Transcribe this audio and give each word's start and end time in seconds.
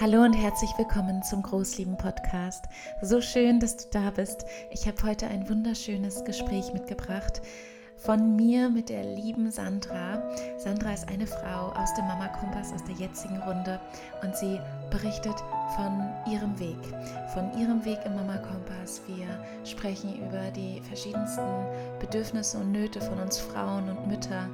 Hallo 0.00 0.22
und 0.22 0.32
herzlich 0.32 0.70
willkommen 0.78 1.24
zum 1.24 1.42
Großlieben 1.42 1.96
Podcast. 1.96 2.66
So 3.02 3.20
schön, 3.20 3.58
dass 3.58 3.76
du 3.78 3.84
da 3.90 4.10
bist. 4.10 4.44
Ich 4.70 4.86
habe 4.86 5.02
heute 5.02 5.26
ein 5.26 5.48
wunderschönes 5.48 6.24
Gespräch 6.24 6.72
mitgebracht 6.72 7.42
von 7.96 8.36
mir 8.36 8.70
mit 8.70 8.90
der 8.90 9.02
lieben 9.02 9.50
Sandra. 9.50 10.22
Sandra 10.56 10.92
ist 10.92 11.08
eine 11.08 11.26
Frau 11.26 11.72
aus 11.72 11.92
dem 11.94 12.06
Mama 12.06 12.28
Kompass 12.28 12.72
aus 12.72 12.84
der 12.84 12.94
jetzigen 12.94 13.38
Runde 13.38 13.80
und 14.22 14.36
sie 14.36 14.60
berichtet 14.88 15.34
von 15.74 16.08
ihrem 16.32 16.56
Weg, 16.60 16.78
von 17.34 17.50
ihrem 17.58 17.84
Weg 17.84 17.98
im 18.04 18.14
Mama 18.14 18.36
Kompass. 18.36 19.02
Wir 19.08 19.26
sprechen 19.64 20.14
über 20.14 20.52
die 20.52 20.80
verschiedensten 20.82 21.66
Bedürfnisse 21.98 22.58
und 22.58 22.70
Nöte 22.70 23.00
von 23.00 23.18
uns 23.18 23.38
Frauen 23.38 23.88
und 23.88 24.06
Mütter. 24.06 24.48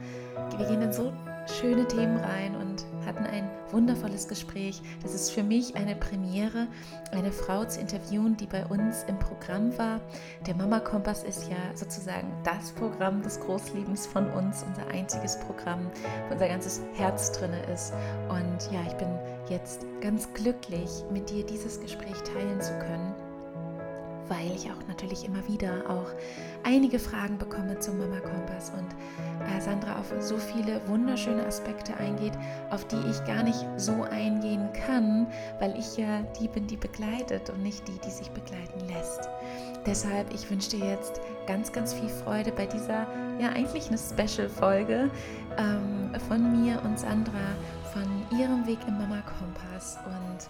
Wir 0.56 0.66
gehen 0.66 0.80
in 0.80 0.92
so 0.92 1.12
schöne 1.60 1.86
Themen 1.86 2.16
rein 2.16 2.56
und 2.56 2.86
hatten 3.04 3.24
ein 3.24 3.48
wundervolles 3.70 4.28
Gespräch. 4.28 4.82
Das 5.02 5.14
ist 5.14 5.30
für 5.30 5.42
mich 5.42 5.76
eine 5.76 5.96
Premiere, 5.96 6.66
eine 7.12 7.32
Frau 7.32 7.64
zu 7.64 7.80
interviewen, 7.80 8.36
die 8.36 8.46
bei 8.46 8.64
uns 8.66 9.04
im 9.04 9.18
Programm 9.18 9.76
war. 9.78 10.00
Der 10.46 10.54
Mama 10.54 10.80
Kompass 10.80 11.22
ist 11.22 11.48
ja 11.48 11.56
sozusagen 11.74 12.32
das 12.44 12.72
Programm 12.72 13.22
des 13.22 13.40
Großlebens 13.40 14.06
von 14.06 14.30
uns, 14.30 14.64
unser 14.64 14.86
einziges 14.88 15.38
Programm, 15.40 15.90
wo 16.28 16.34
unser 16.34 16.48
ganzes 16.48 16.82
Herz 16.94 17.32
drin 17.32 17.52
ist. 17.72 17.92
Und 18.28 18.72
ja, 18.72 18.80
ich 18.86 18.94
bin 18.94 19.08
jetzt 19.48 19.86
ganz 20.00 20.32
glücklich, 20.34 20.90
mit 21.12 21.30
dir 21.30 21.44
dieses 21.44 21.80
Gespräch 21.80 22.16
teilen 22.22 22.60
zu 22.60 22.72
können 22.78 23.23
weil 24.28 24.50
ich 24.54 24.70
auch 24.70 24.88
natürlich 24.88 25.24
immer 25.24 25.46
wieder 25.48 25.84
auch 25.88 26.10
einige 26.64 26.98
Fragen 26.98 27.38
bekomme 27.38 27.78
zum 27.78 27.98
Mama 27.98 28.20
Kompass 28.20 28.70
und 28.70 28.88
äh, 29.46 29.60
Sandra 29.60 29.98
auf 29.98 30.12
so 30.20 30.36
viele 30.36 30.80
wunderschöne 30.88 31.44
Aspekte 31.44 31.96
eingeht, 31.96 32.32
auf 32.70 32.86
die 32.86 33.00
ich 33.10 33.24
gar 33.24 33.42
nicht 33.42 33.64
so 33.76 34.02
eingehen 34.04 34.68
kann, 34.86 35.26
weil 35.60 35.78
ich 35.78 35.96
ja 35.96 36.22
die 36.40 36.48
bin, 36.48 36.66
die 36.66 36.76
begleitet 36.76 37.50
und 37.50 37.62
nicht 37.62 37.86
die, 37.88 37.98
die 38.04 38.10
sich 38.10 38.30
begleiten 38.30 38.80
lässt. 38.88 39.28
Deshalb, 39.86 40.32
ich 40.32 40.50
wünsche 40.50 40.70
dir 40.70 40.86
jetzt 40.86 41.20
ganz, 41.46 41.70
ganz 41.70 41.92
viel 41.92 42.08
Freude 42.08 42.52
bei 42.52 42.66
dieser, 42.66 43.06
ja 43.38 43.50
eigentlich 43.54 43.88
eine 43.88 43.98
Special-Folge 43.98 45.10
ähm, 45.58 46.10
von 46.28 46.62
mir 46.62 46.80
und 46.84 46.98
Sandra, 46.98 47.54
von 47.92 48.38
ihrem 48.38 48.66
Weg 48.66 48.78
im 48.88 48.98
Mama 48.98 49.22
Kompass 49.38 49.98
und 50.04 50.48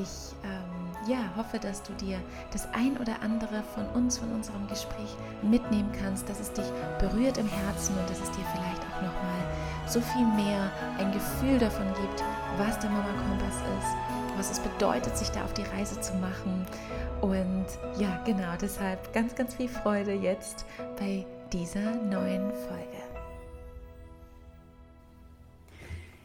ich 0.00 0.34
ähm, 0.44 1.10
ja, 1.10 1.18
hoffe, 1.36 1.58
dass 1.58 1.82
du 1.82 1.92
dir 1.94 2.18
das 2.52 2.68
ein 2.72 2.96
oder 2.98 3.22
andere 3.22 3.62
von 3.74 3.86
uns, 3.94 4.18
von 4.18 4.30
unserem 4.32 4.66
Gespräch 4.68 5.16
mitnehmen 5.42 5.90
kannst, 6.00 6.28
dass 6.28 6.40
es 6.40 6.52
dich 6.52 6.64
berührt 6.98 7.38
im 7.38 7.48
Herzen 7.48 7.96
und 7.98 8.08
dass 8.08 8.20
es 8.20 8.30
dir 8.30 8.44
vielleicht 8.52 8.82
auch 8.82 9.02
nochmal 9.02 9.42
so 9.86 10.00
viel 10.00 10.26
mehr 10.26 10.70
ein 10.98 11.12
Gefühl 11.12 11.58
davon 11.58 11.86
gibt, 12.00 12.22
was 12.58 12.78
der 12.78 12.90
Mama 12.90 13.12
Kompass 13.28 13.56
ist, 13.56 14.36
was 14.36 14.50
es 14.50 14.60
bedeutet, 14.60 15.16
sich 15.16 15.28
da 15.30 15.44
auf 15.44 15.52
die 15.54 15.64
Reise 15.76 16.00
zu 16.00 16.14
machen. 16.14 16.66
Und 17.20 17.66
ja, 17.98 18.20
genau, 18.24 18.52
deshalb 18.60 19.12
ganz, 19.12 19.34
ganz 19.34 19.54
viel 19.54 19.68
Freude 19.68 20.12
jetzt 20.12 20.64
bei 20.98 21.24
dieser 21.52 21.92
neuen 21.96 22.50
Folge. 22.52 23.11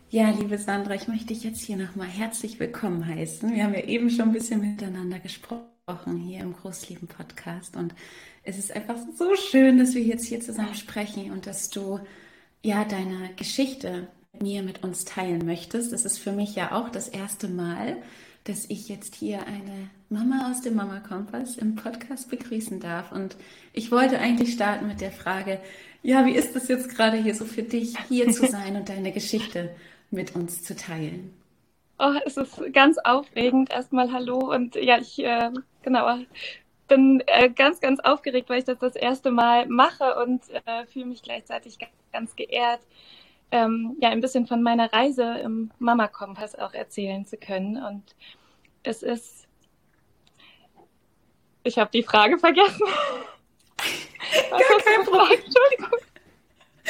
Ja, 0.09 0.30
liebe 0.30 0.58
Sandra, 0.58 0.95
ich 0.95 1.09
möchte 1.09 1.27
dich 1.27 1.44
jetzt 1.44 1.59
hier 1.59 1.75
nochmal 1.75 2.08
herzlich 2.08 2.61
willkommen 2.61 3.05
heißen. 3.05 3.53
Wir 3.53 3.66
haben 3.66 3.73
ja 3.73 3.83
eben 3.83 4.09
schon 4.09 4.30
ein 4.30 4.31
bisschen 4.31 4.61
miteinander 4.61 5.19
gesprochen 5.19 6.16
hier 6.16 6.39
im 6.39 6.53
Großlieben 6.53 7.09
Podcast 7.09 7.75
und 7.75 7.94
es 8.44 8.58
ist 8.58 8.73
einfach 8.73 8.95
so 9.17 9.36
schön, 9.36 9.77
dass 9.77 9.95
wir 9.95 10.02
jetzt 10.02 10.25
hier 10.25 10.39
zusammen 10.39 10.75
sprechen 10.75 11.31
und 11.33 11.45
dass 11.45 11.69
du 11.69 11.99
ja 12.64 12.86
deine 12.86 13.31
Geschichte 13.36 14.08
mit 14.31 14.41
mir 14.41 14.64
mit 14.64 14.81
uns 14.81 15.03
teilen 15.03 15.45
möchtest. 15.45 15.91
Das 15.91 16.05
ist 16.05 16.19
für 16.19 16.31
mich 16.31 16.55
ja 16.55 16.71
auch 16.71 16.88
das 16.88 17.09
erste 17.09 17.49
Mal, 17.49 17.97
dass 18.45 18.64
ich 18.69 18.88
jetzt 18.88 19.14
hier 19.14 19.45
eine 19.45 19.89
Mama 20.08 20.49
aus 20.49 20.61
dem 20.61 20.75
Mama 20.75 21.02
Kompass 21.02 21.58
im 21.58 21.76
Podcast 21.76 22.30
begrüßen 22.30 22.80
darf 22.80 23.11
und 23.11 23.36
ich 23.73 23.92
wollte 23.92 24.20
eigentlich 24.20 24.54
starten 24.54 24.87
mit 24.87 25.02
der 25.02 25.11
Frage, 25.11 25.60
ja, 26.02 26.26
wie 26.26 26.36
ist 26.36 26.55
das 26.55 26.70
jetzt 26.70 26.95
gerade 26.95 27.17
hier 27.17 27.36
so 27.36 27.43
für 27.43 27.64
dich, 27.64 27.98
hier 28.08 28.31
zu 28.31 28.48
sein 28.49 28.77
und 28.77 28.87
deine 28.87 29.11
Geschichte 29.11 29.76
mit 30.11 30.35
uns 30.35 30.63
zu 30.63 30.75
teilen. 30.75 31.33
Oh, 31.99 32.13
es 32.25 32.37
ist 32.37 32.61
ganz 32.73 32.97
aufregend. 32.99 33.71
Erstmal 33.71 34.11
Hallo 34.11 34.53
und 34.53 34.75
ja, 34.75 34.99
ich 34.99 35.19
äh, 35.19 35.51
genau 35.81 36.19
bin 36.87 37.21
äh, 37.27 37.49
ganz, 37.49 37.79
ganz 37.79 37.99
aufgeregt, 37.99 38.49
weil 38.49 38.59
ich 38.59 38.65
das 38.65 38.79
das 38.79 38.95
erste 38.95 39.31
Mal 39.31 39.67
mache 39.67 40.15
und 40.23 40.41
äh, 40.49 40.85
fühle 40.85 41.05
mich 41.05 41.21
gleichzeitig 41.21 41.79
ganz, 41.79 41.91
ganz 42.11 42.35
geehrt, 42.35 42.81
ähm, 43.51 43.95
ja, 44.01 44.09
ein 44.09 44.21
bisschen 44.21 44.47
von 44.47 44.61
meiner 44.61 44.91
Reise 44.91 45.39
im 45.39 45.71
Mama 45.79 46.07
Kompass 46.07 46.55
auch 46.55 46.73
erzählen 46.73 47.25
zu 47.25 47.37
können. 47.37 47.77
Und 47.77 48.03
es 48.83 49.03
ist, 49.03 49.47
ich 51.63 51.77
habe 51.77 51.91
die 51.93 52.03
Frage 52.03 52.37
vergessen. 52.37 52.85
Gar 54.49 54.59
kein 54.59 55.05
Problem. 55.05 55.39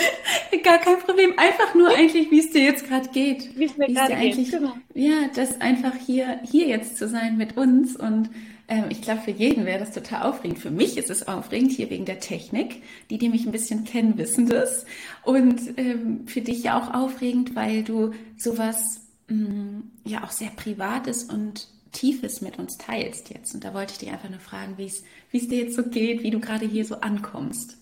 Gar 0.63 0.79
kein 0.79 0.99
Problem. 0.99 1.33
Einfach 1.37 1.75
nur 1.75 1.89
eigentlich, 1.89 2.31
wie 2.31 2.39
es 2.39 2.51
dir 2.51 2.61
jetzt 2.61 2.87
gerade 2.87 3.09
geht. 3.09 3.57
Wie 3.57 3.65
es 3.65 3.77
mir 3.77 3.87
gerade 3.87 4.15
geht. 4.15 4.51
Genau. 4.51 4.73
Ja, 4.93 5.29
das 5.35 5.61
einfach 5.61 5.95
hier, 5.95 6.39
hier 6.43 6.67
jetzt 6.67 6.97
zu 6.97 7.07
sein 7.07 7.37
mit 7.37 7.57
uns. 7.57 7.95
Und 7.95 8.29
ähm, 8.67 8.85
ich 8.89 9.01
glaube, 9.01 9.21
für 9.21 9.31
jeden 9.31 9.65
wäre 9.65 9.79
das 9.79 9.91
total 9.91 10.23
aufregend. 10.23 10.59
Für 10.59 10.71
mich 10.71 10.97
ist 10.97 11.09
es 11.09 11.27
aufregend, 11.27 11.71
hier 11.71 11.89
wegen 11.89 12.05
der 12.05 12.19
Technik. 12.19 12.83
Die, 13.09 13.17
die 13.17 13.29
mich 13.29 13.45
ein 13.45 13.51
bisschen 13.51 13.83
kennen, 13.85 14.17
wissen 14.17 14.47
das. 14.47 14.85
Und 15.23 15.61
ähm, 15.77 16.27
für 16.27 16.41
dich 16.41 16.63
ja 16.63 16.79
auch 16.79 16.93
aufregend, 16.93 17.55
weil 17.55 17.83
du 17.83 18.11
sowas 18.37 19.01
mh, 19.27 19.35
mm, 19.35 19.91
ja 20.05 20.23
auch 20.23 20.31
sehr 20.31 20.49
Privates 20.49 21.23
und 21.23 21.67
Tiefes 21.91 22.41
mit 22.41 22.59
uns 22.59 22.77
teilst 22.77 23.29
jetzt. 23.29 23.55
Und 23.55 23.63
da 23.63 23.73
wollte 23.73 23.93
ich 23.93 23.99
dich 23.99 24.11
einfach 24.11 24.29
nur 24.29 24.39
fragen, 24.39 24.77
wie 24.77 24.85
es 24.85 25.47
dir 25.47 25.63
jetzt 25.63 25.75
so 25.75 25.83
geht, 25.83 26.21
wie 26.23 26.29
du 26.29 26.39
gerade 26.39 26.65
hier 26.67 26.85
so 26.85 26.95
ankommst. 26.95 27.77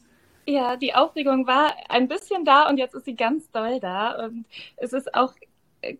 Ja, 0.48 0.76
die 0.76 0.94
Aufregung 0.94 1.48
war 1.48 1.74
ein 1.90 2.08
bisschen 2.08 2.46
da 2.46 2.70
und 2.70 2.78
jetzt 2.78 2.94
ist 2.94 3.06
sie 3.06 3.16
ganz 3.16 3.50
doll 3.52 3.80
da. 3.80 4.26
Und 4.26 4.46
es 4.78 4.94
ist 4.94 5.14
auch 5.16 5.34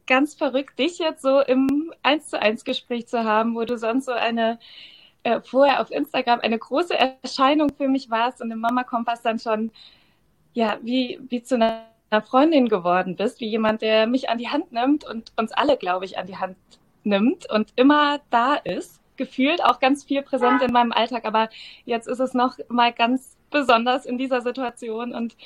ganz 0.08 0.36
verrückt, 0.36 0.78
dich 0.80 1.00
jetzt 1.00 1.22
so 1.22 1.42
im 1.42 1.94
Eins 2.04 2.30
zu 2.30 2.42
eins 2.42 2.64
Gespräch 2.64 3.08
zu 3.08 3.24
haben, 3.24 3.56
wo 3.56 3.66
du 3.66 3.78
sonst 3.78 4.06
so 4.06 4.12
eine 4.12 4.60
äh, 5.24 5.42
vorher 5.42 5.82
auf 5.82 5.92
Instagram 5.92 6.40
eine 6.42 6.60
große 6.60 6.96
Erscheinung 6.98 7.70
für 7.76 7.88
mich 7.88 8.10
warst 8.10 8.42
und 8.42 8.52
im 8.52 8.60
Mama 8.60 8.84
Kompass 8.84 9.22
dann 9.22 9.40
schon 9.40 9.72
ja 10.54 10.78
wie 10.84 11.20
wie 11.30 11.44
zu 11.44 11.56
einer 11.56 11.86
Freundin 12.26 12.70
geworden 12.70 13.16
bist, 13.16 13.40
wie 13.42 13.48
jemand, 13.50 13.82
der 13.82 14.08
mich 14.08 14.30
an 14.30 14.38
die 14.38 14.50
Hand 14.50 14.72
nimmt 14.72 15.04
und 15.04 15.34
uns 15.38 15.52
alle, 15.52 15.78
glaube 15.78 16.06
ich, 16.06 16.18
an 16.18 16.28
die 16.28 16.38
Hand 16.38 16.58
nimmt 17.04 17.50
und 17.52 17.74
immer 17.76 18.20
da 18.30 18.56
ist 18.56 19.02
gefühlt 19.18 19.64
auch 19.64 19.80
ganz 19.80 20.04
viel 20.04 20.22
präsent 20.22 20.62
in 20.62 20.72
meinem 20.72 20.92
Alltag, 20.92 21.26
aber 21.26 21.50
jetzt 21.86 22.08
ist 22.08 22.20
es 22.20 22.34
noch 22.34 22.58
mal 22.70 22.94
ganz 22.94 23.35
besonders 23.56 24.06
in 24.06 24.18
dieser 24.18 24.42
Situation 24.42 25.14
und 25.14 25.38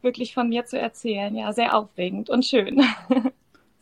wirklich 0.00 0.32
von 0.32 0.48
mir 0.48 0.64
zu 0.64 0.78
erzählen. 0.78 1.34
Ja, 1.34 1.52
sehr 1.52 1.74
aufregend 1.74 2.30
und 2.30 2.44
schön. 2.44 2.82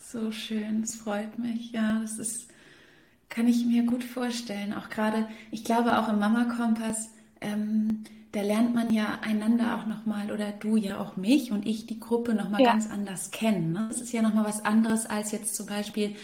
So 0.09 0.31
schön, 0.31 0.83
es 0.85 0.95
freut 0.95 1.37
mich. 1.37 1.73
Ja, 1.73 1.99
das 2.01 2.21
ist, 2.21 2.49
kann 3.29 3.49
ich 3.49 3.67
mir 3.67 3.83
gut 3.83 4.05
vorstellen. 4.05 4.73
Auch 4.73 4.89
gerade, 4.89 5.27
ich 5.51 5.65
glaube 5.65 5.99
auch 5.99 6.09
im 6.09 6.21
Mama 6.21 6.45
Kompass, 6.45 7.11
ähm, 7.41 8.05
da 8.31 8.43
lernt 8.43 8.73
man 8.73 8.95
ja 8.95 9.19
einander 9.23 9.77
auch 9.77 9.87
nochmal 9.87 10.31
oder 10.31 10.53
du 10.53 10.77
ja 10.77 11.01
auch 11.01 11.17
mich 11.17 11.51
und 11.51 11.67
ich 11.67 11.87
die 11.87 11.99
Gruppe 11.99 12.35
nochmal 12.35 12.61
ja. 12.61 12.71
ganz 12.71 12.89
anders 12.89 13.33
kennen. 13.33 13.73
Ne? 13.73 13.87
Das 13.89 14.01
ist 14.01 14.13
ja 14.13 14.23
nochmal 14.23 14.45
was 14.45 14.65
anderes 14.65 15.07
als 15.07 15.33
jetzt 15.33 15.57
zum 15.57 15.67
Beispiel 15.67 16.15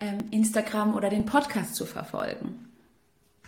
ähm, 0.00 0.16
Instagram 0.30 0.94
oder 0.94 1.10
den 1.10 1.26
Podcast 1.26 1.74
zu 1.74 1.84
verfolgen. 1.84 2.66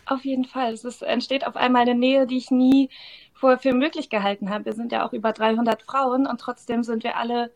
Auf 0.05 0.25
jeden 0.25 0.45
Fall. 0.45 0.73
Es 0.73 0.85
ist, 0.85 1.03
entsteht 1.03 1.47
auf 1.47 1.57
einmal 1.57 1.83
eine 1.83 1.95
Nähe, 1.95 2.27
die 2.27 2.37
ich 2.37 2.51
nie 2.51 2.91
vorher 3.39 3.59
für 3.59 3.73
möglich 3.73 4.11
gehalten 4.11 4.51
habe. 4.51 4.67
Wir 4.67 4.73
sind 4.73 4.93
ja 4.93 5.07
auch 5.07 5.13
über 5.13 5.33
300 5.33 5.83
Frauen 5.83 6.27
und 6.27 6.41
trotzdem 6.41 6.83
sind 6.83 7.05
wir 7.05 7.17
alle 7.17 7.51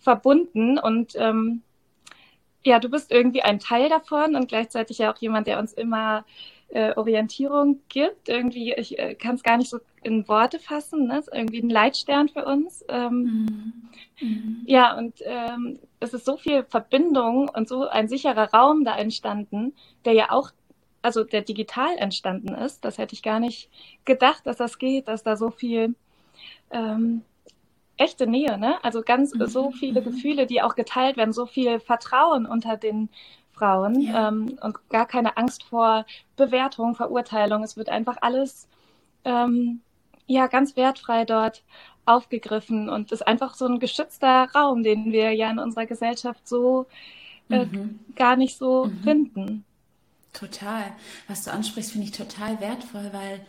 verbunden 0.00 0.78
und 0.78 1.14
ähm, 1.16 1.62
ja, 2.64 2.78
du 2.78 2.88
bist 2.88 3.12
irgendwie 3.12 3.42
ein 3.42 3.58
Teil 3.58 3.88
davon 3.88 4.34
und 4.34 4.48
gleichzeitig 4.48 4.98
ja 4.98 5.12
auch 5.12 5.18
jemand, 5.18 5.46
der 5.46 5.58
uns 5.58 5.72
immer 5.72 6.24
äh, 6.68 6.94
Orientierung 6.96 7.80
gibt. 7.88 8.28
Irgendwie, 8.28 8.72
ich 8.72 8.98
äh, 8.98 9.14
kann 9.14 9.34
es 9.34 9.42
gar 9.42 9.58
nicht 9.58 9.70
so 9.70 9.78
in 10.02 10.26
Worte 10.28 10.58
fassen, 10.58 11.06
ne? 11.06 11.18
ist 11.18 11.30
irgendwie 11.32 11.62
ein 11.62 11.70
Leitstern 11.70 12.28
für 12.28 12.44
uns. 12.44 12.84
Ähm, 12.88 13.12
mhm. 13.22 13.72
mhm. 14.20 14.62
Ja, 14.66 14.96
und 14.96 15.14
ähm, 15.24 15.78
es 16.00 16.14
ist 16.14 16.24
so 16.24 16.36
viel 16.36 16.64
Verbindung 16.64 17.48
und 17.48 17.68
so 17.68 17.86
ein 17.86 18.08
sicherer 18.08 18.50
Raum 18.52 18.84
da 18.84 18.96
entstanden, 18.96 19.74
der 20.04 20.14
ja 20.14 20.30
auch, 20.30 20.50
also 21.04 21.24
der 21.24 21.42
digital 21.42 21.96
entstanden 21.98 22.54
ist. 22.54 22.84
Das 22.84 22.98
hätte 22.98 23.14
ich 23.14 23.22
gar 23.22 23.40
nicht 23.40 23.70
gedacht, 24.04 24.46
dass 24.46 24.56
das 24.56 24.78
geht, 24.78 25.08
dass 25.08 25.22
da 25.22 25.36
so 25.36 25.50
viel 25.50 25.94
ähm, 26.70 27.22
echte 27.96 28.26
Nähe, 28.26 28.58
ne? 28.58 28.82
Also 28.82 29.02
ganz 29.02 29.34
mhm. 29.34 29.46
so 29.46 29.70
viele 29.70 30.00
mhm. 30.00 30.04
Gefühle, 30.04 30.46
die 30.46 30.62
auch 30.62 30.74
geteilt 30.74 31.16
werden, 31.16 31.32
so 31.32 31.46
viel 31.46 31.78
Vertrauen 31.78 32.46
unter 32.46 32.76
den 32.76 33.08
Frauen 33.52 34.00
ja. 34.00 34.28
ähm, 34.28 34.58
und 34.60 34.88
gar 34.88 35.06
keine 35.06 35.36
Angst 35.36 35.62
vor 35.64 36.06
Bewertung, 36.36 36.94
Verurteilung. 36.94 37.62
Es 37.62 37.76
wird 37.76 37.88
einfach 37.88 38.16
alles 38.20 38.66
ähm, 39.24 39.80
ja 40.26 40.46
ganz 40.46 40.76
wertfrei 40.76 41.24
dort 41.24 41.62
aufgegriffen 42.06 42.88
und 42.88 43.12
ist 43.12 43.26
einfach 43.26 43.54
so 43.54 43.66
ein 43.66 43.78
geschützter 43.78 44.48
Raum, 44.54 44.82
den 44.82 45.12
wir 45.12 45.32
ja 45.32 45.50
in 45.50 45.58
unserer 45.58 45.86
Gesellschaft 45.86 46.46
so 46.48 46.86
äh, 47.50 47.66
mhm. 47.66 48.00
gar 48.16 48.36
nicht 48.36 48.56
so 48.56 48.86
mhm. 48.86 48.98
finden. 49.02 49.64
Total. 50.34 50.92
Was 51.28 51.44
du 51.44 51.52
ansprichst, 51.52 51.92
finde 51.92 52.08
ich 52.08 52.12
total 52.12 52.60
wertvoll, 52.60 53.08
weil 53.12 53.40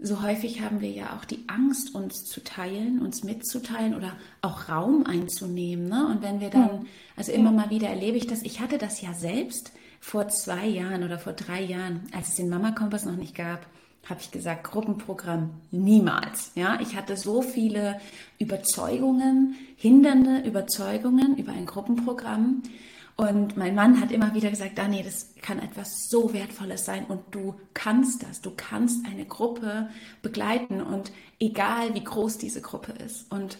so 0.00 0.22
häufig 0.22 0.60
haben 0.60 0.80
wir 0.80 0.90
ja 0.90 1.16
auch 1.16 1.24
die 1.24 1.44
Angst, 1.48 1.94
uns 1.94 2.24
zu 2.24 2.42
teilen, 2.42 3.00
uns 3.00 3.24
mitzuteilen 3.24 3.94
oder 3.94 4.16
auch 4.42 4.68
Raum 4.68 5.06
einzunehmen. 5.06 5.88
Ne? 5.88 6.06
Und 6.06 6.22
wenn 6.22 6.40
wir 6.40 6.50
dann, 6.50 6.86
also 7.16 7.32
immer 7.32 7.50
mal 7.50 7.70
wieder 7.70 7.88
erlebe 7.88 8.16
ich 8.16 8.26
das, 8.26 8.42
ich 8.42 8.60
hatte 8.60 8.78
das 8.78 9.00
ja 9.00 9.12
selbst 9.12 9.72
vor 10.00 10.28
zwei 10.28 10.66
Jahren 10.66 11.02
oder 11.02 11.18
vor 11.18 11.32
drei 11.32 11.62
Jahren, 11.62 12.02
als 12.12 12.28
es 12.28 12.34
den 12.36 12.48
Mama 12.48 12.70
Kompass 12.70 13.04
noch 13.04 13.16
nicht 13.16 13.34
gab, 13.34 13.66
habe 14.08 14.20
ich 14.20 14.30
gesagt, 14.30 14.64
Gruppenprogramm 14.64 15.50
niemals. 15.70 16.52
Ja, 16.54 16.78
ich 16.80 16.96
hatte 16.96 17.16
so 17.16 17.42
viele 17.42 18.00
Überzeugungen, 18.38 19.56
hindernde 19.76 20.40
Überzeugungen 20.48 21.36
über 21.36 21.52
ein 21.52 21.66
Gruppenprogramm. 21.66 22.62
Und 23.20 23.56
mein 23.56 23.74
Mann 23.74 24.00
hat 24.00 24.12
immer 24.12 24.32
wieder 24.32 24.48
gesagt, 24.48 24.78
Dani, 24.78 25.02
das 25.02 25.34
kann 25.42 25.58
etwas 25.58 26.08
so 26.08 26.32
Wertvolles 26.32 26.84
sein 26.84 27.04
und 27.06 27.20
du 27.32 27.56
kannst 27.74 28.22
das. 28.22 28.40
Du 28.42 28.52
kannst 28.56 29.04
eine 29.06 29.24
Gruppe 29.24 29.88
begleiten 30.22 30.80
und 30.80 31.10
egal 31.40 31.94
wie 31.94 32.04
groß 32.04 32.38
diese 32.38 32.60
Gruppe 32.60 32.92
ist. 32.92 33.28
Und 33.32 33.58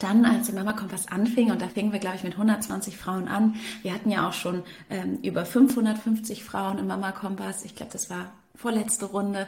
dann, 0.00 0.24
als 0.24 0.48
die 0.48 0.52
Mama 0.52 0.72
Kompass 0.72 1.06
anfing, 1.06 1.52
und 1.52 1.62
da 1.62 1.68
fingen 1.68 1.92
wir, 1.92 2.00
glaube 2.00 2.16
ich, 2.16 2.24
mit 2.24 2.32
120 2.32 2.96
Frauen 2.96 3.28
an. 3.28 3.54
Wir 3.82 3.94
hatten 3.94 4.10
ja 4.10 4.28
auch 4.28 4.32
schon 4.32 4.64
ähm, 4.90 5.20
über 5.22 5.46
550 5.46 6.42
Frauen 6.42 6.78
im 6.78 6.88
Mama 6.88 7.12
Kompass. 7.12 7.64
Ich 7.64 7.76
glaube, 7.76 7.92
das 7.92 8.10
war 8.10 8.32
vorletzte 8.56 9.06
Runde. 9.06 9.46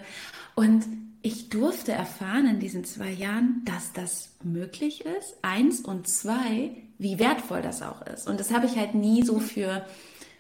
Und 0.55 0.85
ich 1.23 1.49
durfte 1.49 1.93
erfahren 1.93 2.47
in 2.47 2.61
diesen 2.61 2.85
zwei 2.85 3.11
Jahren, 3.11 3.62
dass 3.65 3.93
das 3.93 4.37
möglich 4.43 5.05
ist. 5.05 5.37
Eins 5.43 5.81
und 5.81 6.09
zwei, 6.09 6.70
wie 6.99 7.19
wertvoll 7.19 7.62
das 7.62 7.82
auch 7.82 8.03
ist. 8.03 8.29
Und 8.29 8.38
das 8.41 8.53
habe 8.53 8.67
ich 8.67 8.76
halt 8.76 8.94
nie 8.94 9.23
so 9.23 9.41
für 9.41 9.85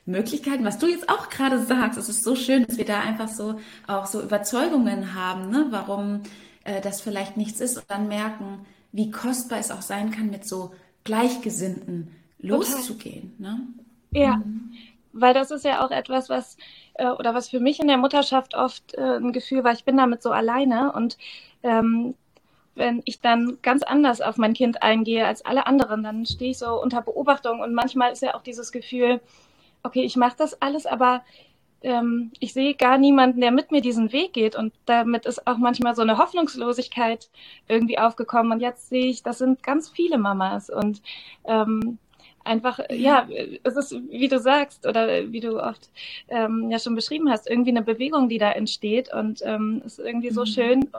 Möglichkeiten, 0.06 0.64
was 0.64 0.78
du 0.78 0.86
jetzt 0.86 1.08
auch 1.08 1.28
gerade 1.28 1.62
sagst. 1.62 1.98
Es 1.98 2.08
ist 2.08 2.24
so 2.24 2.34
schön, 2.34 2.64
dass 2.64 2.78
wir 2.78 2.84
da 2.84 3.00
einfach 3.00 3.28
so 3.28 3.60
auch 3.86 4.06
so 4.06 4.22
Überzeugungen 4.22 5.14
haben, 5.14 5.50
ne, 5.50 5.66
warum 5.70 6.22
äh, 6.64 6.80
das 6.80 7.00
vielleicht 7.00 7.36
nichts 7.36 7.60
ist 7.60 7.76
und 7.76 7.90
dann 7.90 8.08
merken, 8.08 8.66
wie 8.92 9.10
kostbar 9.10 9.58
es 9.58 9.70
auch 9.70 9.82
sein 9.82 10.10
kann, 10.10 10.30
mit 10.30 10.48
so 10.48 10.72
Gleichgesinnten 11.04 12.08
loszugehen. 12.38 13.34
Ne? 13.38 13.66
Ja, 14.10 14.36
mhm. 14.36 14.72
weil 15.12 15.34
das 15.34 15.50
ist 15.50 15.64
ja 15.64 15.84
auch 15.84 15.90
etwas, 15.90 16.28
was 16.28 16.56
äh, 16.98 17.08
oder 17.08 17.34
was 17.34 17.48
für 17.48 17.60
mich 17.60 17.80
in 17.80 17.88
der 17.88 17.96
Mutterschaft 17.96 18.54
oft 18.54 18.94
äh, 18.94 19.16
ein 19.16 19.32
Gefühl 19.32 19.64
war, 19.64 19.72
ich 19.72 19.84
bin 19.84 19.96
damit 19.96 20.22
so 20.22 20.30
alleine 20.30 20.92
und 20.92 21.16
ähm, 21.62 22.14
wenn 22.74 23.02
ich 23.06 23.20
dann 23.20 23.58
ganz 23.62 23.82
anders 23.82 24.20
auf 24.20 24.36
mein 24.36 24.54
Kind 24.54 24.82
eingehe 24.82 25.26
als 25.26 25.44
alle 25.44 25.66
anderen, 25.66 26.04
dann 26.04 26.26
stehe 26.26 26.52
ich 26.52 26.58
so 26.58 26.80
unter 26.80 27.02
Beobachtung 27.02 27.60
und 27.60 27.74
manchmal 27.74 28.12
ist 28.12 28.22
ja 28.22 28.34
auch 28.34 28.42
dieses 28.42 28.70
Gefühl, 28.70 29.20
okay, 29.82 30.04
ich 30.04 30.16
mache 30.16 30.36
das 30.38 30.60
alles, 30.62 30.86
aber 30.86 31.22
ähm, 31.82 32.32
ich 32.40 32.52
sehe 32.52 32.74
gar 32.74 32.98
niemanden, 32.98 33.40
der 33.40 33.50
mit 33.50 33.70
mir 33.70 33.80
diesen 33.80 34.12
Weg 34.12 34.32
geht. 34.32 34.56
Und 34.56 34.72
damit 34.86 35.26
ist 35.26 35.46
auch 35.46 35.58
manchmal 35.58 35.94
so 35.94 36.02
eine 36.02 36.18
Hoffnungslosigkeit 36.18 37.30
irgendwie 37.68 37.98
aufgekommen. 37.98 38.52
Und 38.52 38.60
jetzt 38.60 38.88
sehe 38.88 39.06
ich, 39.06 39.22
das 39.22 39.38
sind 39.38 39.62
ganz 39.62 39.88
viele 39.88 40.18
Mamas. 40.18 40.70
Und 40.70 41.02
ähm, 41.44 41.98
einfach, 42.48 42.80
ja, 42.90 43.28
es 43.62 43.76
ist, 43.76 43.94
wie 44.10 44.28
du 44.28 44.40
sagst, 44.40 44.86
oder 44.86 45.30
wie 45.30 45.40
du 45.40 45.62
oft 45.62 45.90
ähm, 46.28 46.70
ja 46.70 46.78
schon 46.78 46.94
beschrieben 46.94 47.30
hast, 47.30 47.48
irgendwie 47.48 47.70
eine 47.70 47.82
Bewegung, 47.82 48.28
die 48.28 48.38
da 48.38 48.50
entsteht. 48.50 49.12
Und 49.12 49.42
ähm, 49.44 49.82
es 49.84 49.98
ist 49.98 50.06
irgendwie 50.06 50.30
so 50.30 50.42
mhm. 50.42 50.46
schön 50.46 50.90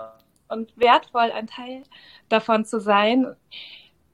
und 0.48 0.72
wertvoll, 0.78 1.31
ein 1.31 1.48
Teil 1.48 1.84
davon 2.30 2.66
zu 2.66 2.80
sein. 2.80 3.28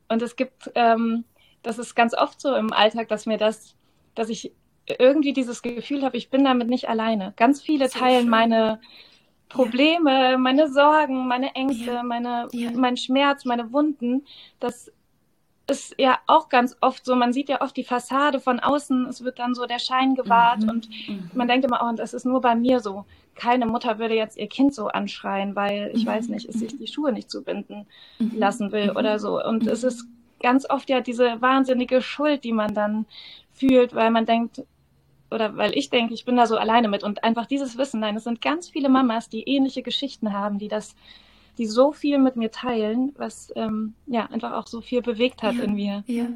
Und 0.10 0.22
es 0.22 0.36
gibt, 0.36 0.72
ähm, 0.76 1.26
das 1.64 1.78
ist 1.80 1.96
ganz 1.96 2.14
oft 2.14 2.40
so 2.42 2.56
im 2.56 2.74
Alltag, 2.74 3.08
dass 3.10 3.26
mir 3.26 3.38
das, 3.38 3.76
dass 4.16 4.30
ich 4.30 4.52
irgendwie 5.00 5.34
dieses 5.34 5.62
Gefühl 5.62 6.04
habe, 6.04 6.18
ich 6.18 6.30
bin 6.30 6.44
damit 6.44 6.70
nicht 6.70 6.90
alleine. 6.90 7.34
Ganz 7.38 7.62
viele 7.62 7.90
so 7.90 8.00
teilen 8.00 8.22
schön. 8.22 8.30
meine 8.30 8.80
Probleme, 9.50 10.32
ja. 10.32 10.38
meine 10.38 10.72
Sorgen, 10.72 11.28
meine 11.28 11.56
Ängste, 11.56 11.92
ja. 11.92 12.04
meine, 12.04 12.48
ja. 12.52 12.72
mein 12.72 12.98
Schmerz, 12.98 13.46
meine 13.46 13.72
Wunden. 13.72 14.26
Das 14.60 14.92
ist 15.68 15.96
ja 15.98 16.20
auch 16.28 16.50
ganz 16.50 16.76
oft 16.82 17.06
so, 17.06 17.16
man 17.16 17.34
sieht 17.34 17.50
ja 17.50 17.62
oft 17.62 17.76
die 17.76 17.84
Fassade 17.84 18.40
von 18.40 18.60
außen, 18.60 19.08
es 19.08 19.24
wird 19.24 19.40
dann 19.40 19.56
so 19.56 19.66
der 19.66 19.80
Schein 19.80 20.16
gewahrt 20.16 20.62
mhm. 20.62 20.70
und 20.70 20.90
mhm. 21.08 21.32
man 21.34 21.48
denkt 21.48 21.66
immer, 21.66 21.82
oh, 21.84 21.96
das 21.96 22.14
ist 22.14 22.26
nur 22.26 22.42
bei 22.42 22.56
mir 22.56 22.80
so. 22.80 23.06
Keine 23.36 23.66
Mutter 23.66 24.00
würde 24.00 24.16
jetzt 24.16 24.38
ihr 24.38 24.48
Kind 24.48 24.74
so 24.74 24.88
anschreien, 24.88 25.56
weil 25.56 25.92
ich 25.94 26.06
mhm. 26.06 26.10
weiß 26.10 26.30
nicht, 26.30 26.48
es 26.48 26.56
sich 26.56 26.74
mhm. 26.74 26.78
die 26.78 26.88
Schuhe 26.88 27.12
nicht 27.12 27.30
zubinden 27.30 27.88
mhm. 28.20 28.38
lassen 28.38 28.72
will 28.72 28.92
oder 28.92 29.14
mhm. 29.14 29.20
so. 29.20 29.44
Und 29.44 29.68
es 29.68 29.84
ist 29.84 30.08
ganz 30.42 30.70
oft 30.70 30.90
ja 30.90 31.02
diese 31.02 31.42
wahnsinnige 31.42 32.02
Schuld, 32.02 32.44
die 32.44 32.54
man 32.54 32.74
dann 32.74 33.06
fühlt, 33.52 33.96
weil 33.96 34.12
man 34.12 34.26
denkt, 34.26 34.64
oder 35.32 35.58
weil 35.58 35.76
ich 35.76 35.90
denke, 35.90 36.14
ich 36.14 36.26
bin 36.26 36.38
da 36.38 36.46
so 36.46 36.58
alleine 36.58 36.88
mit 36.88 37.04
und 37.04 37.24
einfach 37.24 37.46
dieses 37.46 37.78
Wissen, 37.78 38.00
nein, 38.00 38.16
es 38.16 38.24
sind 38.24 38.42
ganz 38.42 38.70
viele 38.70 38.90
Mamas, 38.90 39.30
die 39.30 39.44
ähnliche 39.44 39.82
Geschichten 39.82 40.34
haben, 40.34 40.60
die 40.60 40.68
das, 40.68 40.96
die 41.58 41.68
so 41.68 41.92
viel 41.92 42.18
mit 42.18 42.36
mir 42.36 42.52
teilen, 42.52 43.14
was 43.18 43.52
ähm, 43.56 43.94
ja 44.08 44.26
einfach 44.28 44.54
auch 44.54 44.68
so 44.68 44.82
viel 44.82 45.02
bewegt 45.02 45.44
hat 45.44 45.56
ja, 45.56 45.64
in 45.64 45.74
mir. 45.74 46.04
Ja, 46.08 46.28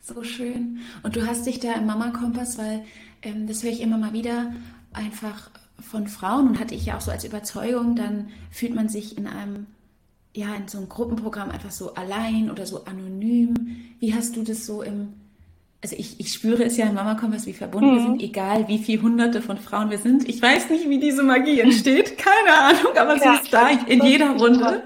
so 0.00 0.22
schön. 0.22 0.78
Und 1.02 1.16
du 1.16 1.26
hast 1.26 1.46
dich 1.46 1.60
da 1.60 1.74
im 1.74 1.86
Mama 1.86 2.10
Kompass, 2.10 2.58
weil 2.58 2.84
ähm, 3.22 3.46
das 3.46 3.62
höre 3.62 3.70
ich 3.70 3.80
immer 3.80 3.98
mal 3.98 4.12
wieder 4.12 4.52
einfach 4.92 5.50
von 5.80 6.06
Frauen 6.08 6.48
und 6.48 6.60
hatte 6.60 6.74
ich 6.74 6.86
ja 6.86 6.96
auch 6.96 7.00
so 7.00 7.10
als 7.10 7.24
Überzeugung, 7.24 7.96
dann 7.96 8.28
fühlt 8.50 8.74
man 8.74 8.88
sich 8.88 9.18
in 9.18 9.26
einem 9.26 9.66
ja 10.34 10.54
in 10.54 10.68
so 10.68 10.78
einem 10.78 10.88
Gruppenprogramm 10.88 11.50
einfach 11.50 11.70
so 11.70 11.94
allein 11.94 12.50
oder 12.50 12.66
so 12.66 12.84
anonym. 12.84 13.54
Wie 13.98 14.14
hast 14.14 14.36
du 14.36 14.42
das 14.42 14.66
so 14.66 14.82
im 14.82 15.14
also 15.82 15.96
ich, 15.98 16.20
ich 16.20 16.32
spüre 16.32 16.64
es 16.64 16.76
ja 16.76 16.86
in 16.86 16.94
Mama 16.94 17.16
Kompass, 17.16 17.46
wie 17.46 17.52
verbunden 17.52 17.90
mhm. 17.90 17.96
wir 17.96 18.02
sind, 18.02 18.22
egal 18.22 18.68
wie 18.68 18.78
viele 18.78 19.02
hunderte 19.02 19.42
von 19.42 19.58
Frauen 19.58 19.90
wir 19.90 19.98
sind. 19.98 20.28
Ich 20.28 20.40
weiß 20.40 20.70
nicht, 20.70 20.88
wie 20.88 20.98
diese 20.98 21.22
Magie 21.22 21.60
entsteht, 21.60 22.16
keine 22.18 22.56
Ahnung, 22.56 22.96
aber 22.96 23.16
ja, 23.16 23.36
sie 23.36 23.42
ist 23.42 23.52
da 23.52 23.68
in 23.68 24.04
jeder 24.04 24.30
Runde. 24.36 24.84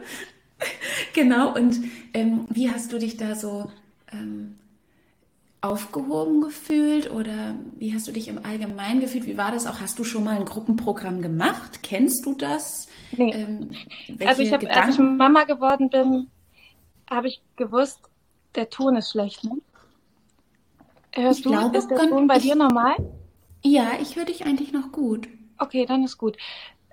genau, 1.13 1.55
und 1.55 1.81
ähm, 2.15 2.47
wie 2.49 2.71
hast 2.71 2.93
du 2.93 2.99
dich 2.99 3.19
da 3.19 3.35
so 3.35 3.71
ähm, 4.11 4.57
aufgehoben 5.61 6.41
gefühlt 6.41 7.11
oder 7.11 7.57
wie 7.77 7.95
hast 7.95 8.09
du 8.09 8.13
dich 8.13 8.29
im 8.29 8.45
Allgemeinen 8.45 9.01
gefühlt? 9.01 9.27
Wie 9.27 9.37
war 9.37 9.53
das 9.53 9.67
auch? 9.67 9.81
Hast 9.81 9.99
du 9.99 10.05
schon 10.05 10.25
mal 10.25 10.37
ein 10.37 10.47
Gruppenprogramm 10.47 11.21
gemacht? 11.21 11.83
Kennst 11.83 12.25
du 12.25 12.35
das? 12.35 12.89
Nee. 13.13 13.33
Ähm, 13.33 13.71
also 14.25 14.41
ich 14.41 14.53
habe, 14.53 14.71
als 14.71 14.95
ich 14.95 14.99
Mama 14.99 15.45
geworden 15.45 15.91
bin, 15.91 16.29
habe 17.11 17.29
ich 17.29 17.43
gewusst, 17.57 18.01
der 18.55 18.71
Ton 18.71 18.97
ist 18.97 19.11
schlecht. 19.11 19.45
Ne? 19.45 19.59
Hörst 21.17 21.41
ich 21.41 21.45
du, 21.45 21.51
glaube, 21.51 21.77
ist 21.79 21.89
der 21.89 21.99
Ton 21.99 22.27
bei 22.27 22.37
ich, 22.37 22.43
dir 22.43 22.57
normal? 22.57 22.97
Ja, 23.63 23.93
ich 24.01 24.17
höre 24.17 24.27
dich 24.27 24.45
eigentlich 24.45 24.73
noch 24.73 24.93
gut. 24.93 25.29
Okay, 25.59 25.87
dann 25.87 26.05
ist 26.05 26.19
gut. 26.19 26.37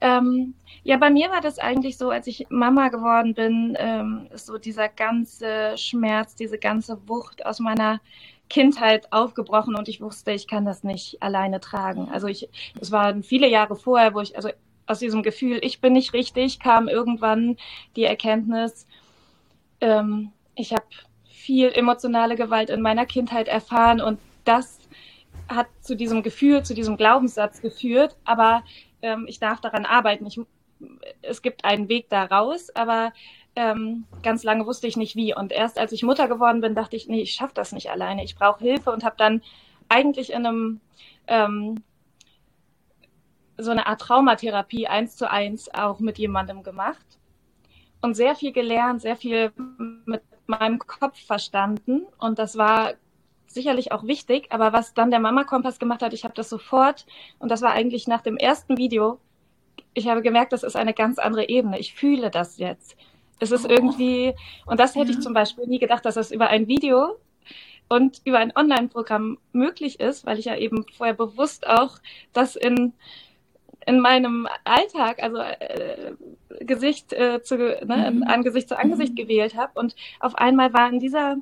Ähm, 0.01 0.55
ja, 0.83 0.97
bei 0.97 1.09
mir 1.09 1.29
war 1.29 1.41
das 1.41 1.59
eigentlich 1.59 1.97
so, 1.97 2.09
als 2.09 2.27
ich 2.27 2.47
Mama 2.49 2.89
geworden 2.89 3.33
bin, 3.33 3.75
ähm, 3.77 4.27
ist 4.33 4.47
so 4.47 4.57
dieser 4.57 4.89
ganze 4.89 5.77
Schmerz, 5.77 6.35
diese 6.35 6.57
ganze 6.57 7.07
Wucht 7.07 7.45
aus 7.45 7.59
meiner 7.59 8.01
Kindheit 8.49 9.11
aufgebrochen 9.11 9.75
und 9.75 9.87
ich 9.87 10.01
wusste, 10.01 10.31
ich 10.31 10.47
kann 10.47 10.65
das 10.65 10.83
nicht 10.83 11.21
alleine 11.21 11.59
tragen. 11.59 12.09
Also 12.11 12.27
ich, 12.27 12.49
es 12.79 12.91
waren 12.91 13.23
viele 13.23 13.47
Jahre 13.47 13.75
vorher, 13.75 14.13
wo 14.13 14.19
ich, 14.19 14.35
also 14.35 14.49
aus 14.85 14.99
diesem 14.99 15.23
Gefühl, 15.23 15.59
ich 15.61 15.79
bin 15.79 15.93
nicht 15.93 16.13
richtig, 16.13 16.59
kam 16.59 16.87
irgendwann 16.87 17.57
die 17.95 18.03
Erkenntnis, 18.03 18.85
ähm, 19.81 20.31
ich 20.55 20.73
habe 20.73 20.85
viel 21.43 21.73
emotionale 21.73 22.37
Gewalt 22.37 22.69
in 22.69 22.81
meiner 22.81 23.05
Kindheit 23.05 23.49
erfahren 23.49 23.99
und 23.99 24.17
das 24.45 24.79
hat 25.49 25.67
zu 25.81 25.95
diesem 25.95 26.23
Gefühl, 26.23 26.63
zu 26.63 26.73
diesem 26.73 26.95
Glaubenssatz 26.95 27.61
geführt. 27.61 28.15
Aber 28.23 28.63
ähm, 29.01 29.25
ich 29.27 29.39
darf 29.39 29.59
daran 29.59 29.85
arbeiten. 29.85 30.25
Ich, 30.25 30.39
es 31.21 31.41
gibt 31.41 31.65
einen 31.65 31.89
Weg 31.89 32.07
da 32.09 32.23
raus, 32.23 32.69
aber 32.73 33.11
ähm, 33.57 34.05
ganz 34.23 34.43
lange 34.43 34.65
wusste 34.65 34.87
ich 34.87 34.95
nicht 34.95 35.17
wie. 35.17 35.35
Und 35.35 35.51
erst 35.51 35.77
als 35.77 35.91
ich 35.91 36.03
Mutter 36.03 36.29
geworden 36.29 36.61
bin, 36.61 36.75
dachte 36.75 36.95
ich, 36.95 37.09
nee, 37.09 37.21
ich 37.21 37.33
schaffe 37.33 37.53
das 37.55 37.73
nicht 37.73 37.91
alleine. 37.91 38.23
Ich 38.23 38.35
brauche 38.35 38.63
Hilfe 38.63 38.91
und 38.91 39.03
habe 39.03 39.15
dann 39.17 39.41
eigentlich 39.89 40.31
in 40.31 40.45
einem 40.45 40.79
ähm, 41.27 41.83
so 43.57 43.71
eine 43.71 43.85
Art 43.85 43.99
Traumatherapie 43.99 44.87
eins 44.87 45.17
zu 45.17 45.29
eins 45.29 45.73
auch 45.73 45.99
mit 45.99 46.17
jemandem 46.17 46.63
gemacht 46.63 47.05
und 48.01 48.15
sehr 48.15 48.35
viel 48.35 48.53
gelernt, 48.53 49.01
sehr 49.01 49.17
viel 49.17 49.51
mit 50.05 50.23
meinem 50.47 50.79
Kopf 50.79 51.19
verstanden 51.19 52.05
und 52.17 52.39
das 52.39 52.57
war 52.57 52.93
sicherlich 53.47 53.91
auch 53.91 54.03
wichtig, 54.03 54.47
aber 54.49 54.73
was 54.73 54.93
dann 54.93 55.11
der 55.11 55.19
Mama 55.19 55.43
Kompass 55.43 55.79
gemacht 55.79 56.01
hat, 56.01 56.13
ich 56.13 56.23
habe 56.23 56.33
das 56.33 56.49
sofort 56.49 57.05
und 57.39 57.49
das 57.49 57.61
war 57.61 57.71
eigentlich 57.71 58.07
nach 58.07 58.21
dem 58.21 58.37
ersten 58.37 58.77
Video, 58.77 59.19
ich 59.93 60.07
habe 60.07 60.21
gemerkt, 60.21 60.53
das 60.53 60.63
ist 60.63 60.75
eine 60.75 60.93
ganz 60.93 61.19
andere 61.19 61.47
Ebene. 61.49 61.79
Ich 61.79 61.93
fühle 61.93 62.29
das 62.31 62.57
jetzt. 62.57 62.95
Es 63.39 63.51
ist 63.51 63.65
oh. 63.65 63.69
irgendwie, 63.69 64.33
und 64.65 64.79
das 64.79 64.95
hätte 64.95 65.11
ja. 65.11 65.17
ich 65.17 65.23
zum 65.23 65.33
Beispiel 65.33 65.67
nie 65.67 65.79
gedacht, 65.79 66.05
dass 66.05 66.15
das 66.15 66.31
über 66.31 66.47
ein 66.47 66.67
Video 66.67 67.17
und 67.89 68.21
über 68.25 68.39
ein 68.39 68.55
Online-Programm 68.55 69.37
möglich 69.51 69.99
ist, 69.99 70.25
weil 70.25 70.39
ich 70.39 70.45
ja 70.45 70.55
eben 70.55 70.85
vorher 70.95 71.15
bewusst 71.15 71.67
auch 71.67 71.99
das 72.31 72.55
in 72.55 72.93
in 73.85 73.99
meinem 73.99 74.47
Alltag, 74.63 75.21
also 75.21 75.37
äh, 75.37 76.13
Gesicht 76.61 77.13
äh, 77.13 77.41
zu, 77.41 77.57
ne, 77.57 78.11
mhm. 78.11 78.23
Angesicht 78.23 78.69
zu 78.69 78.77
Angesicht 78.77 79.13
mhm. 79.13 79.17
gewählt 79.17 79.55
habe. 79.55 79.79
Und 79.79 79.95
auf 80.19 80.35
einmal 80.35 80.73
war 80.73 80.89
in 80.89 80.99
dieser 80.99 81.37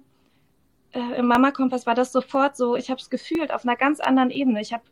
äh, 0.93 1.17
im 1.17 1.27
Mama 1.27 1.51
Kompass 1.51 1.86
war 1.86 1.95
das 1.95 2.12
sofort 2.12 2.55
so, 2.55 2.75
ich 2.75 2.89
habe 2.89 3.00
es 3.00 3.10
gefühlt 3.10 3.53
auf 3.53 3.65
einer 3.65 3.75
ganz 3.75 4.00
anderen 4.00 4.29
Ebene. 4.29 4.62
Ich 4.62 4.74
habe 4.74 4.83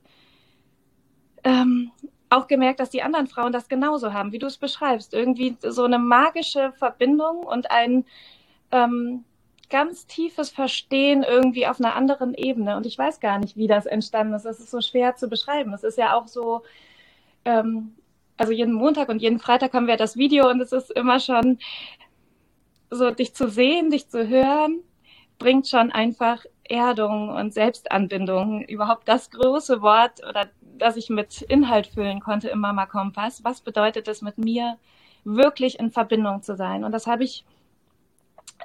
ähm, 1.43 1.91
auch 2.29 2.47
gemerkt, 2.47 2.79
dass 2.79 2.89
die 2.89 3.01
anderen 3.01 3.27
Frauen 3.27 3.51
das 3.51 3.69
genauso 3.69 4.13
haben, 4.13 4.31
wie 4.31 4.39
du 4.39 4.47
es 4.47 4.57
beschreibst. 4.57 5.13
Irgendwie 5.13 5.57
so 5.61 5.83
eine 5.83 5.99
magische 5.99 6.71
Verbindung 6.73 7.43
und 7.43 7.71
ein 7.71 8.05
ähm, 8.71 9.25
ganz 9.69 10.07
tiefes 10.07 10.49
Verstehen 10.49 11.23
irgendwie 11.23 11.67
auf 11.67 11.79
einer 11.79 11.95
anderen 11.95 12.33
Ebene. 12.33 12.77
Und 12.77 12.85
ich 12.85 12.97
weiß 12.97 13.19
gar 13.19 13.39
nicht, 13.39 13.57
wie 13.57 13.67
das 13.67 13.85
entstanden 13.85 14.33
ist. 14.33 14.45
Das 14.45 14.59
ist 14.59 14.71
so 14.71 14.81
schwer 14.81 15.15
zu 15.15 15.27
beschreiben. 15.27 15.73
Es 15.73 15.83
ist 15.83 15.97
ja 15.97 16.13
auch 16.15 16.27
so, 16.27 16.63
ähm, 17.45 17.95
also 18.37 18.53
jeden 18.53 18.73
Montag 18.73 19.09
und 19.09 19.21
jeden 19.21 19.39
Freitag 19.39 19.73
haben 19.73 19.87
wir 19.87 19.97
das 19.97 20.15
Video 20.17 20.49
und 20.49 20.61
es 20.61 20.71
ist 20.71 20.91
immer 20.91 21.19
schon 21.19 21.59
so, 22.89 23.11
dich 23.11 23.33
zu 23.33 23.49
sehen, 23.49 23.91
dich 23.91 24.07
zu 24.09 24.27
hören, 24.27 24.79
bringt 25.37 25.67
schon 25.67 25.91
einfach 25.91 26.45
Erdung 26.63 27.29
und 27.29 27.53
Selbstanbindung. 27.53 28.63
Überhaupt 28.63 29.07
das 29.07 29.29
große 29.31 29.81
Wort 29.81 30.21
oder 30.27 30.49
das 30.61 30.95
ich 30.95 31.09
mit 31.09 31.41
Inhalt 31.41 31.87
füllen 31.87 32.19
konnte 32.19 32.49
im 32.49 32.59
Mama 32.59 32.85
Kompass. 32.85 33.43
Was 33.43 33.61
bedeutet 33.61 34.07
es 34.07 34.21
mit 34.21 34.37
mir 34.37 34.77
wirklich 35.23 35.79
in 35.79 35.91
Verbindung 35.91 36.41
zu 36.41 36.55
sein? 36.55 36.83
Und 36.83 36.91
das 36.91 37.07
habe 37.07 37.23
ich 37.23 37.43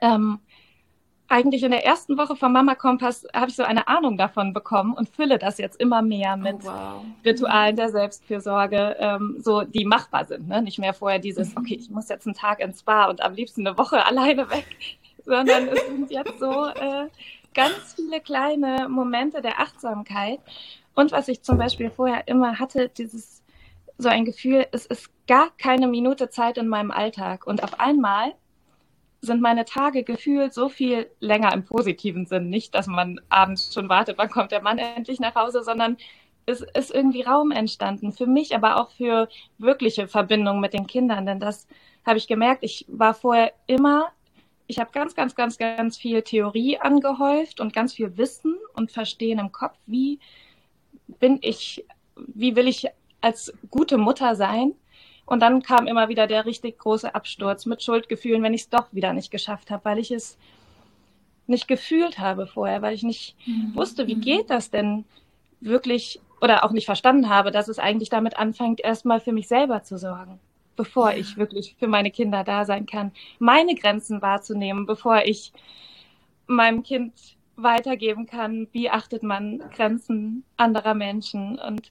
ähm, 0.00 0.40
eigentlich 1.28 1.62
in 1.62 1.70
der 1.70 1.84
ersten 1.84 2.18
Woche 2.18 2.36
vom 2.36 2.52
Mama 2.52 2.74
Kompass 2.74 3.26
habe 3.34 3.48
ich 3.48 3.56
so 3.56 3.62
eine 3.62 3.88
Ahnung 3.88 4.18
davon 4.18 4.52
bekommen 4.52 4.94
und 4.94 5.08
fülle 5.08 5.38
das 5.38 5.58
jetzt 5.58 5.80
immer 5.80 6.02
mehr 6.02 6.36
mit 6.36 6.56
oh, 6.62 6.66
wow. 6.66 7.04
Ritualen 7.24 7.76
der 7.76 7.88
Selbstfürsorge, 7.88 8.96
ähm, 8.98 9.36
so 9.38 9.62
die 9.62 9.84
machbar 9.84 10.26
sind. 10.26 10.48
Ne? 10.48 10.62
Nicht 10.62 10.78
mehr 10.78 10.92
vorher 10.92 11.18
dieses, 11.18 11.54
mhm. 11.54 11.62
okay, 11.62 11.76
ich 11.80 11.90
muss 11.90 12.08
jetzt 12.08 12.26
einen 12.26 12.34
Tag 12.34 12.60
ins 12.60 12.80
Spa 12.80 13.06
und 13.06 13.22
am 13.22 13.34
liebsten 13.34 13.66
eine 13.66 13.76
Woche 13.78 14.04
alleine 14.06 14.50
weg, 14.50 14.66
sondern 15.24 15.68
es 15.68 15.86
sind 15.86 16.10
jetzt 16.10 16.38
so 16.38 16.66
äh, 16.66 17.08
ganz 17.54 17.94
viele 17.94 18.20
kleine 18.20 18.88
Momente 18.88 19.40
der 19.40 19.60
Achtsamkeit. 19.60 20.40
Und 20.94 21.10
was 21.10 21.28
ich 21.28 21.42
zum 21.42 21.58
Beispiel 21.58 21.90
vorher 21.90 22.28
immer 22.28 22.58
hatte, 22.58 22.90
dieses 22.90 23.42
so 23.96 24.08
ein 24.08 24.24
Gefühl, 24.24 24.66
es 24.72 24.86
ist 24.86 25.08
gar 25.26 25.50
keine 25.56 25.86
Minute 25.86 26.28
Zeit 26.28 26.58
in 26.58 26.68
meinem 26.68 26.90
Alltag. 26.90 27.46
Und 27.46 27.62
auf 27.62 27.80
einmal 27.80 28.34
sind 29.24 29.40
meine 29.40 29.64
Tage 29.64 30.04
gefühlt 30.04 30.54
so 30.54 30.68
viel 30.68 31.10
länger 31.20 31.52
im 31.52 31.64
positiven 31.64 32.26
Sinn. 32.26 32.50
Nicht, 32.50 32.74
dass 32.74 32.86
man 32.86 33.20
abends 33.28 33.72
schon 33.72 33.88
wartet, 33.88 34.18
wann 34.18 34.30
kommt 34.30 34.52
der 34.52 34.62
Mann 34.62 34.78
endlich 34.78 35.20
nach 35.20 35.34
Hause, 35.34 35.62
sondern 35.62 35.96
es 36.46 36.60
ist 36.74 36.94
irgendwie 36.94 37.22
Raum 37.22 37.50
entstanden. 37.50 38.12
Für 38.12 38.26
mich, 38.26 38.54
aber 38.54 38.76
auch 38.80 38.90
für 38.90 39.28
wirkliche 39.58 40.08
Verbindungen 40.08 40.60
mit 40.60 40.74
den 40.74 40.86
Kindern. 40.86 41.26
Denn 41.26 41.40
das 41.40 41.66
habe 42.04 42.18
ich 42.18 42.26
gemerkt. 42.26 42.64
Ich 42.64 42.84
war 42.88 43.14
vorher 43.14 43.52
immer, 43.66 44.08
ich 44.66 44.78
habe 44.78 44.90
ganz, 44.92 45.14
ganz, 45.14 45.34
ganz, 45.34 45.58
ganz 45.58 45.96
viel 45.96 46.22
Theorie 46.22 46.78
angehäuft 46.78 47.60
und 47.60 47.72
ganz 47.72 47.94
viel 47.94 48.16
Wissen 48.16 48.56
und 48.74 48.92
Verstehen 48.92 49.38
im 49.38 49.52
Kopf. 49.52 49.78
Wie 49.86 50.18
bin 51.18 51.38
ich, 51.42 51.84
wie 52.16 52.56
will 52.56 52.68
ich 52.68 52.86
als 53.20 53.52
gute 53.70 53.98
Mutter 53.98 54.36
sein? 54.36 54.74
Und 55.26 55.40
dann 55.40 55.62
kam 55.62 55.86
immer 55.86 56.08
wieder 56.08 56.26
der 56.26 56.44
richtig 56.44 56.78
große 56.78 57.14
Absturz 57.14 57.66
mit 57.66 57.82
Schuldgefühlen, 57.82 58.42
wenn 58.42 58.54
ich 58.54 58.62
es 58.62 58.68
doch 58.68 58.92
wieder 58.92 59.12
nicht 59.12 59.30
geschafft 59.30 59.70
habe, 59.70 59.84
weil 59.84 59.98
ich 59.98 60.10
es 60.10 60.36
nicht 61.46 61.68
gefühlt 61.68 62.18
habe 62.18 62.46
vorher, 62.46 62.82
weil 62.82 62.94
ich 62.94 63.02
nicht 63.02 63.36
mhm. 63.46 63.74
wusste, 63.74 64.06
wie 64.06 64.16
mhm. 64.16 64.20
geht 64.20 64.50
das 64.50 64.70
denn 64.70 65.04
wirklich 65.60 66.20
oder 66.40 66.64
auch 66.64 66.72
nicht 66.72 66.86
verstanden 66.86 67.28
habe, 67.28 67.50
dass 67.50 67.68
es 67.68 67.78
eigentlich 67.78 68.10
damit 68.10 68.36
anfängt, 68.36 68.80
erstmal 68.80 69.20
für 69.20 69.32
mich 69.32 69.48
selber 69.48 69.82
zu 69.82 69.96
sorgen, 69.96 70.38
bevor 70.76 71.10
ja. 71.10 71.18
ich 71.18 71.36
wirklich 71.36 71.76
für 71.78 71.88
meine 71.88 72.10
Kinder 72.10 72.44
da 72.44 72.66
sein 72.66 72.86
kann, 72.86 73.12
meine 73.38 73.74
Grenzen 73.74 74.20
wahrzunehmen, 74.20 74.84
bevor 74.84 75.22
ich 75.24 75.52
meinem 76.46 76.82
Kind 76.82 77.14
weitergeben 77.56 78.26
kann, 78.26 78.68
wie 78.72 78.90
achtet 78.90 79.22
man 79.22 79.62
Grenzen 79.70 80.44
anderer 80.56 80.94
Menschen 80.94 81.58
und 81.58 81.90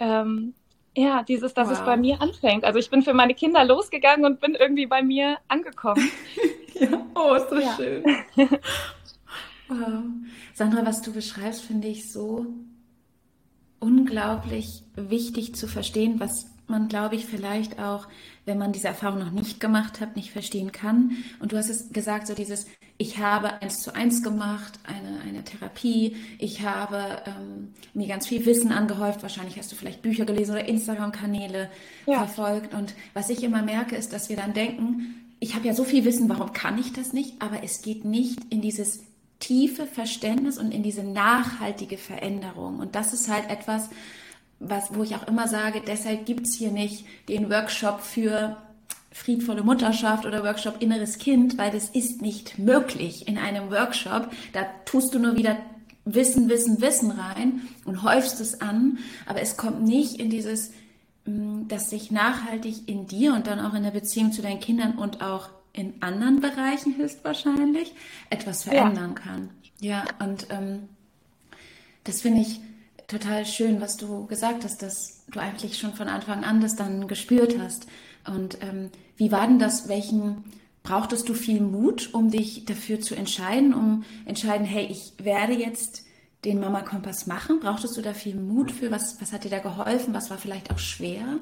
ähm, 0.00 0.54
ja, 0.96 1.22
dieses, 1.22 1.54
dass 1.54 1.68
wow. 1.68 1.78
es 1.78 1.84
bei 1.84 1.96
mir 1.96 2.20
anfängt. 2.20 2.64
Also 2.64 2.78
ich 2.78 2.90
bin 2.90 3.02
für 3.02 3.14
meine 3.14 3.34
Kinder 3.34 3.64
losgegangen 3.64 4.24
und 4.24 4.40
bin 4.40 4.54
irgendwie 4.54 4.86
bei 4.86 5.02
mir 5.02 5.38
angekommen. 5.48 6.10
ja, 6.74 7.06
oh, 7.14 7.34
ist 7.34 7.48
das 7.48 7.64
ja. 7.64 7.76
schön. 7.76 8.04
wow. 9.68 10.02
Sandra, 10.54 10.86
was 10.86 11.02
du 11.02 11.12
beschreibst, 11.12 11.62
finde 11.62 11.88
ich 11.88 12.12
so 12.12 12.46
unglaublich 13.80 14.84
wichtig 14.94 15.54
zu 15.54 15.66
verstehen, 15.66 16.20
was 16.20 16.46
man, 16.66 16.88
glaube 16.88 17.16
ich, 17.16 17.26
vielleicht 17.26 17.78
auch, 17.78 18.08
wenn 18.46 18.56
man 18.56 18.72
diese 18.72 18.88
Erfahrung 18.88 19.18
noch 19.18 19.30
nicht 19.30 19.60
gemacht 19.60 20.00
hat, 20.00 20.16
nicht 20.16 20.30
verstehen 20.30 20.72
kann. 20.72 21.16
Und 21.40 21.52
du 21.52 21.58
hast 21.58 21.68
es 21.68 21.92
gesagt, 21.92 22.26
so 22.26 22.34
dieses, 22.34 22.66
ich 22.96 23.18
habe 23.18 23.60
eins 23.60 23.82
zu 23.82 23.94
eins 23.94 24.22
gemacht, 24.22 24.78
eine, 24.84 25.20
eine 25.20 25.42
Therapie, 25.42 26.16
ich 26.38 26.62
habe 26.62 27.22
ähm, 27.26 27.74
mir 27.92 28.06
ganz 28.06 28.28
viel 28.28 28.46
Wissen 28.46 28.70
angehäuft, 28.70 29.22
wahrscheinlich 29.22 29.58
hast 29.58 29.72
du 29.72 29.76
vielleicht 29.76 30.02
Bücher 30.02 30.24
gelesen 30.24 30.52
oder 30.52 30.68
Instagram-Kanäle 30.68 31.70
ja. 32.06 32.18
verfolgt. 32.18 32.72
Und 32.72 32.94
was 33.12 33.30
ich 33.30 33.42
immer 33.42 33.62
merke, 33.62 33.96
ist, 33.96 34.12
dass 34.12 34.28
wir 34.28 34.36
dann 34.36 34.52
denken, 34.52 35.24
ich 35.40 35.54
habe 35.54 35.66
ja 35.66 35.74
so 35.74 35.82
viel 35.82 36.04
Wissen, 36.04 36.28
warum 36.28 36.52
kann 36.52 36.78
ich 36.78 36.92
das 36.92 37.12
nicht? 37.12 37.42
Aber 37.42 37.64
es 37.64 37.82
geht 37.82 38.04
nicht 38.04 38.38
in 38.50 38.60
dieses 38.60 39.02
tiefe 39.40 39.86
Verständnis 39.86 40.56
und 40.56 40.72
in 40.72 40.84
diese 40.84 41.02
nachhaltige 41.02 41.98
Veränderung. 41.98 42.78
Und 42.78 42.94
das 42.94 43.12
ist 43.12 43.28
halt 43.28 43.50
etwas, 43.50 43.90
was, 44.60 44.94
wo 44.94 45.02
ich 45.02 45.16
auch 45.16 45.26
immer 45.26 45.48
sage, 45.48 45.82
deshalb 45.84 46.26
gibt 46.26 46.46
es 46.46 46.54
hier 46.54 46.70
nicht 46.70 47.04
den 47.28 47.50
Workshop 47.50 48.00
für 48.00 48.56
friedvolle 49.14 49.62
Mutterschaft 49.62 50.26
oder 50.26 50.42
Workshop 50.42 50.82
inneres 50.82 51.18
Kind, 51.18 51.56
weil 51.56 51.70
das 51.70 51.88
ist 51.88 52.20
nicht 52.20 52.58
möglich 52.58 53.28
in 53.28 53.38
einem 53.38 53.70
Workshop. 53.70 54.28
Da 54.52 54.64
tust 54.84 55.14
du 55.14 55.20
nur 55.20 55.36
wieder 55.36 55.56
Wissen, 56.04 56.48
Wissen, 56.48 56.80
Wissen 56.80 57.12
rein 57.12 57.62
und 57.84 58.02
häufst 58.02 58.40
es 58.40 58.60
an, 58.60 58.98
aber 59.24 59.40
es 59.40 59.56
kommt 59.56 59.82
nicht 59.82 60.18
in 60.18 60.30
dieses, 60.30 60.72
mm, 61.26 61.68
dass 61.68 61.90
sich 61.90 62.10
nachhaltig 62.10 62.88
in 62.88 63.06
dir 63.06 63.34
und 63.34 63.46
dann 63.46 63.60
auch 63.60 63.74
in 63.74 63.84
der 63.84 63.92
Beziehung 63.92 64.32
zu 64.32 64.42
deinen 64.42 64.60
Kindern 64.60 64.98
und 64.98 65.22
auch 65.22 65.48
in 65.72 65.94
anderen 66.00 66.40
Bereichen 66.40 66.96
höchstwahrscheinlich 66.96 67.94
etwas 68.30 68.64
verändern 68.64 69.14
ja. 69.16 69.22
kann. 69.22 69.50
Ja, 69.80 70.04
und 70.18 70.48
ähm, 70.50 70.88
das 72.02 72.20
finde 72.20 72.40
ich 72.40 72.60
total 73.06 73.46
schön, 73.46 73.80
was 73.80 73.96
du 73.96 74.26
gesagt 74.26 74.64
hast, 74.64 74.82
dass 74.82 75.24
du 75.28 75.38
eigentlich 75.38 75.78
schon 75.78 75.94
von 75.94 76.08
Anfang 76.08 76.42
an 76.42 76.60
das 76.60 76.74
dann 76.74 77.06
gespürt 77.06 77.56
hast. 77.60 77.86
Und 78.26 78.62
ähm, 78.62 78.90
wie 79.16 79.32
war 79.32 79.46
denn 79.46 79.58
das? 79.58 79.88
Welchen 79.88 80.44
brauchtest 80.82 81.28
du 81.28 81.34
viel 81.34 81.60
Mut, 81.60 82.12
um 82.12 82.30
dich 82.30 82.64
dafür 82.64 83.00
zu 83.00 83.14
entscheiden, 83.14 83.74
um 83.74 84.04
entscheiden, 84.26 84.66
hey, 84.66 84.86
ich 84.86 85.12
werde 85.18 85.54
jetzt 85.54 86.04
den 86.44 86.60
Mama 86.60 86.82
Kompass 86.82 87.26
machen? 87.26 87.60
Brauchtest 87.60 87.96
du 87.96 88.02
da 88.02 88.12
viel 88.12 88.36
Mut 88.36 88.70
für? 88.70 88.90
Was, 88.90 89.20
was 89.20 89.32
hat 89.32 89.44
dir 89.44 89.50
da 89.50 89.58
geholfen? 89.58 90.14
Was 90.14 90.30
war 90.30 90.38
vielleicht 90.38 90.70
auch 90.72 90.78
schwer? 90.78 91.38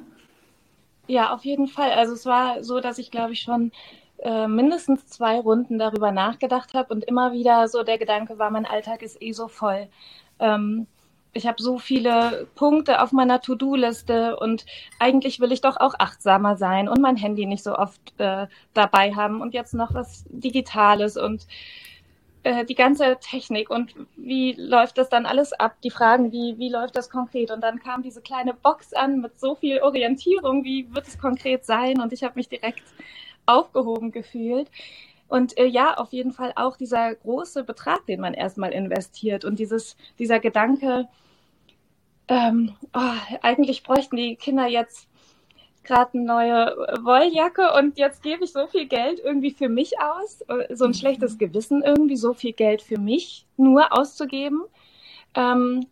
Ja, 1.09 1.33
auf 1.35 1.45
jeden 1.45 1.67
Fall. 1.67 1.91
Also 1.93 2.15
es 2.15 2.25
war 2.27 2.63
so, 2.63 2.81
dass 2.81 2.99
ich 2.99 3.11
glaube 3.11 3.33
ich 3.33 3.41
schon 3.41 3.73
äh, 4.19 4.47
mindestens 4.47 5.07
zwei 5.09 5.41
Runden 5.41 5.79
darüber 5.79 6.13
nachgedacht 6.13 6.75
habe 6.75 6.95
und 6.95 7.05
immer 7.05 7.33
wieder 7.33 7.69
so 7.69 7.83
der 7.83 7.99
Gedanke 7.99 8.39
war, 8.39 8.51
mein 8.51 8.67
Alltag 8.67 9.03
ist 9.03 9.21
eh 9.21 9.33
so 9.33 9.49
voll. 9.49 9.89
Ähm, 10.39 10.87
ich 11.35 11.47
habe 11.47 11.63
so 11.63 11.79
viele 11.79 12.47
Punkte 12.55 13.01
auf 13.01 13.13
meiner 13.13 13.41
To-Do-Liste 13.41 14.37
und 14.37 14.67
eigentlich 14.99 15.41
will 15.41 15.53
ich 15.53 15.61
doch 15.63 15.79
auch 15.79 15.95
achtsamer 15.99 16.57
sein 16.57 16.89
und 16.89 17.01
mein 17.01 17.17
Handy 17.17 17.47
nicht 17.47 17.65
so 17.65 17.77
oft 17.77 18.01
äh, 18.19 18.47
dabei 18.75 19.15
haben 19.15 19.41
und 19.41 19.55
jetzt 19.55 19.75
noch 19.75 19.95
was 19.95 20.25
Digitales 20.29 21.17
und 21.17 21.47
äh, 22.43 22.65
die 22.65 22.75
ganze 22.75 23.17
Technik 23.21 23.71
und 23.71 23.95
wie 24.17 24.53
läuft 24.59 24.99
das 24.99 25.09
dann 25.09 25.27
alles 25.27 25.53
ab? 25.53 25.77
Die 25.83 25.91
Fragen, 25.91 26.33
wie, 26.33 26.59
wie 26.59 26.69
läuft 26.69 26.97
das 26.97 27.09
konkret? 27.09 27.51
Und 27.51 27.63
dann 27.63 27.79
kam 27.79 28.03
diese 28.03 28.21
kleine 28.21 28.53
Box 28.53 28.93
an 28.93 29.21
mit 29.21 29.41
so 29.41 29.55
viel 29.55 29.81
Orientierung, 29.81 30.65
wie 30.65 30.93
wird 30.95 31.07
es 31.09 31.19
konkret 31.19 31.65
sein? 31.65 32.01
Und 32.01 32.13
ich 32.13 32.25
habe 32.25 32.35
mich 32.37 32.49
direkt 32.49 32.83
aufgehoben 33.47 34.13
gefühlt. 34.13 34.69
Und 35.29 35.57
äh, 35.57 35.65
ja, 35.65 35.95
auf 35.95 36.13
jeden 36.13 36.33
Fall 36.33 36.53
auch 36.57 36.77
dieser 36.77 37.15
große 37.15 37.65
Betrag, 37.65 38.05
den 38.07 38.21
man 38.21 38.35
erstmal 38.35 38.73
investiert 38.73 39.47
und 39.47 39.59
dieses, 39.59 39.97
dieser 40.19 40.41
Gedanke, 40.41 41.09
ähm, 42.33 42.75
oh, 42.95 43.37
eigentlich 43.43 43.83
bräuchten 43.83 44.17
die 44.17 44.37
Kinder 44.37 44.67
jetzt 44.67 45.07
gerade 45.85 46.15
eine 46.15 46.25
neue 46.25 46.77
Wolljacke 47.03 47.73
und 47.75 47.99
jetzt 47.99 48.23
gebe 48.23 48.45
ich 48.45 48.53
so 48.53 48.67
viel 48.69 48.87
Geld 48.87 49.21
irgendwie 49.23 49.51
für 49.51 49.69
mich 49.69 50.01
aus, 50.01 50.41
äh, 50.43 50.75
so 50.75 50.85
ein 50.85 50.95
schlechtes 50.95 51.37
Gewissen 51.39 51.83
irgendwie, 51.83 52.17
so 52.17 52.33
viel 52.33 52.53
Geld 52.53 52.81
für 52.81 52.99
mich 52.99 53.47
nur 53.57 53.93
auszugeben. 53.93 54.63
Ähm, 55.35 55.87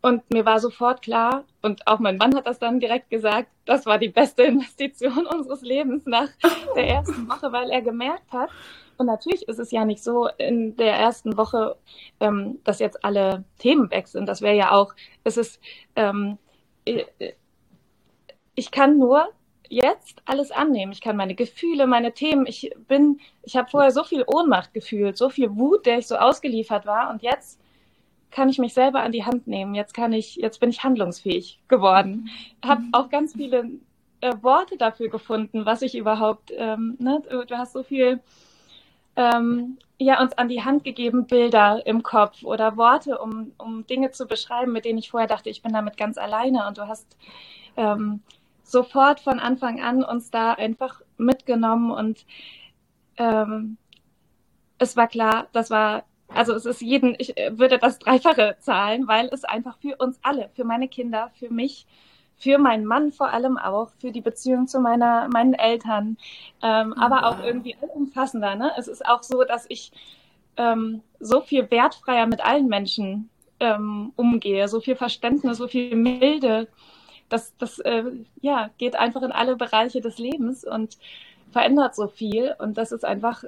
und 0.00 0.30
mir 0.30 0.44
war 0.44 0.60
sofort 0.60 1.02
klar, 1.02 1.44
und 1.62 1.86
auch 1.86 1.98
mein 1.98 2.16
Mann 2.16 2.34
hat 2.36 2.46
das 2.46 2.58
dann 2.58 2.80
direkt 2.80 3.10
gesagt, 3.10 3.48
das 3.64 3.86
war 3.86 3.98
die 3.98 4.08
beste 4.08 4.42
Investition 4.44 5.26
unseres 5.26 5.62
Lebens 5.62 6.06
nach 6.06 6.28
der 6.76 6.88
ersten 6.88 7.28
Woche, 7.28 7.52
weil 7.52 7.70
er 7.70 7.82
gemerkt 7.82 8.32
hat, 8.32 8.50
und 8.98 9.06
natürlich 9.06 9.46
ist 9.48 9.60
es 9.60 9.70
ja 9.70 9.84
nicht 9.84 10.02
so 10.02 10.28
in 10.38 10.76
der 10.76 10.94
ersten 10.94 11.36
Woche, 11.36 11.76
ähm, 12.18 12.58
dass 12.64 12.80
jetzt 12.80 13.04
alle 13.04 13.44
Themen 13.58 13.90
weg 13.92 14.08
sind. 14.08 14.26
Das 14.26 14.42
wäre 14.42 14.56
ja 14.56 14.72
auch, 14.72 14.92
es 15.22 15.36
ist, 15.36 15.60
ähm, 15.94 16.36
ich 18.56 18.70
kann 18.72 18.98
nur 18.98 19.28
jetzt 19.68 20.20
alles 20.24 20.50
annehmen. 20.50 20.90
Ich 20.90 21.00
kann 21.00 21.16
meine 21.16 21.36
Gefühle, 21.36 21.86
meine 21.86 22.12
Themen. 22.12 22.46
Ich 22.46 22.72
bin, 22.88 23.20
ich 23.42 23.56
habe 23.56 23.70
vorher 23.70 23.92
so 23.92 24.02
viel 24.02 24.24
Ohnmacht 24.26 24.74
gefühlt, 24.74 25.16
so 25.16 25.30
viel 25.30 25.56
Wut, 25.56 25.86
der 25.86 25.98
ich 25.98 26.08
so 26.08 26.16
ausgeliefert 26.16 26.84
war. 26.84 27.10
Und 27.10 27.22
jetzt 27.22 27.60
kann 28.30 28.48
ich 28.48 28.58
mich 28.58 28.74
selber 28.74 29.00
an 29.00 29.12
die 29.12 29.24
Hand 29.24 29.46
nehmen. 29.46 29.74
Jetzt 29.74 29.94
kann 29.94 30.12
ich, 30.12 30.36
jetzt 30.36 30.60
bin 30.60 30.70
ich 30.70 30.84
handlungsfähig 30.84 31.60
geworden. 31.68 32.28
Habe 32.64 32.82
mhm. 32.82 32.88
auch 32.92 33.08
ganz 33.08 33.34
viele 33.34 33.70
äh, 34.20 34.34
Worte 34.42 34.76
dafür 34.76 35.08
gefunden, 35.08 35.66
was 35.66 35.82
ich 35.82 35.96
überhaupt, 35.96 36.52
ähm, 36.56 36.96
ne, 36.98 37.22
du 37.28 37.58
hast 37.58 37.72
so 37.72 37.82
viel 37.82 38.20
ähm, 39.16 39.78
ja, 39.98 40.20
uns 40.22 40.32
an 40.38 40.48
die 40.48 40.62
Hand 40.62 40.84
gegeben, 40.84 41.26
Bilder 41.26 41.84
im 41.84 42.04
Kopf 42.04 42.44
oder 42.44 42.76
Worte, 42.76 43.18
um, 43.18 43.52
um 43.58 43.84
Dinge 43.86 44.12
zu 44.12 44.26
beschreiben, 44.26 44.72
mit 44.72 44.84
denen 44.84 44.98
ich 44.98 45.10
vorher 45.10 45.28
dachte, 45.28 45.50
ich 45.50 45.62
bin 45.62 45.72
damit 45.72 45.96
ganz 45.96 46.18
alleine. 46.18 46.68
Und 46.68 46.78
du 46.78 46.86
hast 46.86 47.16
ähm, 47.76 48.20
sofort 48.62 49.18
von 49.18 49.40
Anfang 49.40 49.80
an 49.82 50.04
uns 50.04 50.30
da 50.30 50.52
einfach 50.52 51.00
mitgenommen 51.16 51.90
und 51.90 52.24
ähm, 53.16 53.76
es 54.78 54.96
war 54.96 55.08
klar, 55.08 55.48
das 55.52 55.70
war, 55.70 56.04
also 56.28 56.52
es 56.54 56.66
ist 56.66 56.80
jeden, 56.80 57.16
ich 57.18 57.34
würde 57.50 57.78
das 57.78 57.98
Dreifache 57.98 58.56
zahlen, 58.60 59.08
weil 59.08 59.26
es 59.32 59.44
einfach 59.44 59.78
für 59.78 59.96
uns 59.96 60.18
alle, 60.22 60.50
für 60.54 60.64
meine 60.64 60.88
Kinder, 60.88 61.30
für 61.38 61.50
mich, 61.50 61.86
für 62.36 62.58
meinen 62.58 62.84
Mann 62.84 63.12
vor 63.12 63.30
allem 63.30 63.58
auch, 63.58 63.90
für 63.98 64.12
die 64.12 64.20
Beziehung 64.20 64.68
zu 64.68 64.78
meiner, 64.80 65.28
meinen 65.28 65.54
Eltern, 65.54 66.16
ähm, 66.62 66.94
oh, 66.96 67.00
aber 67.00 67.26
auch 67.26 67.42
irgendwie 67.42 67.76
umfassender. 67.80 68.54
Ne? 68.54 68.72
Es 68.76 68.88
ist 68.88 69.04
auch 69.06 69.22
so, 69.22 69.42
dass 69.44 69.66
ich 69.68 69.90
ähm, 70.56 71.02
so 71.18 71.40
viel 71.40 71.70
wertfreier 71.70 72.26
mit 72.26 72.44
allen 72.44 72.68
Menschen 72.68 73.30
ähm, 73.60 74.12
umgehe, 74.16 74.68
so 74.68 74.80
viel 74.80 74.96
Verständnis, 74.96 75.58
so 75.58 75.66
viel 75.68 75.96
Milde. 75.96 76.68
Das, 77.28 77.56
das 77.58 77.78
äh, 77.80 78.04
ja, 78.40 78.70
geht 78.78 78.96
einfach 78.96 79.22
in 79.22 79.32
alle 79.32 79.56
Bereiche 79.56 80.00
des 80.00 80.18
Lebens 80.18 80.64
und 80.64 80.98
verändert 81.50 81.94
so 81.96 82.08
viel. 82.08 82.54
Und 82.58 82.78
das 82.78 82.92
ist 82.92 83.04
einfach 83.04 83.44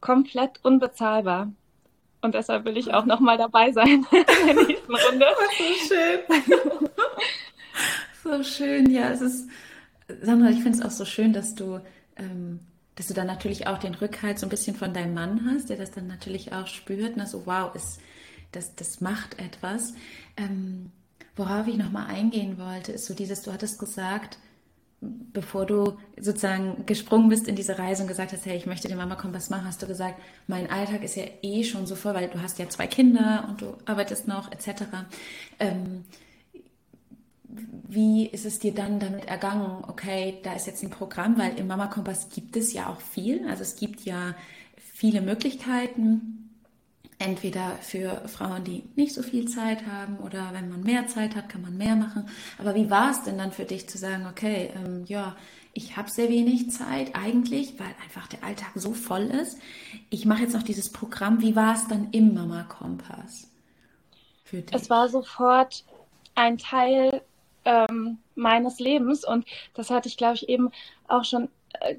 komplett 0.00 0.60
unbezahlbar. 0.62 1.52
Und 2.22 2.34
deshalb 2.34 2.64
will 2.64 2.76
ich 2.76 2.94
auch 2.94 3.04
nochmal 3.04 3.36
dabei 3.36 3.72
sein 3.72 4.06
in 4.12 4.46
der 4.46 4.66
nächsten 4.66 4.94
Runde. 4.94 5.26
so 5.58 5.94
schön. 5.94 6.20
so 8.22 8.42
schön, 8.42 8.90
ja. 8.90 9.10
Es 9.10 9.20
ist, 9.20 9.48
Sandra, 10.22 10.50
ich 10.50 10.62
finde 10.62 10.78
es 10.78 10.84
auch 10.84 10.90
so 10.90 11.04
schön, 11.04 11.32
dass 11.32 11.54
du, 11.54 11.80
ähm, 12.16 12.60
dass 12.94 13.08
du 13.08 13.14
dann 13.14 13.26
natürlich 13.26 13.66
auch 13.66 13.78
den 13.78 13.94
Rückhalt 13.94 14.38
so 14.38 14.46
ein 14.46 14.50
bisschen 14.50 14.76
von 14.76 14.94
deinem 14.94 15.14
Mann 15.14 15.50
hast, 15.50 15.68
der 15.68 15.76
das 15.76 15.90
dann 15.90 16.06
natürlich 16.06 16.52
auch 16.52 16.68
spürt. 16.68 17.16
Ne? 17.16 17.26
So, 17.26 17.44
wow, 17.44 17.74
ist, 17.74 18.00
das, 18.52 18.76
das 18.76 19.00
macht 19.00 19.40
etwas. 19.40 19.94
Ähm, 20.36 20.92
worauf 21.34 21.66
ich 21.66 21.76
nochmal 21.76 22.06
eingehen 22.06 22.56
wollte, 22.56 22.92
ist 22.92 23.06
so 23.06 23.14
dieses, 23.14 23.42
du 23.42 23.52
hattest 23.52 23.80
gesagt, 23.80 24.38
bevor 25.02 25.66
du 25.66 25.98
sozusagen 26.18 26.86
gesprungen 26.86 27.28
bist 27.28 27.48
in 27.48 27.56
diese 27.56 27.78
Reise 27.78 28.02
und 28.02 28.08
gesagt 28.08 28.32
hast, 28.32 28.46
hey, 28.46 28.56
ich 28.56 28.66
möchte 28.66 28.86
den 28.88 28.96
Mama 28.96 29.16
Kompass 29.16 29.50
machen, 29.50 29.64
hast 29.66 29.82
du 29.82 29.86
gesagt, 29.86 30.20
mein 30.46 30.70
Alltag 30.70 31.02
ist 31.02 31.16
ja 31.16 31.24
eh 31.42 31.64
schon 31.64 31.86
so 31.86 31.96
voll, 31.96 32.14
weil 32.14 32.28
du 32.28 32.40
hast 32.40 32.58
ja 32.58 32.68
zwei 32.68 32.86
Kinder 32.86 33.46
und 33.48 33.60
du 33.60 33.76
arbeitest 33.84 34.28
noch, 34.28 34.52
etc. 34.52 34.84
Ähm, 35.58 36.04
wie 37.88 38.26
ist 38.26 38.46
es 38.46 38.60
dir 38.60 38.72
dann 38.72 39.00
damit 39.00 39.26
ergangen? 39.26 39.84
Okay, 39.86 40.38
da 40.44 40.54
ist 40.54 40.66
jetzt 40.66 40.82
ein 40.82 40.90
Programm, 40.90 41.36
weil 41.36 41.58
im 41.58 41.66
Mama 41.66 41.88
Kompass 41.88 42.28
gibt 42.30 42.56
es 42.56 42.72
ja 42.72 42.88
auch 42.88 43.00
viel. 43.00 43.46
Also 43.48 43.62
es 43.62 43.76
gibt 43.76 44.02
ja 44.04 44.34
viele 44.76 45.20
Möglichkeiten, 45.20 46.41
entweder 47.22 47.72
für 47.80 48.28
Frauen, 48.28 48.64
die 48.64 48.84
nicht 48.96 49.14
so 49.14 49.22
viel 49.22 49.48
Zeit 49.48 49.86
haben 49.86 50.18
oder 50.18 50.50
wenn 50.52 50.68
man 50.68 50.82
mehr 50.82 51.06
Zeit 51.06 51.36
hat, 51.36 51.48
kann 51.48 51.62
man 51.62 51.76
mehr 51.76 51.96
machen. 51.96 52.28
Aber 52.58 52.74
wie 52.74 52.90
war 52.90 53.10
es 53.10 53.22
denn 53.22 53.38
dann 53.38 53.52
für 53.52 53.64
dich 53.64 53.88
zu 53.88 53.98
sagen, 53.98 54.26
okay, 54.30 54.70
ähm, 54.74 55.04
ja, 55.06 55.36
ich 55.74 55.96
habe 55.96 56.10
sehr 56.10 56.28
wenig 56.28 56.70
Zeit 56.70 57.14
eigentlich, 57.14 57.78
weil 57.78 57.94
einfach 58.04 58.26
der 58.26 58.44
Alltag 58.44 58.72
so 58.74 58.92
voll 58.92 59.22
ist. 59.22 59.58
Ich 60.10 60.26
mache 60.26 60.42
jetzt 60.42 60.54
noch 60.54 60.62
dieses 60.62 60.92
Programm. 60.92 61.40
Wie 61.40 61.56
war 61.56 61.74
es 61.74 61.88
dann 61.88 62.08
im 62.12 62.34
Mama 62.34 62.64
Kompass 62.64 63.50
für 64.44 64.60
dich? 64.60 64.74
Es 64.74 64.90
war 64.90 65.08
sofort 65.08 65.84
ein 66.34 66.58
Teil 66.58 67.22
ähm, 67.64 68.18
meines 68.34 68.80
Lebens 68.80 69.24
und 69.24 69.46
das 69.74 69.90
hatte 69.90 70.08
ich, 70.08 70.16
glaube 70.16 70.34
ich, 70.34 70.48
eben 70.48 70.70
auch 71.08 71.24
schon 71.24 71.48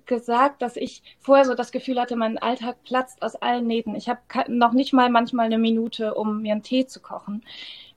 gesagt, 0.06 0.62
dass 0.62 0.76
ich 0.76 1.04
vorher 1.20 1.46
so 1.46 1.56
das 1.56 1.72
Gefühl 1.72 2.00
hatte, 2.00 2.16
mein 2.16 2.38
Alltag 2.38 2.84
platzt 2.84 3.22
aus 3.22 3.36
allen 3.36 3.68
Nähten. 3.68 3.96
Ich 3.96 4.10
habe 4.10 4.22
noch 4.48 4.74
nicht 4.74 4.94
mal 4.94 5.10
manchmal 5.10 5.46
eine 5.46 5.58
Minute, 5.58 6.14
um 6.14 6.42
mir 6.42 6.54
einen 6.54 6.64
Tee 6.64 6.86
zu 6.86 7.02
kochen. 7.02 7.44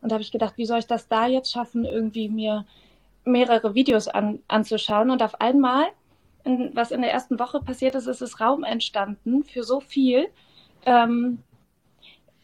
Und 0.01 0.11
da 0.11 0.15
habe 0.15 0.23
ich 0.23 0.33
gedacht, 0.33 0.55
wie 0.57 0.67
soll 0.67 0.79
ich 0.79 0.87
das 0.87 1.09
da 1.09 1.27
jetzt 1.27 1.53
schaffen, 1.53 1.85
irgendwie 1.85 2.29
mir 2.29 2.67
mehrere 3.25 3.75
Videos 3.75 4.09
an, 4.09 4.41
anzuschauen. 4.49 5.11
Und 5.11 5.23
auf 5.23 5.41
einmal, 5.41 5.85
in, 6.45 6.71
was 6.75 6.91
in 6.91 7.03
der 7.03 7.13
ersten 7.13 7.39
Woche 7.39 7.61
passiert 7.61 7.95
ist, 7.95 8.07
ist 8.07 8.23
es 8.23 8.41
Raum 8.41 8.65
entstanden 8.65 9.43
für 9.43 9.65
so 9.65 9.81
viel. 9.81 10.29
Ähm, 10.85 11.43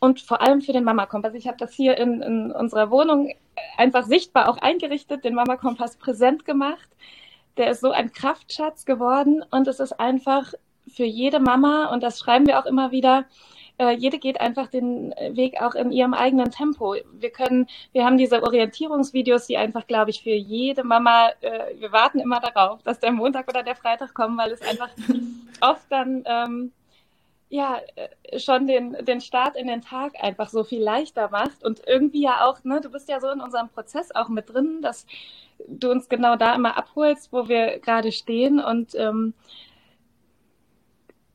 und 0.00 0.20
vor 0.20 0.42
allem 0.42 0.62
für 0.62 0.72
den 0.72 0.85
Mama-Kompass. 0.85 1.35
Ich 1.35 1.46
habe 1.46 1.59
das 1.59 1.72
hier 1.72 1.96
in, 1.96 2.22
in 2.22 2.50
unserer 2.50 2.90
Wohnung 2.90 3.33
einfach 3.76 4.05
sichtbar 4.05 4.48
auch 4.48 4.59
eingerichtet, 4.59 5.24
den 5.24 5.35
Mama-Kompass 5.35 5.96
präsent 5.96 6.44
gemacht 6.44 6.88
der 7.56 7.70
ist 7.70 7.80
so 7.80 7.90
ein 7.90 8.12
Kraftschatz 8.12 8.84
geworden 8.84 9.44
und 9.50 9.68
es 9.68 9.80
ist 9.80 9.98
einfach 9.98 10.52
für 10.88 11.04
jede 11.04 11.40
Mama, 11.40 11.86
und 11.92 12.02
das 12.02 12.18
schreiben 12.18 12.46
wir 12.46 12.58
auch 12.58 12.66
immer 12.66 12.90
wieder, 12.90 13.24
äh, 13.78 13.92
jede 13.92 14.18
geht 14.18 14.40
einfach 14.40 14.68
den 14.68 15.14
Weg 15.30 15.60
auch 15.60 15.74
in 15.74 15.92
ihrem 15.92 16.14
eigenen 16.14 16.50
Tempo. 16.50 16.94
Wir 17.12 17.30
können, 17.30 17.66
wir 17.92 18.04
haben 18.04 18.18
diese 18.18 18.42
Orientierungsvideos, 18.42 19.46
die 19.46 19.56
einfach, 19.56 19.86
glaube 19.86 20.10
ich, 20.10 20.22
für 20.22 20.30
jede 20.30 20.84
Mama, 20.84 21.30
äh, 21.40 21.78
wir 21.78 21.92
warten 21.92 22.20
immer 22.20 22.40
darauf, 22.40 22.82
dass 22.82 23.00
der 23.00 23.12
Montag 23.12 23.48
oder 23.48 23.62
der 23.62 23.76
Freitag 23.76 24.14
kommen, 24.14 24.36
weil 24.36 24.52
es 24.52 24.62
einfach 24.62 24.90
oft 25.60 25.90
dann 25.90 26.24
ähm, 26.26 26.72
ja 27.52 27.80
äh, 27.96 28.38
schon 28.38 28.66
den, 28.66 28.92
den 29.04 29.20
Start 29.20 29.56
in 29.56 29.66
den 29.66 29.82
Tag 29.82 30.14
einfach 30.18 30.48
so 30.48 30.64
viel 30.64 30.82
leichter 30.82 31.28
macht 31.28 31.62
und 31.62 31.82
irgendwie 31.86 32.22
ja 32.22 32.46
auch, 32.46 32.64
ne, 32.64 32.80
du 32.80 32.90
bist 32.90 33.10
ja 33.10 33.20
so 33.20 33.28
in 33.28 33.40
unserem 33.40 33.68
Prozess 33.68 34.10
auch 34.14 34.28
mit 34.30 34.48
drin, 34.52 34.80
dass 34.80 35.06
du 35.68 35.90
uns 35.90 36.08
genau 36.08 36.36
da 36.36 36.54
immer 36.54 36.78
abholst, 36.78 37.30
wo 37.30 37.48
wir 37.48 37.78
gerade 37.80 38.10
stehen 38.10 38.58
und 38.58 38.94
ähm, 38.94 39.34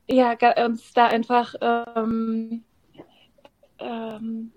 ja, 0.10 0.36
uns 0.65 0.91
da 0.93 1.06
einfach 1.06 1.53
ähm, 1.62 2.63
ähm, 3.77 4.51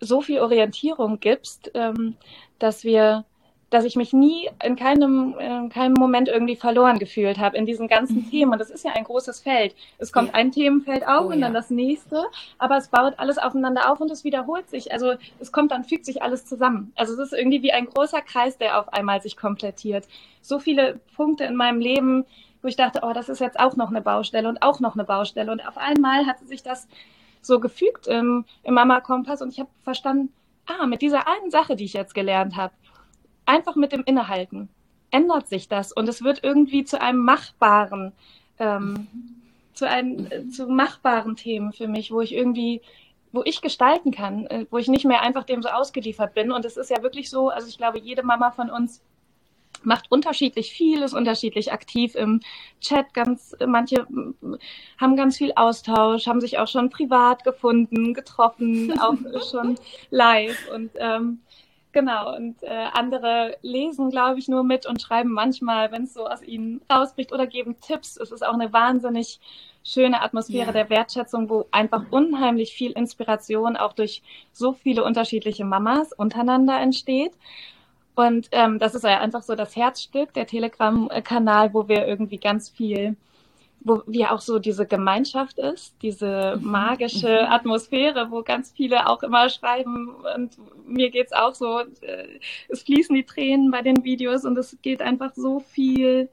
so 0.00 0.20
viel 0.20 0.40
Orientierung 0.40 1.20
gibst, 1.20 1.70
ähm, 1.74 2.16
dass 2.58 2.82
wir 2.82 3.24
dass 3.72 3.84
ich 3.84 3.96
mich 3.96 4.12
nie 4.12 4.50
in 4.62 4.76
keinem, 4.76 5.34
in 5.38 5.70
keinem 5.70 5.94
Moment 5.94 6.28
irgendwie 6.28 6.56
verloren 6.56 6.98
gefühlt 6.98 7.38
habe 7.38 7.56
in 7.56 7.64
diesen 7.64 7.88
ganzen 7.88 8.16
mhm. 8.16 8.30
Themen. 8.30 8.52
Und 8.52 8.58
das 8.58 8.70
ist 8.70 8.84
ja 8.84 8.92
ein 8.92 9.04
großes 9.04 9.40
Feld. 9.40 9.74
Es 9.98 10.12
kommt 10.12 10.28
ja. 10.28 10.34
ein 10.34 10.52
Themenfeld 10.52 11.08
auf 11.08 11.24
oh, 11.26 11.32
und 11.32 11.40
dann 11.40 11.54
ja. 11.54 11.60
das 11.60 11.70
nächste, 11.70 12.24
aber 12.58 12.76
es 12.76 12.88
baut 12.88 13.14
alles 13.18 13.38
aufeinander 13.38 13.90
auf 13.90 14.00
und 14.00 14.10
es 14.10 14.24
wiederholt 14.24 14.68
sich. 14.68 14.92
Also 14.92 15.14
es 15.40 15.52
kommt 15.52 15.70
dann, 15.70 15.84
fügt 15.84 16.04
sich 16.04 16.22
alles 16.22 16.44
zusammen. 16.44 16.92
Also 16.96 17.14
es 17.14 17.18
ist 17.18 17.32
irgendwie 17.32 17.62
wie 17.62 17.72
ein 17.72 17.86
großer 17.86 18.20
Kreis, 18.20 18.58
der 18.58 18.78
auf 18.78 18.92
einmal 18.92 19.22
sich 19.22 19.38
komplettiert. 19.38 20.06
So 20.42 20.58
viele 20.58 21.00
Punkte 21.16 21.44
in 21.44 21.56
meinem 21.56 21.80
Leben, 21.80 22.26
wo 22.60 22.68
ich 22.68 22.76
dachte, 22.76 23.00
oh, 23.02 23.12
das 23.14 23.30
ist 23.30 23.40
jetzt 23.40 23.58
auch 23.58 23.76
noch 23.76 23.88
eine 23.88 24.02
Baustelle 24.02 24.48
und 24.48 24.62
auch 24.62 24.80
noch 24.80 24.94
eine 24.94 25.04
Baustelle. 25.04 25.50
Und 25.50 25.66
auf 25.66 25.78
einmal 25.78 26.26
hat 26.26 26.40
sich 26.40 26.62
das 26.62 26.88
so 27.40 27.58
gefügt 27.58 28.06
im, 28.06 28.44
im 28.62 28.74
Mama 28.74 29.00
Kompass 29.00 29.40
und 29.40 29.48
ich 29.48 29.60
habe 29.60 29.70
verstanden, 29.82 30.30
ah, 30.66 30.86
mit 30.86 31.00
dieser 31.00 31.26
einen 31.26 31.50
Sache, 31.50 31.74
die 31.74 31.84
ich 31.84 31.94
jetzt 31.94 32.14
gelernt 32.14 32.56
habe, 32.56 32.74
einfach 33.52 33.76
mit 33.76 33.92
dem 33.92 34.02
Innehalten 34.04 34.70
ändert 35.10 35.46
sich 35.46 35.68
das 35.68 35.92
und 35.92 36.08
es 36.08 36.24
wird 36.24 36.42
irgendwie 36.42 36.84
zu 36.84 37.00
einem 37.00 37.20
machbaren, 37.20 38.12
ähm, 38.58 39.06
zu 39.74 39.86
einem 39.86 40.26
äh, 40.30 40.48
zu 40.48 40.66
machbaren 40.66 41.36
Themen 41.36 41.72
für 41.72 41.86
mich, 41.86 42.10
wo 42.10 42.22
ich 42.22 42.34
irgendwie, 42.34 42.80
wo 43.30 43.42
ich 43.44 43.60
gestalten 43.60 44.10
kann, 44.10 44.46
äh, 44.46 44.64
wo 44.70 44.78
ich 44.78 44.88
nicht 44.88 45.04
mehr 45.04 45.20
einfach 45.20 45.44
dem 45.44 45.62
so 45.62 45.68
ausgeliefert 45.68 46.32
bin. 46.34 46.50
Und 46.50 46.64
es 46.64 46.78
ist 46.78 46.90
ja 46.90 47.02
wirklich 47.02 47.28
so, 47.28 47.50
also 47.50 47.68
ich 47.68 47.76
glaube, 47.76 47.98
jede 47.98 48.22
Mama 48.22 48.52
von 48.52 48.70
uns 48.70 49.02
macht 49.82 50.10
unterschiedlich 50.10 50.72
viel, 50.72 51.02
ist 51.02 51.12
unterschiedlich 51.12 51.72
aktiv 51.72 52.14
im 52.14 52.40
Chat. 52.80 53.12
Ganz, 53.12 53.54
manche 53.66 54.06
haben 54.98 55.16
ganz 55.16 55.36
viel 55.36 55.52
Austausch, 55.56 56.26
haben 56.26 56.40
sich 56.40 56.58
auch 56.58 56.68
schon 56.68 56.88
privat 56.88 57.44
gefunden, 57.44 58.14
getroffen, 58.14 58.98
auch 58.98 59.16
schon 59.50 59.76
live. 60.10 60.70
Und 60.74 60.90
ähm, 60.98 61.40
Genau, 61.92 62.34
und 62.34 62.62
äh, 62.62 62.86
andere 62.94 63.58
lesen, 63.60 64.08
glaube 64.08 64.38
ich, 64.38 64.48
nur 64.48 64.64
mit 64.64 64.86
und 64.86 65.02
schreiben 65.02 65.30
manchmal, 65.30 65.92
wenn 65.92 66.04
es 66.04 66.14
so 66.14 66.26
aus 66.26 66.42
ihnen 66.42 66.80
rausbricht 66.90 67.32
oder 67.32 67.46
geben 67.46 67.76
Tipps. 67.80 68.16
Es 68.16 68.32
ist 68.32 68.42
auch 68.42 68.54
eine 68.54 68.72
wahnsinnig 68.72 69.40
schöne 69.84 70.22
Atmosphäre 70.22 70.66
ja. 70.66 70.72
der 70.72 70.90
Wertschätzung, 70.90 71.50
wo 71.50 71.66
einfach 71.70 72.04
unheimlich 72.10 72.72
viel 72.72 72.92
Inspiration 72.92 73.76
auch 73.76 73.92
durch 73.92 74.22
so 74.52 74.72
viele 74.72 75.04
unterschiedliche 75.04 75.66
Mamas 75.66 76.14
untereinander 76.14 76.80
entsteht. 76.80 77.32
Und 78.14 78.48
ähm, 78.52 78.78
das 78.78 78.94
ist 78.94 79.04
ja 79.04 79.20
einfach 79.20 79.42
so 79.42 79.54
das 79.54 79.76
Herzstück, 79.76 80.32
der 80.32 80.46
Telegram-Kanal, 80.46 81.74
wo 81.74 81.88
wir 81.88 82.06
irgendwie 82.06 82.38
ganz 82.38 82.70
viel 82.70 83.16
wo 83.84 84.02
wie 84.06 84.26
auch 84.26 84.40
so 84.40 84.58
diese 84.58 84.86
Gemeinschaft 84.86 85.58
ist, 85.58 85.94
diese 86.02 86.56
mhm. 86.56 86.70
magische 86.70 87.42
mhm. 87.42 87.52
Atmosphäre, 87.52 88.30
wo 88.30 88.42
ganz 88.42 88.72
viele 88.72 89.08
auch 89.08 89.22
immer 89.22 89.48
schreiben 89.48 90.14
und 90.34 90.56
mir 90.86 91.10
geht's 91.10 91.32
auch 91.32 91.54
so, 91.54 91.80
äh, 92.00 92.38
es 92.68 92.82
fließen 92.82 93.14
die 93.14 93.24
Tränen 93.24 93.70
bei 93.70 93.82
den 93.82 94.04
Videos 94.04 94.44
und 94.44 94.56
es 94.58 94.76
geht 94.82 95.02
einfach 95.02 95.34
so 95.34 95.60
viel, 95.60 96.28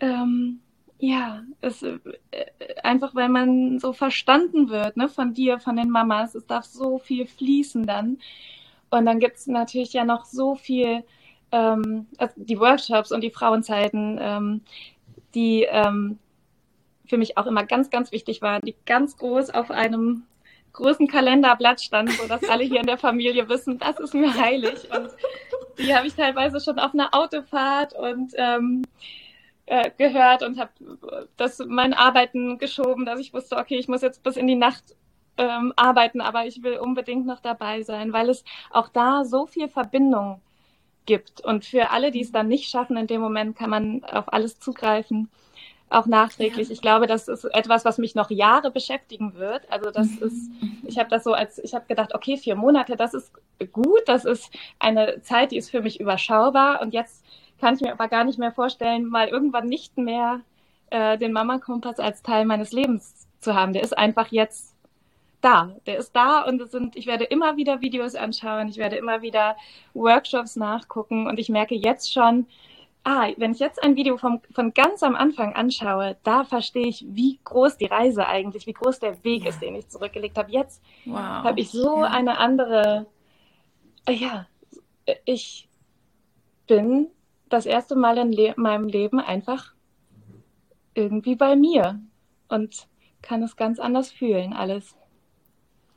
ähm, 0.00 0.60
ja, 0.98 1.42
es 1.60 1.82
äh, 1.82 1.96
einfach, 2.82 3.14
weil 3.14 3.28
man 3.28 3.78
so 3.78 3.92
verstanden 3.92 4.68
wird, 4.68 4.96
ne, 4.96 5.08
von 5.08 5.34
dir, 5.34 5.58
von 5.58 5.76
den 5.76 5.90
Mamas, 5.90 6.34
es 6.34 6.46
darf 6.46 6.64
so 6.64 6.98
viel 6.98 7.26
fließen 7.26 7.86
dann 7.86 8.18
und 8.90 9.06
dann 9.06 9.18
gibt's 9.18 9.46
natürlich 9.46 9.92
ja 9.92 10.04
noch 10.04 10.24
so 10.24 10.54
viel 10.56 11.04
ähm, 11.52 12.06
also 12.18 12.34
die 12.36 12.58
Workshops 12.58 13.12
und 13.12 13.22
die 13.22 13.30
Frauenzeiten, 13.30 14.18
ähm, 14.20 14.60
die 15.34 15.66
ähm, 15.68 16.18
für 17.10 17.18
mich 17.18 17.36
auch 17.36 17.46
immer 17.46 17.64
ganz, 17.64 17.90
ganz 17.90 18.12
wichtig 18.12 18.40
waren, 18.40 18.62
die 18.62 18.76
ganz 18.86 19.18
groß 19.18 19.50
auf 19.50 19.70
einem 19.70 20.22
großen 20.72 21.08
Kalenderblatt 21.08 21.82
standen, 21.82 22.12
so 22.12 22.26
dass 22.28 22.48
alle 22.48 22.64
hier 22.64 22.80
in 22.80 22.86
der 22.86 22.96
Familie 22.96 23.48
wissen, 23.48 23.78
das 23.78 23.98
ist 23.98 24.14
mir 24.14 24.32
heilig. 24.34 24.88
Und 24.96 25.10
die 25.78 25.94
habe 25.94 26.06
ich 26.06 26.14
teilweise 26.14 26.60
schon 26.60 26.78
auf 26.78 26.94
einer 26.94 27.12
Autofahrt 27.12 27.92
und 27.92 28.32
ähm, 28.36 28.84
äh, 29.66 29.90
gehört 29.98 30.42
und 30.42 30.58
habe 30.58 30.70
das 31.36 31.58
mein 31.66 31.92
Arbeiten 31.92 32.58
geschoben, 32.58 33.04
dass 33.04 33.20
ich 33.20 33.34
wusste, 33.34 33.56
okay, 33.56 33.76
ich 33.76 33.88
muss 33.88 34.02
jetzt 34.02 34.22
bis 34.22 34.36
in 34.36 34.46
die 34.46 34.54
Nacht 34.54 34.96
ähm, 35.36 35.72
arbeiten, 35.76 36.20
aber 36.20 36.46
ich 36.46 36.62
will 36.62 36.78
unbedingt 36.78 37.26
noch 37.26 37.40
dabei 37.40 37.82
sein, 37.82 38.12
weil 38.12 38.30
es 38.30 38.44
auch 38.70 38.88
da 38.88 39.24
so 39.24 39.46
viel 39.46 39.68
Verbindung 39.68 40.40
gibt. 41.06 41.40
Und 41.40 41.64
für 41.64 41.90
alle, 41.90 42.12
die 42.12 42.20
es 42.20 42.30
dann 42.30 42.48
nicht 42.48 42.70
schaffen, 42.70 42.96
in 42.96 43.06
dem 43.06 43.20
Moment 43.20 43.56
kann 43.56 43.70
man 43.70 44.04
auf 44.04 44.32
alles 44.32 44.60
zugreifen 44.60 45.28
auch 45.90 46.06
nachträglich. 46.06 46.68
Ja. 46.68 46.72
Ich 46.72 46.80
glaube, 46.80 47.06
das 47.06 47.28
ist 47.28 47.44
etwas, 47.44 47.84
was 47.84 47.98
mich 47.98 48.14
noch 48.14 48.30
Jahre 48.30 48.70
beschäftigen 48.70 49.34
wird. 49.34 49.70
Also 49.70 49.90
das 49.90 50.08
mhm. 50.08 50.26
ist, 50.26 50.50
ich 50.84 50.98
habe 50.98 51.10
das 51.10 51.24
so 51.24 51.32
als, 51.32 51.58
ich 51.58 51.74
habe 51.74 51.86
gedacht, 51.86 52.14
okay, 52.14 52.36
vier 52.36 52.54
Monate, 52.54 52.96
das 52.96 53.12
ist 53.12 53.32
gut, 53.72 54.02
das 54.06 54.24
ist 54.24 54.50
eine 54.78 55.20
Zeit, 55.22 55.50
die 55.50 55.56
ist 55.56 55.70
für 55.70 55.82
mich 55.82 56.00
überschaubar. 56.00 56.80
Und 56.80 56.94
jetzt 56.94 57.24
kann 57.60 57.74
ich 57.74 57.80
mir 57.80 57.92
aber 57.92 58.08
gar 58.08 58.24
nicht 58.24 58.38
mehr 58.38 58.52
vorstellen, 58.52 59.06
mal 59.06 59.28
irgendwann 59.28 59.66
nicht 59.66 59.98
mehr 59.98 60.40
äh, 60.90 61.18
den 61.18 61.32
Mama-Kompass 61.32 61.98
als 61.98 62.22
Teil 62.22 62.44
meines 62.44 62.72
Lebens 62.72 63.26
zu 63.40 63.54
haben. 63.54 63.72
Der 63.72 63.82
ist 63.82 63.96
einfach 63.98 64.28
jetzt 64.28 64.76
da. 65.40 65.74
Der 65.86 65.98
ist 65.98 66.14
da 66.14 66.42
und 66.42 66.60
es 66.60 66.70
sind, 66.70 66.96
ich 66.96 67.06
werde 67.06 67.24
immer 67.24 67.56
wieder 67.56 67.80
Videos 67.80 68.14
anschauen, 68.14 68.68
ich 68.68 68.76
werde 68.76 68.96
immer 68.96 69.22
wieder 69.22 69.56
Workshops 69.94 70.56
nachgucken 70.56 71.26
und 71.26 71.38
ich 71.38 71.48
merke 71.48 71.74
jetzt 71.74 72.12
schon, 72.12 72.46
ah, 73.04 73.28
wenn 73.36 73.52
ich 73.52 73.58
jetzt 73.58 73.82
ein 73.82 73.96
Video 73.96 74.16
vom, 74.16 74.40
von 74.52 74.74
ganz 74.74 75.02
am 75.02 75.14
Anfang 75.14 75.54
anschaue, 75.54 76.16
da 76.22 76.44
verstehe 76.44 76.86
ich, 76.86 77.04
wie 77.08 77.40
groß 77.44 77.76
die 77.76 77.86
Reise 77.86 78.26
eigentlich, 78.26 78.66
wie 78.66 78.72
groß 78.72 78.98
der 78.98 79.22
Weg 79.24 79.44
ja. 79.44 79.50
ist, 79.50 79.60
den 79.60 79.74
ich 79.74 79.88
zurückgelegt 79.88 80.36
habe. 80.36 80.50
Jetzt 80.50 80.82
wow. 81.06 81.18
habe 81.18 81.60
ich 81.60 81.70
so 81.70 82.00
ja. 82.00 82.10
eine 82.10 82.38
andere, 82.38 83.06
äh, 84.06 84.12
ja, 84.12 84.46
ich 85.24 85.68
bin 86.66 87.08
das 87.48 87.66
erste 87.66 87.96
Mal 87.96 88.18
in 88.18 88.32
Le 88.32 88.54
meinem 88.56 88.86
Leben 88.86 89.18
einfach 89.18 89.72
irgendwie 90.94 91.34
bei 91.34 91.56
mir 91.56 92.00
und 92.48 92.86
kann 93.22 93.42
es 93.42 93.56
ganz 93.56 93.78
anders 93.78 94.10
fühlen, 94.10 94.52
alles. 94.52 94.94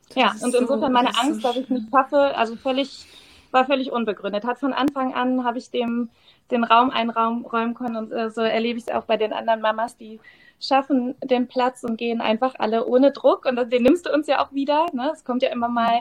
Das 0.08 0.16
ja, 0.16 0.30
und 0.44 0.54
insofern 0.54 0.80
so, 0.80 0.88
meine 0.88 1.16
Angst, 1.18 1.42
so 1.42 1.48
dass 1.48 1.56
ich 1.56 1.68
nicht 1.68 1.88
schaffe, 1.90 2.36
also 2.36 2.56
völlig, 2.56 3.06
war 3.50 3.64
völlig 3.64 3.92
unbegründet. 3.92 4.44
Hat 4.44 4.58
von 4.58 4.72
Anfang 4.72 5.14
an, 5.14 5.44
habe 5.44 5.58
ich 5.58 5.70
dem 5.70 6.10
den 6.50 6.64
Raum 6.64 6.90
einräumen 6.90 7.74
können. 7.74 7.96
Und 7.96 8.12
äh, 8.12 8.30
so 8.30 8.42
erlebe 8.42 8.78
ich 8.78 8.86
es 8.86 8.94
auch 8.94 9.04
bei 9.04 9.16
den 9.16 9.32
anderen 9.32 9.60
Mamas, 9.60 9.96
die 9.96 10.20
schaffen 10.60 11.14
den 11.22 11.46
Platz 11.46 11.84
und 11.84 11.96
gehen 11.96 12.20
einfach 12.20 12.54
alle 12.58 12.86
ohne 12.86 13.12
Druck. 13.12 13.46
Und 13.46 13.56
den 13.72 13.82
nimmst 13.82 14.06
du 14.06 14.12
uns 14.12 14.26
ja 14.26 14.44
auch 14.44 14.52
wieder. 14.52 14.86
Ne? 14.92 15.10
Es 15.12 15.24
kommt 15.24 15.42
ja 15.42 15.50
immer 15.50 15.68
mal, 15.68 16.00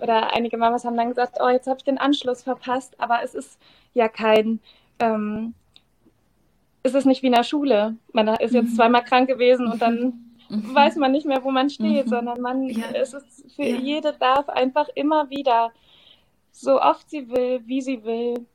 oder 0.00 0.32
einige 0.34 0.56
Mamas 0.56 0.84
haben 0.84 0.96
dann 0.96 1.08
gesagt, 1.08 1.38
oh, 1.40 1.48
jetzt 1.48 1.66
habe 1.66 1.78
ich 1.78 1.84
den 1.84 1.98
Anschluss 1.98 2.42
verpasst. 2.42 2.98
Aber 2.98 3.22
es 3.22 3.34
ist 3.34 3.58
ja 3.94 4.08
kein, 4.08 4.60
ähm, 4.98 5.54
es 6.82 6.94
ist 6.94 7.06
nicht 7.06 7.22
wie 7.22 7.28
in 7.28 7.34
der 7.34 7.44
Schule. 7.44 7.96
Man 8.12 8.28
ist 8.28 8.54
jetzt 8.54 8.70
mhm. 8.70 8.76
zweimal 8.76 9.04
krank 9.04 9.28
gewesen 9.28 9.66
und 9.66 9.80
dann 9.80 10.32
mhm. 10.48 10.74
weiß 10.74 10.96
man 10.96 11.12
nicht 11.12 11.26
mehr, 11.26 11.44
wo 11.44 11.50
man 11.50 11.70
steht, 11.70 12.06
mhm. 12.06 12.10
sondern 12.10 12.40
man, 12.40 12.68
ja. 12.68 12.86
es 12.94 13.14
ist 13.14 13.52
für 13.54 13.62
ja. 13.62 13.76
jede 13.76 14.14
darf 14.18 14.48
einfach 14.48 14.88
immer 14.94 15.30
wieder, 15.30 15.72
so 16.50 16.80
oft 16.80 17.08
sie 17.08 17.28
will, 17.30 17.62
wie 17.64 17.80
sie 17.80 18.04
will, 18.04 18.46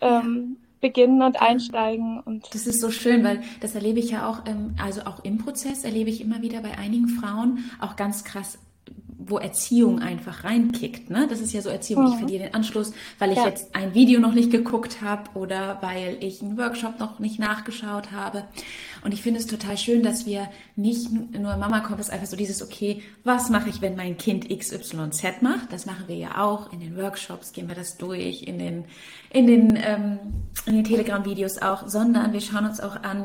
ähm, 0.00 0.56
beginnen 0.80 1.22
und 1.22 1.40
einsteigen. 1.40 2.20
Und 2.20 2.54
das 2.54 2.66
ist 2.66 2.80
so 2.80 2.90
schön, 2.90 3.24
weil 3.24 3.42
das 3.60 3.74
erlebe 3.74 3.98
ich 3.98 4.10
ja 4.10 4.28
auch, 4.28 4.42
also 4.82 5.02
auch 5.02 5.24
im 5.24 5.38
Prozess 5.38 5.84
erlebe 5.84 6.10
ich 6.10 6.20
immer 6.20 6.42
wieder 6.42 6.60
bei 6.60 6.78
einigen 6.78 7.08
Frauen 7.08 7.70
auch 7.80 7.96
ganz 7.96 8.24
krass 8.24 8.58
wo 9.18 9.38
Erziehung 9.38 10.00
einfach 10.00 10.44
reinkickt. 10.44 11.10
Ne? 11.10 11.26
Das 11.28 11.40
ist 11.40 11.52
ja 11.52 11.62
so 11.62 11.68
Erziehung, 11.68 12.04
mhm. 12.04 12.12
ich 12.12 12.18
verliere 12.18 12.44
den 12.44 12.54
Anschluss, 12.54 12.92
weil 13.18 13.32
ich 13.32 13.38
ja. 13.38 13.46
jetzt 13.46 13.74
ein 13.74 13.94
Video 13.94 14.20
noch 14.20 14.34
nicht 14.34 14.50
geguckt 14.50 15.02
habe 15.02 15.30
oder 15.34 15.78
weil 15.80 16.18
ich 16.20 16.42
einen 16.42 16.58
Workshop 16.58 16.98
noch 16.98 17.18
nicht 17.18 17.38
nachgeschaut 17.38 18.12
habe. 18.12 18.44
Und 19.04 19.14
ich 19.14 19.22
finde 19.22 19.40
es 19.40 19.46
total 19.46 19.78
schön, 19.78 20.02
dass 20.02 20.26
wir 20.26 20.48
nicht 20.74 21.10
nur 21.10 21.56
Mama 21.56 21.80
Kompass 21.80 22.10
einfach 22.10 22.26
so 22.26 22.36
dieses, 22.36 22.62
okay, 22.62 23.02
was 23.24 23.50
mache 23.50 23.70
ich, 23.70 23.80
wenn 23.80 23.96
mein 23.96 24.18
Kind 24.18 24.48
XYZ 24.48 25.42
macht? 25.42 25.72
Das 25.72 25.86
machen 25.86 26.04
wir 26.08 26.16
ja 26.16 26.44
auch 26.44 26.72
in 26.72 26.80
den 26.80 26.96
Workshops, 26.96 27.52
gehen 27.52 27.68
wir 27.68 27.74
das 27.74 27.96
durch, 27.96 28.42
in 28.42 28.58
den, 28.58 28.84
in 29.30 29.46
den, 29.46 29.78
ähm, 29.82 30.18
in 30.66 30.74
den 30.74 30.84
Telegram-Videos 30.84 31.62
auch, 31.62 31.88
sondern 31.88 32.32
wir 32.32 32.40
schauen 32.40 32.66
uns 32.66 32.80
auch 32.80 33.02
an, 33.02 33.24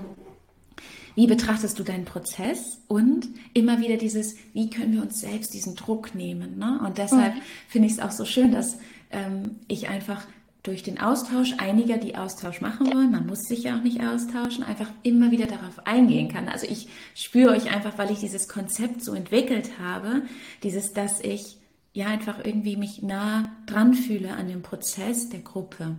wie 1.16 1.28
betrachtest 1.28 1.78
du 1.78 1.84
deinen 1.84 2.06
Prozess 2.06 2.80
und 2.88 3.28
immer 3.54 3.80
wieder 3.80 3.98
dieses, 3.98 4.36
wie 4.54 4.70
können 4.70 4.94
wir 4.94 5.02
uns 5.02 5.22
selbst 5.22 5.54
diesen 5.54 5.76
Druck 5.76 6.16
nehmen? 6.16 6.58
Ne? 6.58 6.80
Und 6.86 6.98
deshalb 6.98 7.36
mhm. 7.36 7.42
finde 7.68 7.88
ich 7.88 7.94
es 7.94 8.00
auch 8.00 8.12
so 8.12 8.26
schön, 8.26 8.52
dass 8.52 8.78
ähm, 9.12 9.58
ich 9.68 9.90
einfach 9.90 10.26
durch 10.64 10.84
den 10.84 11.00
Austausch 11.00 11.56
einiger, 11.58 11.98
die 11.98 12.16
Austausch 12.16 12.62
machen 12.62 12.94
wollen, 12.94 13.12
man 13.12 13.26
muss 13.26 13.48
sich 13.48 13.64
ja 13.64 13.78
auch 13.78 13.84
nicht 13.84 14.02
austauschen, 14.02 14.64
einfach 14.64 14.90
immer 15.02 15.32
wieder 15.32 15.48
darauf 15.48 15.88
eingehen 15.88 16.30
kann. 16.30 16.48
Also 16.48 16.68
ich 16.70 16.88
spüre 17.16 17.52
euch 17.52 17.74
einfach, 17.74 17.98
weil 17.98 18.12
ich 18.12 18.20
dieses 18.20 18.48
Konzept 18.48 19.04
so 19.04 19.14
entwickelt 19.14 19.80
habe, 19.80 20.22
dieses, 20.62 20.94
dass 20.94 21.20
ich 21.22 21.58
ja 21.94 22.08
einfach 22.08 22.46
irgendwie 22.46 22.78
mich 22.78 23.02
nah 23.02 23.52
dran 23.66 23.94
fühle 23.96 24.34
an 24.34 24.48
dem 24.48 24.62
Prozess 24.62 25.30
der 25.30 25.42
Gruppe. 25.42 25.96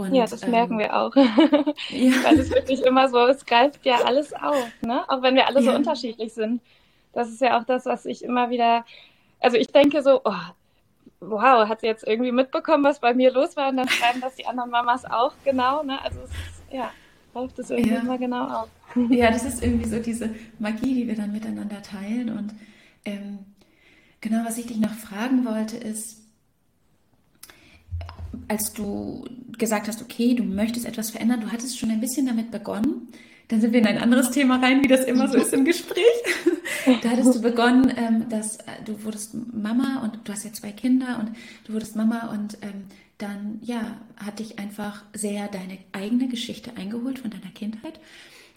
Und, 0.00 0.14
ja, 0.14 0.26
das 0.26 0.42
ähm, 0.42 0.50
merken 0.50 0.78
wir 0.78 0.96
auch. 0.96 1.14
ja. 1.16 1.24
Weil 2.24 2.38
es 2.38 2.50
wirklich 2.50 2.82
immer 2.84 3.08
so, 3.08 3.18
es 3.26 3.44
greift 3.44 3.84
ja 3.84 3.96
alles 4.04 4.32
auf, 4.32 4.66
ne? 4.82 5.08
Auch 5.08 5.22
wenn 5.22 5.34
wir 5.34 5.46
alle 5.46 5.60
ja. 5.60 5.70
so 5.70 5.76
unterschiedlich 5.76 6.32
sind. 6.32 6.60
Das 7.12 7.28
ist 7.28 7.40
ja 7.40 7.58
auch 7.58 7.64
das, 7.64 7.86
was 7.86 8.06
ich 8.06 8.24
immer 8.24 8.50
wieder, 8.50 8.84
also 9.40 9.56
ich 9.56 9.68
denke 9.68 10.02
so, 10.02 10.20
oh, 10.24 10.34
wow, 11.20 11.68
hat 11.68 11.80
sie 11.80 11.86
jetzt 11.86 12.06
irgendwie 12.06 12.32
mitbekommen, 12.32 12.84
was 12.84 13.00
bei 13.00 13.14
mir 13.14 13.32
los 13.32 13.56
war? 13.56 13.68
Und 13.68 13.76
dann 13.76 13.88
schreiben 13.88 14.20
das 14.20 14.36
die 14.36 14.46
anderen 14.46 14.70
Mamas 14.70 15.04
auch 15.04 15.32
genau, 15.44 15.82
ne? 15.82 16.02
Also 16.02 16.20
es 16.20 16.30
ist, 16.30 16.62
ja, 16.72 16.90
läuft 17.34 17.58
das 17.58 17.70
irgendwie 17.70 17.94
ja. 17.94 18.00
immer 18.00 18.18
genau 18.18 18.44
auf. 18.46 18.68
Ja, 19.08 19.30
das 19.30 19.44
ist 19.44 19.62
irgendwie 19.62 19.88
so 19.88 19.98
diese 19.98 20.30
Magie, 20.58 20.94
die 20.94 21.08
wir 21.08 21.16
dann 21.16 21.32
miteinander 21.32 21.82
teilen. 21.82 22.30
Und 22.30 22.54
ähm, 23.04 23.40
genau, 24.20 24.44
was 24.44 24.58
ich 24.58 24.66
dich 24.66 24.78
noch 24.78 24.94
fragen 24.94 25.44
wollte, 25.44 25.76
ist, 25.76 26.19
als 28.48 28.72
du 28.72 29.24
gesagt 29.58 29.88
hast, 29.88 30.02
okay, 30.02 30.34
du 30.34 30.44
möchtest 30.44 30.86
etwas 30.86 31.10
verändern, 31.10 31.40
du 31.40 31.52
hattest 31.52 31.78
schon 31.78 31.90
ein 31.90 32.00
bisschen 32.00 32.26
damit 32.26 32.50
begonnen. 32.50 33.08
Dann 33.48 33.60
sind 33.60 33.72
wir 33.72 33.80
in 33.80 33.86
ein 33.86 33.98
anderes 33.98 34.30
Thema 34.30 34.60
rein, 34.60 34.82
wie 34.82 34.88
das 34.88 35.04
immer 35.04 35.28
so 35.28 35.36
ist 35.36 35.52
im 35.52 35.64
Gespräch. 35.64 36.04
da 37.02 37.10
hattest 37.10 37.34
du 37.34 37.42
begonnen, 37.42 37.92
ähm, 37.96 38.28
dass 38.28 38.58
äh, 38.58 38.82
du 38.84 39.02
wurdest 39.04 39.34
Mama 39.52 40.02
und 40.04 40.20
du 40.24 40.32
hast 40.32 40.44
ja 40.44 40.52
zwei 40.52 40.70
Kinder 40.70 41.18
und 41.18 41.36
du 41.64 41.72
wurdest 41.72 41.96
Mama 41.96 42.28
und 42.32 42.58
ähm, 42.62 42.84
dann, 43.18 43.58
ja, 43.62 43.98
hat 44.16 44.38
dich 44.38 44.58
einfach 44.58 45.04
sehr 45.12 45.48
deine 45.48 45.78
eigene 45.92 46.28
Geschichte 46.28 46.76
eingeholt 46.76 47.18
von 47.18 47.30
deiner 47.30 47.50
Kindheit. 47.52 47.98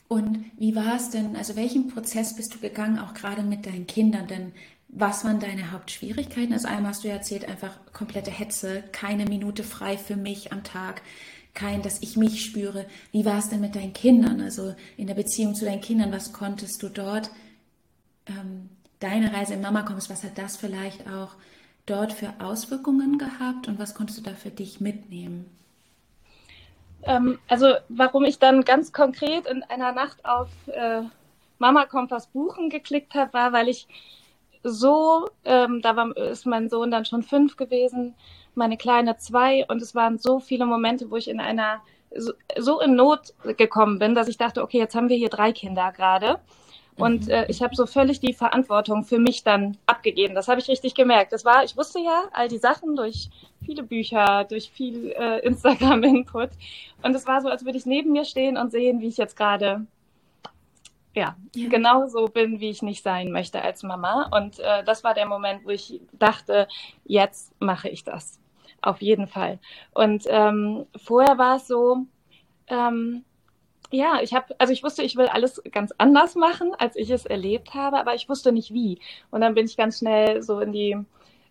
Und 0.07 0.45
wie 0.57 0.75
war 0.75 0.95
es 0.95 1.09
denn, 1.09 1.35
also 1.35 1.55
welchen 1.55 1.87
Prozess 1.87 2.35
bist 2.35 2.53
du 2.53 2.59
gegangen, 2.59 2.99
auch 2.99 3.15
gerade 3.15 3.41
mit 3.41 3.65
deinen 3.65 3.87
Kindern? 3.87 4.27
Denn 4.27 4.51
was 4.95 5.25
waren 5.25 5.39
deine 5.39 5.71
Hauptschwierigkeiten? 5.71 6.53
Also 6.53 6.67
einmal 6.67 6.91
hast 6.91 7.03
du 7.03 7.07
erzählt, 7.07 7.47
einfach 7.47 7.71
komplette 7.93 8.31
Hetze, 8.31 8.83
keine 8.91 9.25
Minute 9.25 9.63
frei 9.63 9.97
für 9.97 10.15
mich 10.15 10.51
am 10.51 10.63
Tag, 10.63 11.01
kein, 11.53 11.81
dass 11.81 12.01
ich 12.01 12.15
mich 12.15 12.45
spüre. 12.45 12.85
Wie 13.11 13.25
war 13.25 13.39
es 13.39 13.49
denn 13.49 13.61
mit 13.61 13.75
deinen 13.75 13.93
Kindern? 13.93 14.41
Also 14.41 14.75
in 14.97 15.07
der 15.07 15.15
Beziehung 15.15 15.55
zu 15.55 15.65
deinen 15.65 15.81
Kindern, 15.81 16.11
was 16.11 16.33
konntest 16.33 16.81
du 16.83 16.89
dort, 16.89 17.31
ähm, 18.27 18.69
deine 18.99 19.33
Reise 19.33 19.55
im 19.55 19.61
Mama 19.61 19.81
kommst, 19.81 20.09
was 20.09 20.23
hat 20.23 20.37
das 20.37 20.57
vielleicht 20.57 21.07
auch 21.09 21.35
dort 21.85 22.13
für 22.13 22.33
Auswirkungen 22.39 23.17
gehabt 23.17 23.67
und 23.67 23.79
was 23.79 23.95
konntest 23.95 24.19
du 24.19 24.23
da 24.23 24.35
für 24.35 24.51
dich 24.51 24.79
mitnehmen? 24.79 25.45
Ähm, 27.03 27.39
also 27.47 27.73
warum 27.89 28.23
ich 28.23 28.39
dann 28.39 28.63
ganz 28.63 28.93
konkret 28.93 29.45
in 29.47 29.63
einer 29.63 29.91
Nacht 29.91 30.23
auf 30.23 30.49
äh, 30.67 31.01
Mama 31.59 31.85
Kompass 31.85 32.27
buchen 32.27 32.69
geklickt 32.69 33.13
habe, 33.15 33.33
war, 33.33 33.53
weil 33.53 33.69
ich 33.69 33.87
so, 34.63 35.29
ähm, 35.45 35.81
da 35.81 35.95
war, 35.95 36.15
ist 36.17 36.45
mein 36.45 36.69
Sohn 36.69 36.91
dann 36.91 37.05
schon 37.05 37.23
fünf 37.23 37.57
gewesen, 37.57 38.15
meine 38.55 38.77
kleine 38.77 39.17
zwei 39.17 39.65
und 39.67 39.81
es 39.81 39.95
waren 39.95 40.17
so 40.17 40.39
viele 40.39 40.65
Momente, 40.65 41.11
wo 41.11 41.17
ich 41.17 41.27
in 41.27 41.39
einer 41.39 41.81
so, 42.15 42.33
so 42.57 42.79
in 42.79 42.95
Not 42.95 43.33
gekommen 43.57 43.99
bin, 43.99 44.15
dass 44.15 44.27
ich 44.27 44.37
dachte, 44.37 44.61
okay, 44.61 44.77
jetzt 44.77 44.95
haben 44.95 45.09
wir 45.09 45.17
hier 45.17 45.29
drei 45.29 45.51
Kinder 45.51 45.91
gerade. 45.91 46.39
Und 46.95 47.25
mhm. 47.25 47.31
äh, 47.31 47.45
ich 47.49 47.63
habe 47.63 47.75
so 47.75 47.85
völlig 47.85 48.19
die 48.19 48.33
Verantwortung 48.33 49.03
für 49.03 49.17
mich 49.17 49.43
dann 49.43 49.77
abgegeben. 49.87 50.35
Das 50.35 50.47
habe 50.47 50.61
ich 50.61 50.67
richtig 50.67 50.93
gemerkt. 50.93 51.33
Das 51.33 51.43
war, 51.43 51.63
ich 51.63 51.75
wusste 51.75 51.99
ja 51.99 52.25
all 52.33 52.47
die 52.47 52.59
Sachen 52.59 52.95
durch 52.95 53.29
viele 53.65 53.83
Bücher, 53.83 54.43
durch 54.43 54.69
viel 54.69 55.11
äh, 55.11 55.39
Instagram-Input. 55.39 56.51
Und 57.01 57.15
es 57.15 57.25
war 57.25 57.41
so, 57.41 57.49
als 57.49 57.65
würde 57.65 57.77
ich 57.77 57.85
neben 57.85 58.11
mir 58.11 58.25
stehen 58.25 58.57
und 58.57 58.71
sehen, 58.71 59.01
wie 59.01 59.07
ich 59.07 59.17
jetzt 59.17 59.35
gerade 59.35 59.87
ja, 61.15 61.35
ja, 61.55 61.69
genau 61.69 62.07
so 62.07 62.25
bin, 62.25 62.59
wie 62.59 62.69
ich 62.69 62.81
nicht 62.81 63.03
sein 63.03 63.31
möchte 63.31 63.61
als 63.61 63.83
Mama. 63.83 64.29
Und 64.35 64.59
äh, 64.59 64.83
das 64.83 65.03
war 65.03 65.13
der 65.13 65.27
Moment, 65.27 65.65
wo 65.65 65.69
ich 65.69 66.01
dachte, 66.13 66.67
jetzt 67.05 67.53
mache 67.59 67.89
ich 67.89 68.03
das. 68.03 68.39
Auf 68.81 69.01
jeden 69.01 69.27
Fall. 69.27 69.59
Und 69.93 70.25
ähm, 70.27 70.85
vorher 70.97 71.37
war 71.37 71.55
es 71.57 71.67
so, 71.67 72.05
ähm, 72.67 73.23
ja, 73.91 74.19
ich 74.21 74.33
habe, 74.33 74.55
also 74.57 74.73
ich 74.73 74.83
wusste, 74.83 75.03
ich 75.03 75.15
will 75.15 75.27
alles 75.27 75.61
ganz 75.71 75.93
anders 75.99 76.35
machen, 76.35 76.73
als 76.79 76.95
ich 76.95 77.09
es 77.11 77.25
erlebt 77.25 77.75
habe, 77.75 77.97
aber 77.97 78.15
ich 78.15 78.27
wusste 78.27 78.51
nicht 78.51 78.73
wie. 78.73 78.99
Und 79.29 79.41
dann 79.41 79.53
bin 79.53 79.65
ich 79.65 79.77
ganz 79.77 79.99
schnell 79.99 80.41
so 80.41 80.59
in 80.59 80.71
die, 80.71 80.97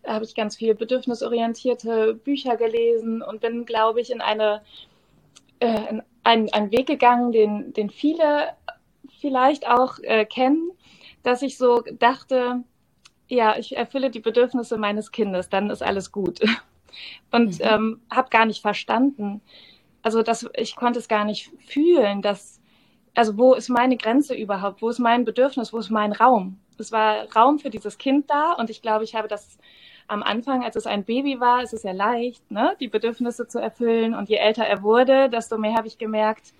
habe 0.05 0.25
ich 0.25 0.35
ganz 0.35 0.57
viel 0.57 0.75
bedürfnisorientierte 0.75 2.15
Bücher 2.15 2.57
gelesen 2.57 3.21
und 3.21 3.39
bin, 3.39 3.65
glaube 3.65 4.01
ich, 4.01 4.11
in 4.11 4.19
eine, 4.19 4.61
äh, 5.59 5.89
in 5.89 6.03
einen, 6.23 6.51
einen 6.51 6.71
Weg 6.71 6.87
gegangen, 6.87 7.31
den, 7.31 7.73
den 7.73 7.89
viele 7.89 8.49
vielleicht 9.23 9.65
auch 9.65 9.99
äh, 10.01 10.25
kennen, 10.25 10.71
dass 11.23 11.41
ich 11.41 11.57
so 11.57 11.81
dachte, 11.97 12.61
ja, 13.29 13.57
ich 13.57 13.77
erfülle 13.77 14.11
die 14.11 14.19
Bedürfnisse 14.19 14.77
meines 14.77 15.13
Kindes, 15.13 15.47
dann 15.47 15.69
ist 15.69 15.81
alles 15.81 16.11
gut. 16.11 16.41
Und 17.31 17.59
mhm. 17.59 17.65
ähm, 17.65 18.01
habe 18.11 18.29
gar 18.29 18.45
nicht 18.45 18.61
verstanden, 18.61 19.41
also 20.01 20.23
das, 20.23 20.45
ich 20.57 20.75
konnte 20.75 20.99
es 20.99 21.07
gar 21.07 21.23
nicht 21.23 21.49
fühlen, 21.65 22.21
dass, 22.21 22.59
also 23.15 23.37
wo 23.37 23.53
ist 23.53 23.69
meine 23.69 23.95
Grenze 23.95 24.35
überhaupt? 24.35 24.81
Wo 24.81 24.89
ist 24.89 24.99
mein 24.99 25.23
Bedürfnis? 25.23 25.71
Wo 25.71 25.77
ist 25.77 25.89
mein 25.89 26.11
Raum? 26.11 26.59
Es 26.77 26.91
war 26.91 27.31
Raum 27.33 27.59
für 27.59 27.69
dieses 27.69 27.97
Kind 27.97 28.29
da 28.29 28.51
und 28.51 28.69
ich 28.69 28.81
glaube, 28.81 29.05
ich 29.05 29.15
habe 29.15 29.29
das 29.29 29.57
am 30.07 30.21
Anfang, 30.21 30.65
als 30.65 30.75
es 30.75 30.85
ein 30.85 31.05
Baby 31.05 31.39
war, 31.39 31.63
ist 31.63 31.73
es 31.73 31.83
ja 31.83 31.93
leicht, 31.93 32.51
ne, 32.51 32.75
die 32.81 32.89
Bedürfnisse 32.89 33.47
zu 33.47 33.59
erfüllen. 33.59 34.13
Und 34.13 34.27
je 34.27 34.35
älter 34.35 34.65
er 34.65 34.83
wurde, 34.83 35.29
desto 35.29 35.57
mehr 35.57 35.75
habe 35.75 35.87
ich 35.87 35.97
gemerkt, 35.97 36.53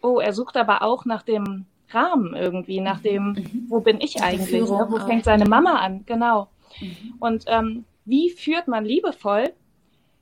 oh, 0.00 0.20
er 0.20 0.32
sucht 0.32 0.56
aber 0.56 0.80
auch 0.80 1.04
nach 1.04 1.22
dem 1.22 1.66
Rahmen 1.94 2.34
irgendwie, 2.34 2.80
nach 2.80 2.98
mhm. 2.98 3.02
dem, 3.02 3.24
mhm. 3.32 3.66
wo 3.68 3.80
bin 3.80 4.00
ich 4.00 4.22
eigentlich? 4.22 4.68
Ne? 4.68 4.86
Wo 4.88 4.98
fängt 4.98 5.24
seine 5.24 5.46
Mama 5.46 5.76
an? 5.76 6.04
Genau. 6.06 6.48
Mhm. 6.80 7.14
Und 7.20 7.44
ähm, 7.46 7.84
wie 8.04 8.30
führt 8.30 8.68
man 8.68 8.84
liebevoll? 8.84 9.52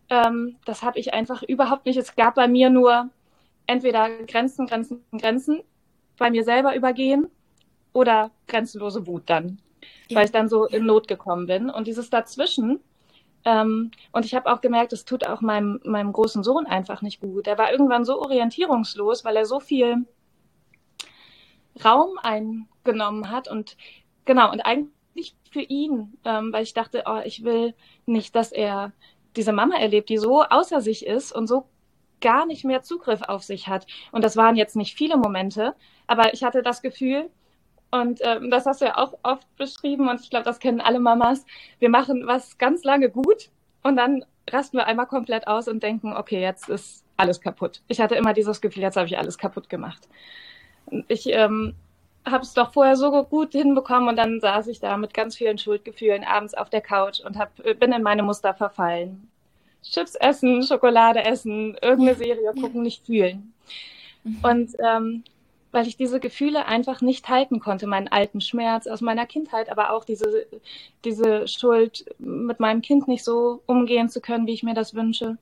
Ähm, 0.08 0.56
das 0.64 0.82
habe 0.82 0.98
ich 0.98 1.14
einfach 1.14 1.42
überhaupt 1.42 1.86
nicht. 1.86 1.96
Es 1.96 2.16
gab 2.16 2.34
bei 2.34 2.48
mir 2.48 2.70
nur 2.70 3.08
entweder 3.66 4.08
Grenzen, 4.26 4.66
Grenzen, 4.66 5.04
Grenzen 5.16 5.62
bei 6.18 6.30
mir 6.30 6.44
selber 6.44 6.74
übergehen 6.74 7.28
oder 7.92 8.30
grenzenlose 8.46 9.06
Wut 9.06 9.22
dann, 9.26 9.58
ja. 10.08 10.18
weil 10.18 10.24
ich 10.26 10.32
dann 10.32 10.48
so 10.48 10.66
in 10.66 10.84
Not 10.84 11.08
gekommen 11.08 11.46
bin. 11.46 11.70
Und 11.70 11.86
dieses 11.86 12.10
dazwischen, 12.10 12.80
ähm, 13.44 13.90
und 14.12 14.24
ich 14.24 14.34
habe 14.34 14.52
auch 14.52 14.60
gemerkt, 14.60 14.92
es 14.92 15.04
tut 15.04 15.24
auch 15.26 15.40
meinem, 15.40 15.80
meinem 15.84 16.12
großen 16.12 16.42
Sohn 16.42 16.66
einfach 16.66 17.00
nicht 17.02 17.20
gut. 17.20 17.46
Er 17.46 17.58
war 17.58 17.72
irgendwann 17.72 18.04
so 18.04 18.20
orientierungslos, 18.20 19.24
weil 19.24 19.36
er 19.36 19.46
so 19.46 19.60
viel 19.60 20.04
Raum 21.84 22.18
eingenommen 22.22 23.30
hat 23.30 23.48
und 23.48 23.76
genau, 24.24 24.50
und 24.52 24.60
eigentlich 24.60 25.34
für 25.50 25.60
ihn, 25.60 26.16
ähm, 26.24 26.52
weil 26.52 26.62
ich 26.62 26.74
dachte, 26.74 27.04
oh, 27.06 27.20
ich 27.24 27.44
will 27.44 27.74
nicht, 28.06 28.34
dass 28.36 28.52
er 28.52 28.92
diese 29.36 29.52
Mama 29.52 29.76
erlebt, 29.76 30.08
die 30.08 30.18
so 30.18 30.42
außer 30.42 30.80
sich 30.80 31.06
ist 31.06 31.32
und 31.32 31.46
so 31.46 31.66
gar 32.20 32.46
nicht 32.46 32.64
mehr 32.64 32.82
Zugriff 32.82 33.22
auf 33.22 33.42
sich 33.42 33.68
hat. 33.68 33.86
Und 34.12 34.22
das 34.24 34.36
waren 34.36 34.56
jetzt 34.56 34.76
nicht 34.76 34.96
viele 34.96 35.16
Momente, 35.16 35.74
aber 36.06 36.34
ich 36.34 36.44
hatte 36.44 36.62
das 36.62 36.82
Gefühl, 36.82 37.30
und 37.90 38.20
ähm, 38.22 38.50
das 38.50 38.66
hast 38.66 38.82
du 38.82 38.84
ja 38.86 38.98
auch 38.98 39.18
oft 39.22 39.46
beschrieben, 39.56 40.08
und 40.08 40.20
ich 40.20 40.30
glaube, 40.30 40.44
das 40.44 40.60
kennen 40.60 40.80
alle 40.80 41.00
Mamas, 41.00 41.44
wir 41.78 41.88
machen 41.88 42.26
was 42.26 42.58
ganz 42.58 42.84
lange 42.84 43.10
gut 43.10 43.50
und 43.82 43.96
dann 43.96 44.24
rasten 44.48 44.76
wir 44.76 44.86
einmal 44.86 45.06
komplett 45.06 45.46
aus 45.46 45.66
und 45.66 45.82
denken, 45.82 46.12
okay, 46.12 46.40
jetzt 46.40 46.68
ist 46.68 47.04
alles 47.16 47.40
kaputt. 47.40 47.82
Ich 47.88 48.00
hatte 48.00 48.14
immer 48.14 48.32
dieses 48.32 48.60
Gefühl, 48.60 48.82
jetzt 48.82 48.96
habe 48.96 49.06
ich 49.06 49.18
alles 49.18 49.38
kaputt 49.38 49.68
gemacht 49.68 50.08
ich 51.08 51.26
ähm, 51.26 51.74
habe 52.24 52.42
es 52.42 52.54
doch 52.54 52.72
vorher 52.72 52.96
so 52.96 53.24
gut 53.24 53.52
hinbekommen 53.52 54.08
und 54.08 54.16
dann 54.16 54.40
saß 54.40 54.68
ich 54.68 54.80
da 54.80 54.96
mit 54.96 55.14
ganz 55.14 55.36
vielen 55.36 55.58
Schuldgefühlen 55.58 56.24
abends 56.24 56.54
auf 56.54 56.70
der 56.70 56.80
Couch 56.80 57.20
und 57.20 57.38
hab, 57.38 57.58
äh, 57.64 57.74
bin 57.74 57.92
in 57.92 58.02
meine 58.02 58.22
Muster 58.22 58.54
verfallen. 58.54 59.28
Chips 59.82 60.14
essen, 60.14 60.62
Schokolade 60.62 61.24
essen, 61.24 61.76
irgendeine 61.80 62.16
Serie 62.16 62.52
gucken, 62.60 62.82
nicht 62.82 63.06
fühlen. 63.06 63.52
Mhm. 64.24 64.38
Und 64.42 64.70
ähm, 64.78 65.24
weil 65.72 65.86
ich 65.86 65.96
diese 65.96 66.20
Gefühle 66.20 66.66
einfach 66.66 67.00
nicht 67.00 67.28
halten 67.28 67.60
konnte, 67.60 67.86
meinen 67.86 68.08
alten 68.08 68.40
Schmerz 68.40 68.86
aus 68.86 69.00
meiner 69.00 69.24
Kindheit, 69.24 69.70
aber 69.70 69.92
auch 69.92 70.04
diese, 70.04 70.46
diese 71.04 71.46
Schuld, 71.46 72.04
mit 72.18 72.58
meinem 72.58 72.82
Kind 72.82 73.06
nicht 73.06 73.24
so 73.24 73.62
umgehen 73.66 74.08
zu 74.08 74.20
können, 74.20 74.46
wie 74.46 74.52
ich 74.52 74.64
mir 74.64 74.74
das 74.74 74.94
wünsche. 74.94 75.38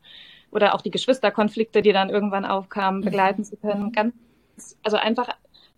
Oder 0.50 0.74
auch 0.74 0.82
die 0.82 0.90
Geschwisterkonflikte, 0.90 1.82
die 1.82 1.92
dann 1.92 2.10
irgendwann 2.10 2.44
aufkamen, 2.44 3.02
begleiten 3.02 3.44
zu 3.44 3.56
können. 3.56 3.92
Ganz 3.92 4.14
also 4.82 4.96
einfach, 4.96 5.28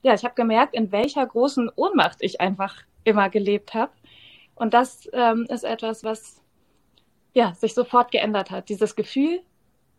ja, 0.02 0.14
ich 0.14 0.24
habe 0.24 0.34
gemerkt, 0.34 0.74
in 0.74 0.92
welcher 0.92 1.26
großen 1.26 1.70
Ohnmacht 1.74 2.18
ich 2.20 2.40
einfach 2.40 2.82
immer 3.04 3.30
gelebt 3.30 3.74
habe. 3.74 3.92
Und 4.54 4.74
das 4.74 5.08
ähm, 5.12 5.46
ist 5.48 5.64
etwas, 5.64 6.04
was 6.04 6.42
ja 7.32 7.54
sich 7.54 7.74
sofort 7.74 8.10
geändert 8.10 8.50
hat. 8.50 8.68
Dieses 8.68 8.96
Gefühl. 8.96 9.40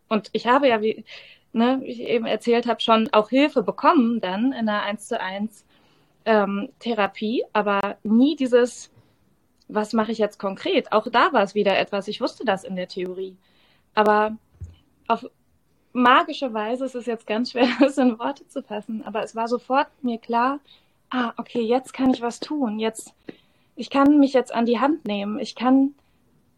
Und 0.08 0.30
ich 0.32 0.46
habe 0.46 0.68
ja, 0.68 0.82
wie, 0.82 1.04
ne, 1.52 1.78
wie 1.82 1.90
ich 1.90 2.00
eben 2.00 2.26
erzählt 2.26 2.66
habe, 2.66 2.80
schon 2.80 3.08
auch 3.12 3.28
Hilfe 3.28 3.62
bekommen 3.62 4.20
dann 4.20 4.52
in 4.52 4.68
einer 4.68 4.82
1 4.82 5.08
zu 5.08 5.20
1 5.20 5.64
ähm, 6.24 6.68
Therapie, 6.78 7.44
aber 7.52 7.96
nie 8.02 8.36
dieses, 8.36 8.90
was 9.68 9.92
mache 9.92 10.12
ich 10.12 10.18
jetzt 10.18 10.38
konkret? 10.38 10.92
Auch 10.92 11.08
da 11.10 11.32
war 11.32 11.42
es 11.42 11.54
wieder 11.54 11.78
etwas, 11.78 12.08
ich 12.08 12.20
wusste 12.20 12.44
das 12.44 12.64
in 12.64 12.76
der 12.76 12.88
Theorie. 12.88 13.36
Aber 13.94 14.36
auf 15.08 15.26
magische 15.92 16.52
Weise, 16.54 16.84
es 16.84 16.94
ist 16.94 17.06
jetzt 17.06 17.26
ganz 17.26 17.52
schwer, 17.52 17.68
das 17.80 17.98
in 17.98 18.18
Worte 18.18 18.46
zu 18.48 18.62
fassen, 18.62 19.02
aber 19.04 19.22
es 19.22 19.34
war 19.34 19.48
sofort 19.48 19.88
mir 20.02 20.18
klar, 20.18 20.60
ah, 21.10 21.32
okay, 21.36 21.60
jetzt 21.60 21.92
kann 21.92 22.10
ich 22.10 22.22
was 22.22 22.40
tun. 22.40 22.78
Jetzt, 22.78 23.14
ich 23.76 23.90
kann 23.90 24.18
mich 24.18 24.32
jetzt 24.32 24.54
an 24.54 24.66
die 24.66 24.80
Hand 24.80 25.04
nehmen. 25.06 25.38
Ich 25.38 25.54
kann 25.54 25.94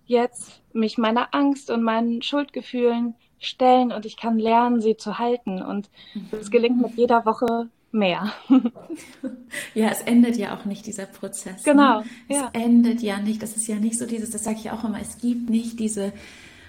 jetzt 0.06 0.60
mich 0.72 0.98
meiner 0.98 1.34
Angst 1.34 1.70
und 1.70 1.82
meinen 1.82 2.22
Schuldgefühlen 2.22 3.14
stellen 3.38 3.92
und 3.92 4.06
ich 4.06 4.16
kann 4.16 4.38
lernen, 4.38 4.80
sie 4.80 4.96
zu 4.96 5.18
halten. 5.18 5.62
Und 5.62 5.90
es 6.32 6.50
gelingt 6.50 6.80
mit 6.80 6.94
jeder 6.94 7.26
Woche 7.26 7.68
mehr. 7.90 8.32
Ja, 9.74 9.88
es 9.88 10.02
endet 10.02 10.36
ja 10.36 10.56
auch 10.56 10.64
nicht 10.64 10.86
dieser 10.86 11.06
Prozess. 11.06 11.64
Ne? 11.64 11.72
Genau. 11.72 12.00
Ne? 12.00 12.06
Es 12.28 12.36
ja. 12.36 12.50
endet 12.52 13.02
ja 13.02 13.18
nicht. 13.18 13.42
Das 13.42 13.56
ist 13.56 13.66
ja 13.66 13.76
nicht 13.76 13.98
so 13.98 14.06
dieses, 14.06 14.30
das 14.30 14.44
sage 14.44 14.58
ich 14.58 14.70
auch 14.70 14.84
immer, 14.84 15.00
es 15.00 15.18
gibt 15.18 15.50
nicht 15.50 15.78
diese 15.78 16.12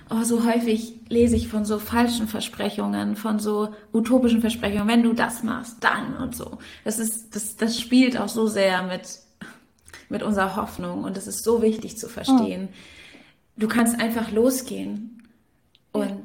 oh, 0.10 0.24
so 0.24 0.46
häufig 0.46 0.94
lese 1.10 1.36
ich 1.36 1.48
von 1.48 1.66
so 1.66 1.80
falschen 1.80 2.28
Versprechungen, 2.28 3.16
von 3.16 3.40
so 3.40 3.70
utopischen 3.94 4.42
Versprechungen, 4.42 4.88
wenn 4.88 5.04
du 5.04 5.14
das 5.14 5.44
machst, 5.44 5.78
dann 5.82 6.18
und 6.18 6.36
so. 6.36 6.58
Das 6.84 7.00
ist, 7.00 7.36
das, 7.36 7.56
das 7.56 7.80
spielt 7.80 8.18
auch 8.18 8.30
so 8.30 8.48
sehr 8.48 8.84
mit, 8.84 9.20
mit 10.10 10.24
unserer 10.24 10.56
Hoffnung 10.56 11.04
und 11.04 11.18
es 11.18 11.28
ist 11.28 11.44
so 11.44 11.62
wichtig 11.62 11.98
zu 11.98 12.08
verstehen. 12.08 12.70
Oh. 12.72 12.76
Du 13.58 13.68
kannst 13.68 14.00
einfach 14.00 14.32
losgehen 14.32 15.24
und 15.92 16.24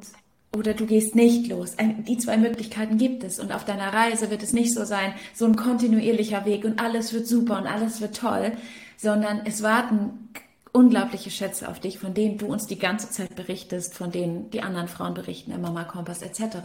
oder 0.52 0.74
du 0.74 0.84
gehst 0.84 1.14
nicht 1.14 1.46
los. 1.46 1.76
Die 2.08 2.18
zwei 2.18 2.36
Möglichkeiten 2.36 2.98
gibt 2.98 3.22
es. 3.22 3.38
Und 3.38 3.52
auf 3.52 3.64
deiner 3.64 3.92
Reise 3.92 4.30
wird 4.30 4.42
es 4.42 4.52
nicht 4.52 4.74
so 4.74 4.84
sein, 4.84 5.14
so 5.32 5.44
ein 5.44 5.54
kontinuierlicher 5.54 6.44
Weg 6.44 6.64
und 6.64 6.80
alles 6.82 7.12
wird 7.12 7.28
super 7.28 7.58
und 7.58 7.68
alles 7.68 8.00
wird 8.00 8.16
toll, 8.16 8.52
sondern 8.96 9.42
es 9.44 9.62
warten 9.62 10.30
unglaubliche 10.72 11.30
Schätze 11.30 11.68
auf 11.68 11.80
dich, 11.80 11.98
von 11.98 12.14
denen 12.14 12.38
du 12.38 12.46
uns 12.46 12.66
die 12.66 12.78
ganze 12.78 13.10
Zeit 13.10 13.34
berichtest, 13.34 13.94
von 13.94 14.10
denen 14.10 14.50
die 14.50 14.62
anderen 14.62 14.88
Frauen 14.88 15.14
berichten, 15.14 15.50
im 15.50 15.60
Mama 15.62 15.84
Kompass 15.84 16.22
etc. 16.22 16.58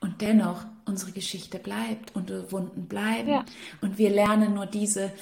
Und 0.00 0.20
dennoch, 0.20 0.64
unsere 0.84 1.12
Geschichte 1.12 1.58
bleibt, 1.58 2.14
unsere 2.14 2.52
Wunden 2.52 2.86
bleiben. 2.86 3.28
Ja. 3.28 3.44
Und 3.80 3.98
wir 3.98 4.10
lernen 4.10 4.54
nur 4.54 4.66
diese, 4.66 5.12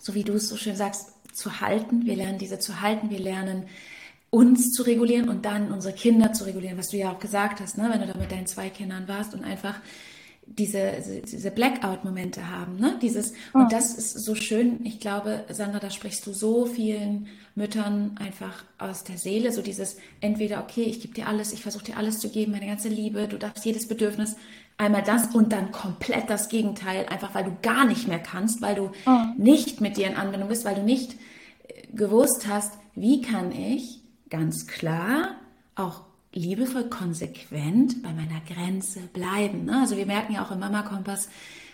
so 0.00 0.14
wie 0.14 0.24
du 0.24 0.34
es 0.34 0.48
so 0.48 0.56
schön 0.56 0.76
sagst, 0.76 1.12
zu 1.32 1.60
halten. 1.60 2.04
Wir 2.04 2.16
lernen 2.16 2.38
diese 2.38 2.58
zu 2.58 2.80
halten. 2.80 3.10
Wir 3.10 3.20
lernen 3.20 3.64
uns 4.30 4.70
zu 4.72 4.82
regulieren 4.82 5.28
und 5.28 5.44
dann 5.44 5.72
unsere 5.72 5.94
Kinder 5.94 6.32
zu 6.32 6.44
regulieren, 6.44 6.78
was 6.78 6.90
du 6.90 6.96
ja 6.96 7.12
auch 7.12 7.18
gesagt 7.18 7.60
hast, 7.60 7.78
ne? 7.78 7.88
wenn 7.90 8.00
du 8.00 8.06
da 8.06 8.16
mit 8.16 8.30
deinen 8.30 8.46
zwei 8.46 8.70
Kindern 8.70 9.08
warst 9.08 9.34
und 9.34 9.44
einfach 9.44 9.74
diese, 10.58 11.22
diese 11.30 11.50
Blackout-Momente 11.50 12.50
haben, 12.50 12.76
ne? 12.76 12.98
Dieses, 13.00 13.32
und 13.52 13.66
oh. 13.66 13.68
das 13.70 13.94
ist 13.94 14.24
so 14.24 14.34
schön. 14.34 14.84
Ich 14.84 14.98
glaube, 14.98 15.44
Sandra, 15.48 15.78
da 15.78 15.90
sprichst 15.90 16.26
du 16.26 16.32
so 16.32 16.66
vielen 16.66 17.28
Müttern 17.54 18.16
einfach 18.18 18.64
aus 18.78 19.04
der 19.04 19.16
Seele, 19.16 19.52
so 19.52 19.62
dieses 19.62 19.96
entweder, 20.20 20.62
okay, 20.62 20.82
ich 20.82 21.00
gebe 21.00 21.14
dir 21.14 21.28
alles, 21.28 21.52
ich 21.52 21.62
versuche 21.62 21.84
dir 21.84 21.96
alles 21.96 22.18
zu 22.18 22.30
geben, 22.30 22.52
meine 22.52 22.66
ganze 22.66 22.88
Liebe, 22.88 23.28
du 23.28 23.38
darfst 23.38 23.64
jedes 23.64 23.86
Bedürfnis, 23.86 24.36
einmal 24.76 25.02
das 25.02 25.34
und 25.34 25.52
dann 25.52 25.70
komplett 25.70 26.28
das 26.28 26.48
Gegenteil, 26.48 27.06
einfach 27.06 27.34
weil 27.34 27.44
du 27.44 27.56
gar 27.62 27.84
nicht 27.84 28.08
mehr 28.08 28.18
kannst, 28.18 28.60
weil 28.60 28.74
du 28.74 28.90
oh. 29.06 29.18
nicht 29.36 29.80
mit 29.80 29.96
dir 29.96 30.08
in 30.08 30.16
Anwendung 30.16 30.48
bist, 30.48 30.64
weil 30.64 30.74
du 30.74 30.82
nicht 30.82 31.14
äh, 31.68 31.86
gewusst 31.92 32.46
hast, 32.48 32.72
wie 32.94 33.20
kann 33.20 33.52
ich 33.52 34.02
ganz 34.30 34.66
klar 34.66 35.36
auch 35.74 36.09
liebevoll 36.32 36.84
konsequent 36.84 38.02
bei 38.02 38.12
meiner 38.12 38.40
Grenze 38.46 39.00
bleiben. 39.12 39.64
Ne? 39.64 39.80
Also 39.80 39.96
wir 39.96 40.06
merken 40.06 40.34
ja 40.34 40.44
auch 40.44 40.50
im 40.50 40.60
Mama 40.60 40.82
Kompass 40.82 41.28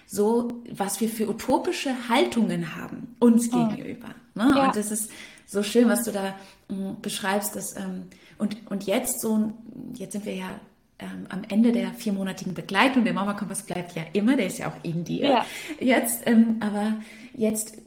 so, 0.06 0.48
was 0.70 1.00
wir 1.00 1.08
für 1.08 1.28
utopische 1.28 2.08
Haltungen 2.08 2.76
haben 2.76 3.16
uns 3.18 3.52
oh. 3.52 3.68
gegenüber. 3.68 4.08
Ne? 4.34 4.52
Ja. 4.54 4.66
Und 4.66 4.76
das 4.76 4.90
ist 4.90 5.10
so 5.46 5.62
schön, 5.62 5.88
was 5.88 6.04
du 6.04 6.12
da 6.12 6.34
mh, 6.68 6.96
beschreibst. 7.02 7.56
Dass, 7.56 7.76
ähm, 7.76 8.04
und, 8.38 8.56
und 8.70 8.84
jetzt 8.84 9.20
so, 9.20 9.52
jetzt 9.94 10.12
sind 10.12 10.24
wir 10.24 10.34
ja 10.34 10.50
ähm, 10.98 11.26
am 11.28 11.42
Ende 11.48 11.72
der 11.72 11.92
viermonatigen 11.92 12.54
Begleitung. 12.54 13.04
Der 13.04 13.14
Mama 13.14 13.34
Kompass 13.34 13.62
bleibt 13.62 13.94
ja 13.94 14.02
immer, 14.12 14.36
der 14.36 14.46
ist 14.46 14.58
ja 14.58 14.68
auch 14.68 14.84
in 14.84 15.04
dir. 15.04 15.28
Ja. 15.28 15.46
Jetzt, 15.80 16.22
ähm, 16.26 16.56
aber 16.60 16.94
jetzt 17.34 17.78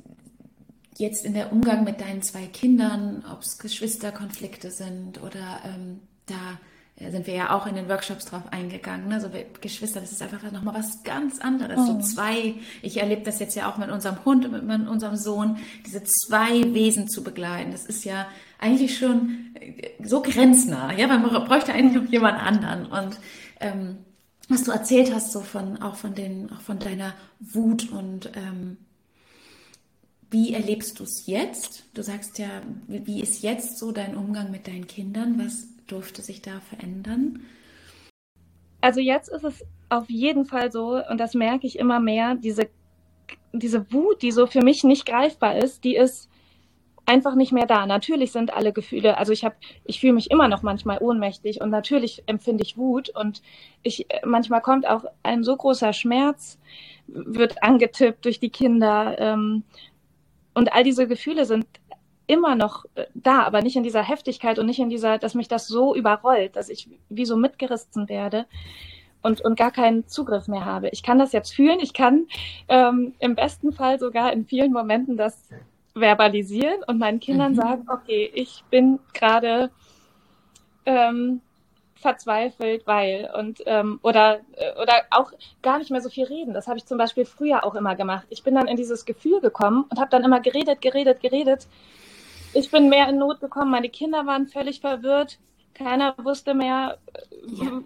jetzt 0.98 1.26
in 1.26 1.34
der 1.34 1.54
Umgang 1.54 1.86
mit 1.86 2.02
deinen 2.02 2.22
zwei 2.22 2.46
Kindern, 2.46 3.24
ob 3.32 3.42
es 3.42 3.58
Geschwisterkonflikte 3.58 4.70
sind 4.70 5.22
oder 5.24 5.62
ähm, 5.64 6.02
da 6.30 7.10
sind 7.12 7.28
wir 7.28 7.34
ja 7.34 7.56
auch 7.56 7.66
in 7.66 7.76
den 7.76 7.88
Workshops 7.88 8.26
drauf 8.26 8.44
eingegangen. 8.52 9.08
Ne? 9.08 9.22
So 9.22 9.30
Geschwister, 9.62 10.02
das 10.02 10.12
ist 10.12 10.22
einfach 10.22 10.52
nochmal 10.52 10.76
was 10.76 11.04
ganz 11.04 11.40
anderes. 11.40 11.80
Oh. 11.80 11.86
So 11.86 12.00
zwei, 12.00 12.56
ich 12.82 12.98
erlebe 12.98 13.22
das 13.22 13.40
jetzt 13.40 13.56
ja 13.56 13.72
auch 13.72 13.78
mit 13.78 13.90
unserem 13.90 14.24
Hund 14.26 14.46
und 14.46 14.66
mit 14.66 14.88
unserem 14.88 15.16
Sohn, 15.16 15.58
diese 15.86 16.04
zwei 16.04 16.74
Wesen 16.74 17.08
zu 17.08 17.24
begleiten. 17.24 17.72
Das 17.72 17.86
ist 17.86 18.04
ja 18.04 18.28
eigentlich 18.60 18.98
schon 18.98 19.56
äh, 19.56 19.92
so 20.04 20.22
grenznah. 20.22 20.94
Ja, 20.94 21.08
man 21.08 21.24
bräuchte 21.24 21.74
eigentlich 21.74 22.04
noch 22.04 22.12
jemand 22.12 22.38
anderen. 22.38 22.86
Und 22.88 23.18
ähm, 23.62 24.00
was 24.50 24.64
du 24.64 24.72
erzählt 24.72 25.14
hast, 25.14 25.32
so 25.32 25.40
von 25.40 25.82
auch 25.82 25.96
von 25.96 26.16
den, 26.16 26.52
auch 26.52 26.62
von 26.62 26.80
deiner 26.80 27.14
Wut 27.40 27.90
und 27.92 28.32
ähm, 28.36 28.78
wie 30.32 30.54
erlebst 30.54 31.00
du 31.00 31.06
es 31.06 31.26
jetzt? 31.26 31.86
Du 31.94 32.04
sagst 32.04 32.38
ja, 32.38 32.62
wie 32.88 33.22
ist 33.22 33.42
jetzt 33.42 33.80
so 33.80 33.92
dein 33.92 34.16
Umgang 34.16 34.52
mit 34.52 34.68
deinen 34.68 34.86
Kindern? 34.86 35.40
Was 35.44 35.69
durfte 35.92 36.22
sich 36.22 36.42
da 36.42 36.60
verändern? 36.60 37.42
Also 38.82 39.00
jetzt 39.00 39.30
ist 39.30 39.44
es 39.44 39.66
auf 39.90 40.10
jeden 40.10 40.46
Fall 40.46 40.72
so, 40.72 41.02
und 41.10 41.18
das 41.20 41.34
merke 41.34 41.68
ich 41.68 41.78
immer 41.78 42.00
mehr, 42.00 42.36
diese, 42.36 42.70
diese 43.52 43.92
Wut, 43.92 44.22
die 44.22 44.32
so 44.32 44.48
für 44.48 44.62
mich 44.62 44.84
nicht 44.84 45.06
greifbar 45.06 45.58
ist, 45.58 45.84
die 45.84 45.96
ist 45.96 46.30
einfach 47.06 47.34
nicht 47.34 47.52
mehr 47.52 47.66
da. 47.66 47.88
Natürlich 47.88 48.32
sind 48.32 48.54
alle 48.54 48.72
Gefühle, 48.72 49.18
also 49.18 49.34
ich 49.34 49.44
habe, 49.44 49.56
ich 49.84 50.00
fühle 50.00 50.14
mich 50.14 50.30
immer 50.30 50.48
noch 50.48 50.62
manchmal 50.62 51.00
ohnmächtig 51.02 51.60
und 51.60 51.72
natürlich 51.72 52.24
empfinde 52.28 52.64
ich 52.64 52.78
Wut 52.78 53.10
und 53.10 53.42
ich 53.82 54.06
manchmal 54.24 54.62
kommt 54.62 54.88
auch 54.88 55.06
ein 55.24 55.44
so 55.44 55.58
großer 55.58 55.92
Schmerz, 55.92 56.60
wird 57.08 57.64
angetippt 57.64 58.26
durch 58.26 58.40
die 58.40 58.52
Kinder. 58.52 59.18
Ähm, 59.18 59.64
und 60.54 60.72
all 60.74 60.84
diese 60.84 61.08
Gefühle 61.08 61.46
sind 61.46 61.66
immer 62.30 62.56
noch 62.56 62.86
äh, 62.94 63.06
da, 63.16 63.42
aber 63.42 63.62
nicht 63.62 63.76
in 63.76 63.84
dieser 63.84 64.04
Heftigkeit 64.04 64.60
und 64.60 64.68
nicht 64.68 64.80
in 64.80 64.90
dieser, 64.90 65.18
dass 65.18 65.34
mich 65.34 65.48
das 65.48 65.68
so 65.68 65.96
überrollt, 65.96 66.56
dass 66.56 66.70
ich 66.70 66.88
wie 67.10 67.26
so 67.26 67.36
mitgerissen 67.36 68.08
werde 68.08 68.46
und, 69.24 69.42
und 69.42 69.58
gar 69.58 69.72
keinen 69.72 70.08
Zugriff 70.08 70.48
mehr 70.48 70.64
habe. 70.64 70.90
Ich 70.90 71.02
kann 71.02 71.18
das 71.18 71.32
jetzt 71.32 71.54
fühlen, 71.54 71.80
ich 71.82 71.94
kann 71.94 72.28
ähm, 72.68 73.16
im 73.20 73.36
besten 73.36 73.74
Fall 73.74 74.00
sogar 74.00 74.32
in 74.32 74.46
vielen 74.46 74.72
Momenten 74.72 75.18
das 75.18 75.50
verbalisieren 75.96 76.84
und 76.86 77.00
meinen 77.00 77.20
Kindern 77.20 77.54
mhm. 77.54 77.58
sagen, 77.58 77.86
okay, 77.90 78.30
ich 78.34 78.64
bin 78.70 79.00
gerade 79.14 79.72
ähm, 80.86 81.42
verzweifelt, 81.96 82.86
weil 82.86 83.30
und 83.38 83.64
ähm, 83.66 84.00
oder 84.04 84.42
äh, 84.56 84.80
oder 84.80 84.94
auch 85.10 85.32
gar 85.64 85.80
nicht 85.80 85.90
mehr 85.90 86.02
so 86.02 86.10
viel 86.10 86.26
reden. 86.26 86.54
Das 86.54 86.68
habe 86.68 86.78
ich 86.78 86.86
zum 86.86 87.00
Beispiel 87.00 87.26
früher 87.26 87.66
auch 87.66 87.74
immer 87.74 87.96
gemacht. 87.96 88.28
Ich 88.30 88.44
bin 88.44 88.54
dann 88.54 88.68
in 88.68 88.78
dieses 88.78 89.04
Gefühl 89.04 89.42
gekommen 89.42 89.86
und 89.90 90.00
habe 90.00 90.12
dann 90.12 90.24
immer 90.24 90.40
geredet, 90.40 90.80
geredet, 90.80 91.22
geredet. 91.22 91.68
Ich 92.54 92.72
bin 92.72 92.90
mehr 92.90 93.08
in 93.10 93.18
Not 93.18 93.40
gekommen. 93.40 93.72
Meine 93.72 93.90
Kinder 93.90 94.26
waren 94.26 94.48
völlig 94.48 94.82
verwirrt. 94.82 95.40
Keiner 95.74 96.16
wusste 96.18 96.54
mehr, 96.54 96.98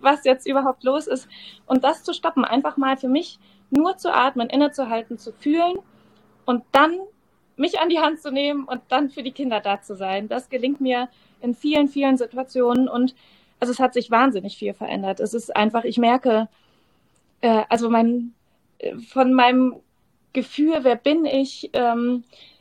was 0.02 0.24
jetzt 0.24 0.48
überhaupt 0.48 0.84
los 0.84 1.08
ist. 1.08 1.28
Und 1.66 1.84
das 1.84 2.04
zu 2.04 2.14
stoppen, 2.14 2.46
einfach 2.46 2.78
mal 2.78 2.98
für 2.98 3.10
mich 3.10 3.40
nur 3.70 3.98
zu 3.98 4.14
atmen, 4.14 4.50
innezuhalten, 4.50 5.18
zu 5.18 5.34
fühlen 5.34 5.78
und 6.46 6.64
dann 6.72 6.98
mich 7.56 7.80
an 7.80 7.90
die 7.90 8.00
Hand 8.00 8.22
zu 8.22 8.32
nehmen 8.32 8.64
und 8.66 8.82
dann 8.90 9.10
für 9.10 9.24
die 9.24 9.32
Kinder 9.32 9.60
da 9.60 9.82
zu 9.82 9.96
sein. 9.96 10.28
Das 10.28 10.50
gelingt 10.50 10.82
mir 10.82 11.10
in 11.42 11.54
vielen, 11.54 11.88
vielen 11.88 12.18
Situationen 12.18 12.88
und 12.88 13.16
also 13.60 13.72
es 13.72 13.80
hat 13.80 13.94
sich 13.94 14.12
wahnsinnig 14.12 14.58
viel 14.58 14.74
verändert. 14.74 15.20
Es 15.20 15.34
ist 15.34 15.56
einfach, 15.56 15.84
ich 15.84 15.98
merke, 15.98 16.50
äh, 17.42 17.64
also 17.70 17.90
mein, 17.90 18.34
äh, 18.80 18.96
von 18.98 19.34
meinem 19.34 19.76
Gefühl, 20.34 20.80
wer 20.82 20.96
bin 20.96 21.26
ich, 21.26 21.70
ähm, 21.74 22.24
äh, 22.26 22.53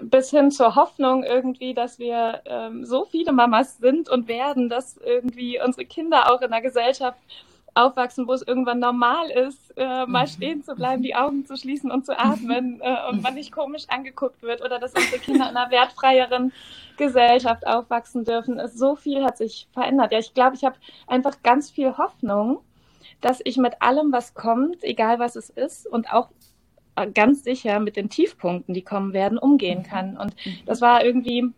bis 0.00 0.30
hin 0.30 0.50
zur 0.50 0.76
Hoffnung 0.76 1.24
irgendwie, 1.24 1.74
dass 1.74 1.98
wir 1.98 2.40
ähm, 2.44 2.84
so 2.84 3.04
viele 3.04 3.32
Mamas 3.32 3.78
sind 3.78 4.08
und 4.08 4.28
werden, 4.28 4.68
dass 4.68 4.96
irgendwie 4.98 5.60
unsere 5.60 5.86
Kinder 5.86 6.32
auch 6.32 6.40
in 6.40 6.52
einer 6.52 6.62
Gesellschaft 6.62 7.18
aufwachsen, 7.76 8.26
wo 8.26 8.32
es 8.32 8.42
irgendwann 8.42 8.78
normal 8.78 9.30
ist, 9.30 9.76
äh, 9.76 10.06
mal 10.06 10.24
mhm. 10.24 10.30
stehen 10.30 10.62
zu 10.62 10.74
bleiben, 10.74 11.02
die 11.02 11.14
Augen 11.14 11.44
zu 11.44 11.56
schließen 11.56 11.90
und 11.90 12.06
zu 12.06 12.18
atmen 12.18 12.80
äh, 12.80 13.08
und 13.10 13.22
man 13.22 13.34
nicht 13.34 13.52
komisch 13.52 13.84
angeguckt 13.88 14.42
wird 14.42 14.62
oder 14.62 14.78
dass 14.78 14.94
unsere 14.94 15.18
Kinder 15.18 15.50
in 15.50 15.56
einer 15.56 15.70
wertfreieren 15.70 16.52
Gesellschaft 16.96 17.66
aufwachsen 17.66 18.24
dürfen. 18.24 18.58
Es, 18.58 18.74
so 18.74 18.96
viel 18.96 19.24
hat 19.24 19.36
sich 19.36 19.68
verändert. 19.72 20.12
Ja, 20.12 20.18
ich 20.18 20.32
glaube, 20.32 20.56
ich 20.56 20.64
habe 20.64 20.76
einfach 21.06 21.42
ganz 21.42 21.70
viel 21.70 21.98
Hoffnung, 21.98 22.60
dass 23.20 23.40
ich 23.44 23.58
mit 23.58 23.82
allem, 23.82 24.10
was 24.10 24.32
kommt, 24.32 24.82
egal 24.82 25.18
was 25.18 25.36
es 25.36 25.50
ist, 25.50 25.86
und 25.86 26.10
auch 26.12 26.30
ganz 27.14 27.44
sicher 27.44 27.80
mit 27.80 27.96
den 27.96 28.08
Tiefpunkten, 28.08 28.74
die 28.74 28.82
kommen 28.82 29.12
werden, 29.12 29.38
umgehen 29.38 29.80
mhm. 29.80 29.84
kann. 29.84 30.16
Und 30.16 30.34
mhm. 30.44 30.58
das 30.66 30.80
war 30.80 31.04
irgendwie 31.04 31.52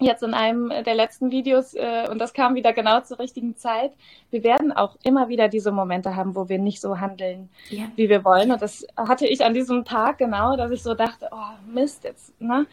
jetzt 0.00 0.22
in 0.22 0.34
einem 0.34 0.70
der 0.70 0.94
letzten 0.94 1.30
Videos, 1.30 1.74
äh, 1.74 2.08
und 2.10 2.18
das 2.18 2.32
kam 2.32 2.54
wieder 2.54 2.72
genau 2.72 3.00
zur 3.00 3.18
richtigen 3.18 3.56
Zeit, 3.56 3.92
wir 4.30 4.42
werden 4.42 4.72
auch 4.72 4.96
immer 5.04 5.28
wieder 5.28 5.48
diese 5.48 5.70
Momente 5.70 6.16
haben, 6.16 6.34
wo 6.34 6.48
wir 6.48 6.58
nicht 6.58 6.80
so 6.80 6.98
handeln, 6.98 7.48
ja. 7.70 7.84
wie 7.96 8.08
wir 8.08 8.24
wollen. 8.24 8.50
Und 8.50 8.60
das 8.60 8.86
hatte 8.96 9.26
ich 9.26 9.44
an 9.44 9.54
diesem 9.54 9.84
Tag 9.84 10.18
genau, 10.18 10.56
dass 10.56 10.70
ich 10.70 10.82
so 10.82 10.94
dachte, 10.94 11.28
oh 11.30 11.72
Mist, 11.72 12.04
jetzt, 12.04 12.38
ne? 12.40 12.66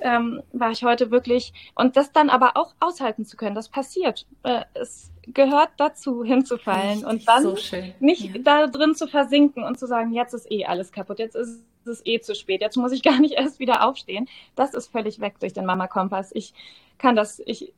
Ähm, 0.00 0.42
war 0.52 0.70
ich 0.70 0.82
heute 0.82 1.10
wirklich 1.10 1.52
und 1.76 1.96
das 1.96 2.10
dann 2.10 2.28
aber 2.28 2.56
auch 2.56 2.74
aushalten 2.80 3.24
zu 3.24 3.36
können, 3.36 3.54
das 3.54 3.68
passiert. 3.68 4.26
Äh, 4.42 4.62
es 4.74 5.12
gehört 5.28 5.70
dazu, 5.76 6.24
hinzufallen 6.24 7.04
und 7.04 7.28
dann 7.28 7.42
so 7.42 7.56
nicht 8.00 8.34
ja. 8.34 8.42
da 8.42 8.66
drin 8.66 8.96
zu 8.96 9.06
versinken 9.06 9.62
und 9.62 9.78
zu 9.78 9.86
sagen, 9.86 10.12
jetzt 10.12 10.34
ist 10.34 10.50
eh 10.50 10.64
alles 10.64 10.90
kaputt, 10.90 11.20
jetzt 11.20 11.36
ist 11.36 11.62
es 11.84 11.98
ist 11.98 12.06
eh 12.06 12.20
zu 12.20 12.34
spät, 12.34 12.60
jetzt 12.60 12.76
muss 12.76 12.92
ich 12.92 13.02
gar 13.04 13.18
nicht 13.18 13.34
erst 13.34 13.58
wieder 13.58 13.86
aufstehen. 13.86 14.28
Das 14.54 14.74
ist 14.74 14.90
völlig 14.90 15.20
weg 15.20 15.38
durch 15.40 15.52
den 15.52 15.66
Mama 15.66 15.86
Kompass. 15.86 16.30
Ich 16.34 16.54
kann 16.98 17.16
das, 17.16 17.40
ich 17.44 17.72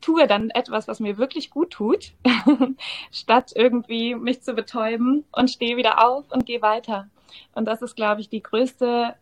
tue 0.00 0.26
dann 0.26 0.50
etwas, 0.50 0.88
was 0.88 1.00
mir 1.00 1.16
wirklich 1.16 1.50
gut 1.50 1.70
tut, 1.70 2.12
statt 3.10 3.52
irgendwie 3.54 4.14
mich 4.14 4.42
zu 4.42 4.54
betäuben 4.54 5.24
und 5.32 5.50
stehe 5.50 5.76
wieder 5.76 6.06
auf 6.06 6.30
und 6.30 6.46
gehe 6.46 6.62
weiter. 6.62 7.08
Und 7.54 7.64
das 7.66 7.82
ist, 7.82 7.96
glaube 7.96 8.20
ich, 8.20 8.28
die 8.28 8.42
größte 8.42 9.14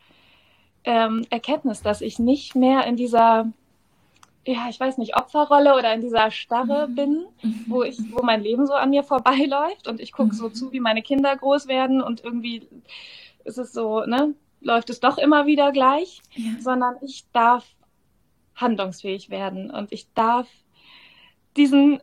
ähm, 0.87 1.27
Erkenntnis, 1.31 1.83
dass 1.83 2.01
ich 2.01 2.19
nicht 2.19 2.55
mehr 2.57 2.87
in 2.87 2.97
dieser 2.97 3.53
ja, 4.47 4.69
ich 4.71 4.79
weiß 4.79 4.99
nicht, 4.99 5.17
Opferrolle 5.17 5.75
oder 5.75 5.93
in 5.93 6.01
dieser 6.01 6.31
Starre 6.31 6.87
mhm. 6.87 6.95
bin, 6.95 7.27
mhm. 7.43 7.65
wo 7.67 7.83
ich, 7.83 7.99
wo 8.13 8.23
mein 8.23 8.43
Leben 8.43 8.67
so 8.67 8.75
an 8.75 8.91
mir 8.91 9.03
vorbeiläuft 9.03 9.89
und 9.89 10.01
ich 10.01 10.13
gucke 10.13 10.33
mhm. 10.33 10.39
so 10.39 10.49
zu, 10.49 10.73
wie 10.73 10.81
meine 10.81 11.03
Kinder 11.03 11.37
groß 11.37 11.67
werden 11.67 12.01
und 12.01 12.23
irgendwie 12.23 12.69
ist 13.45 13.59
es 13.59 13.73
so, 13.73 14.05
ne, 14.05 14.35
läuft 14.61 14.91
es 14.91 15.01
doch 15.01 15.19
immer 15.19 15.47
wieder 15.47 15.73
gleich, 15.73 16.23
ja. 16.35 16.53
sondern 16.61 16.95
ich 17.03 17.25
darf 17.33 17.67
handlungsfähig 18.55 19.31
werden 19.31 19.71
und 19.71 19.93
ich 19.93 20.13
darf 20.15 20.49
diesen, 21.57 22.01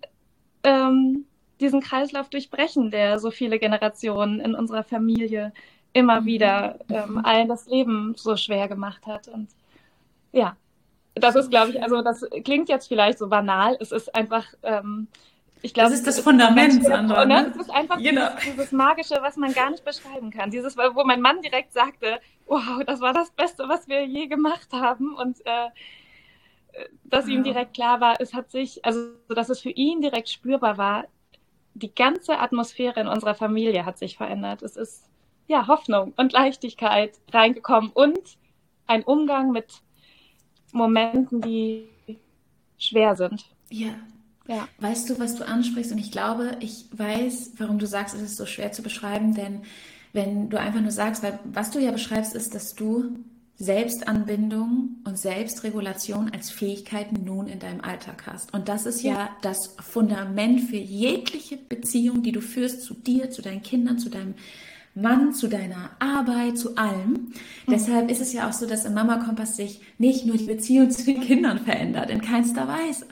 ähm, 0.63 1.26
diesen 1.62 1.80
Kreislauf 1.80 2.30
durchbrechen, 2.30 2.91
der 2.91 3.19
so 3.19 3.32
viele 3.32 3.58
Generationen 3.58 4.39
in 4.39 4.54
unserer 4.54 4.84
Familie 4.84 5.54
immer 5.93 6.21
mhm. 6.21 6.25
wieder 6.25 6.79
ähm, 6.89 7.13
mhm. 7.13 7.25
allen 7.25 7.47
das 7.47 7.67
Leben 7.67 8.13
so 8.17 8.36
schwer 8.36 8.67
gemacht 8.67 9.06
hat. 9.06 9.27
Und 9.27 9.49
ja, 10.32 10.58
das 11.15 11.36
ist, 11.36 11.49
glaube 11.49 11.71
ich, 11.71 11.82
also 11.82 12.01
das 12.01 12.25
klingt 12.43 12.69
jetzt 12.69 12.88
vielleicht 12.88 13.19
so 13.19 13.27
banal. 13.27 13.77
Es 13.79 13.91
ist 13.91 14.13
einfach 14.13 14.45
ähm, 14.63 15.08
ich 15.63 15.73
glaube, 15.73 15.91
das 15.91 15.99
ist 15.99 16.08
das, 16.08 16.17
das 16.17 16.25
Fundament, 16.25 16.84
Sandra. 16.84 17.23
Ne? 17.23 17.53
Das 17.56 17.67
ist 17.67 17.73
einfach 17.73 17.97
genau. 17.97 18.27
dieses, 18.36 18.51
dieses, 18.51 18.71
Magische, 18.73 19.15
was 19.21 19.38
man 19.38 19.53
gar 19.53 19.69
nicht 19.69 19.86
beschreiben 19.86 20.29
kann. 20.29 20.51
Dieses, 20.51 20.75
wo 20.75 21.06
mein 21.06 21.21
Mann 21.21 21.41
direkt 21.41 21.71
sagte, 21.71 22.19
wow, 22.47 22.84
das 22.86 22.99
war 22.99 23.13
das 23.13 23.32
Beste, 23.32 23.69
was 23.69 23.88
wir 23.88 24.06
je 24.06 24.27
gemacht 24.27 24.67
haben. 24.73 25.15
Und 25.15 25.39
äh, 25.45 25.69
dass 27.06 27.29
ihm 27.29 27.43
direkt 27.43 27.75
klar 27.75 28.01
war, 28.01 28.19
es 28.19 28.34
hat 28.34 28.51
sich, 28.51 28.84
also 28.84 29.12
dass 29.29 29.47
es 29.47 29.62
für 29.62 29.69
ihn 29.69 30.01
direkt 30.01 30.27
spürbar 30.27 30.77
war, 30.77 31.06
die 31.75 31.95
ganze 31.95 32.39
Atmosphäre 32.39 32.99
in 32.99 33.08
unserer 33.08 33.34
Familie 33.34 33.86
hat 33.86 33.97
sich 33.97 34.18
verändert. 34.18 34.63
Es 34.63 34.76
ist 34.76 35.05
ja 35.48 35.68
Hoffnung 35.68 36.14
und 36.18 36.34
Leichtigkeit 36.34 37.20
reingekommen 37.32 37.91
und 37.91 38.20
ein 38.88 39.04
Umgang 39.04 39.52
mit 39.52 39.82
Momenten, 40.72 41.41
die 41.41 41.88
schwer 42.78 43.16
sind. 43.16 43.46
Ja, 43.70 43.96
ja. 44.48 44.68
Weißt 44.80 45.10
du, 45.10 45.20
was 45.20 45.36
du 45.36 45.48
ansprichst? 45.48 45.91
Und 45.91 46.00
ich 46.00 46.12
glaube, 46.12 46.58
ich 46.60 46.86
weiß, 46.91 47.54
warum 47.58 47.80
du 47.80 47.88
sagst, 47.88 48.16
es 48.16 48.22
ist 48.22 48.38
so 48.38 48.46
schwer 48.46 48.72
zu 48.72 48.84
beschreiben, 48.84 49.34
denn 49.34 49.62
wenn 50.12 50.50
du 50.50 50.60
einfach 50.60 50.82
nur 50.82 50.91
sagst, 50.91 51.24
weil 51.24 51.39
was 51.44 51.72
du 51.72 51.80
ja 51.80 51.91
beschreibst, 51.91 52.36
ist, 52.36 52.54
dass 52.54 52.76
du 52.76 53.18
Selbstanbindung 53.56 54.98
und 55.06 55.18
Selbstregulation 55.18 56.32
als 56.32 56.50
Fähigkeiten 56.50 57.24
nun 57.24 57.48
in 57.48 57.60
deinem 57.60 57.82
Alltag 57.82 58.24
hast. 58.28 58.54
Und 58.54 58.68
das 58.68 58.86
ist 58.86 59.02
ja. 59.02 59.14
ja. 59.14 59.30
das 59.41 59.76
Fundament 59.80 60.62
für 60.62 60.78
jegliche 60.78 61.58
Beziehung, 61.58 62.24
die 62.24 62.32
du 62.32 62.41
führst 62.41 62.84
zu 62.84 62.94
dir, 62.94 63.30
zu 63.30 63.41
deinen 63.41 63.62
Kindern, 63.62 64.00
zu 64.00 64.10
deinem 64.10 64.36
Mann, 64.96 65.34
zu 65.34 65.48
deiner 65.48 65.91
Arbeit, 66.00 66.58
zu 66.58 66.76
allem. 66.78 67.12
Mhm. 67.12 67.32
Deshalb 67.70 68.12
ist 68.12 68.22
es 68.22 68.34
ja 68.34 68.48
auch 68.48 68.54
so, 68.54 68.68
dass 68.68 68.86
im 68.86 68.94
Mama 68.94 69.18
Kompass 69.18 69.56
sich 69.56 69.82
nicht 69.98 70.26
nur 70.26 70.38
die 70.38 70.46
Beziehung 70.46 70.91
zu 70.91 71.04
den 71.04 71.22
Kindern 71.22 71.60
verändert, 71.60 72.10
in 72.10 72.22
keinster 72.22 72.68
Weise. 72.68 73.06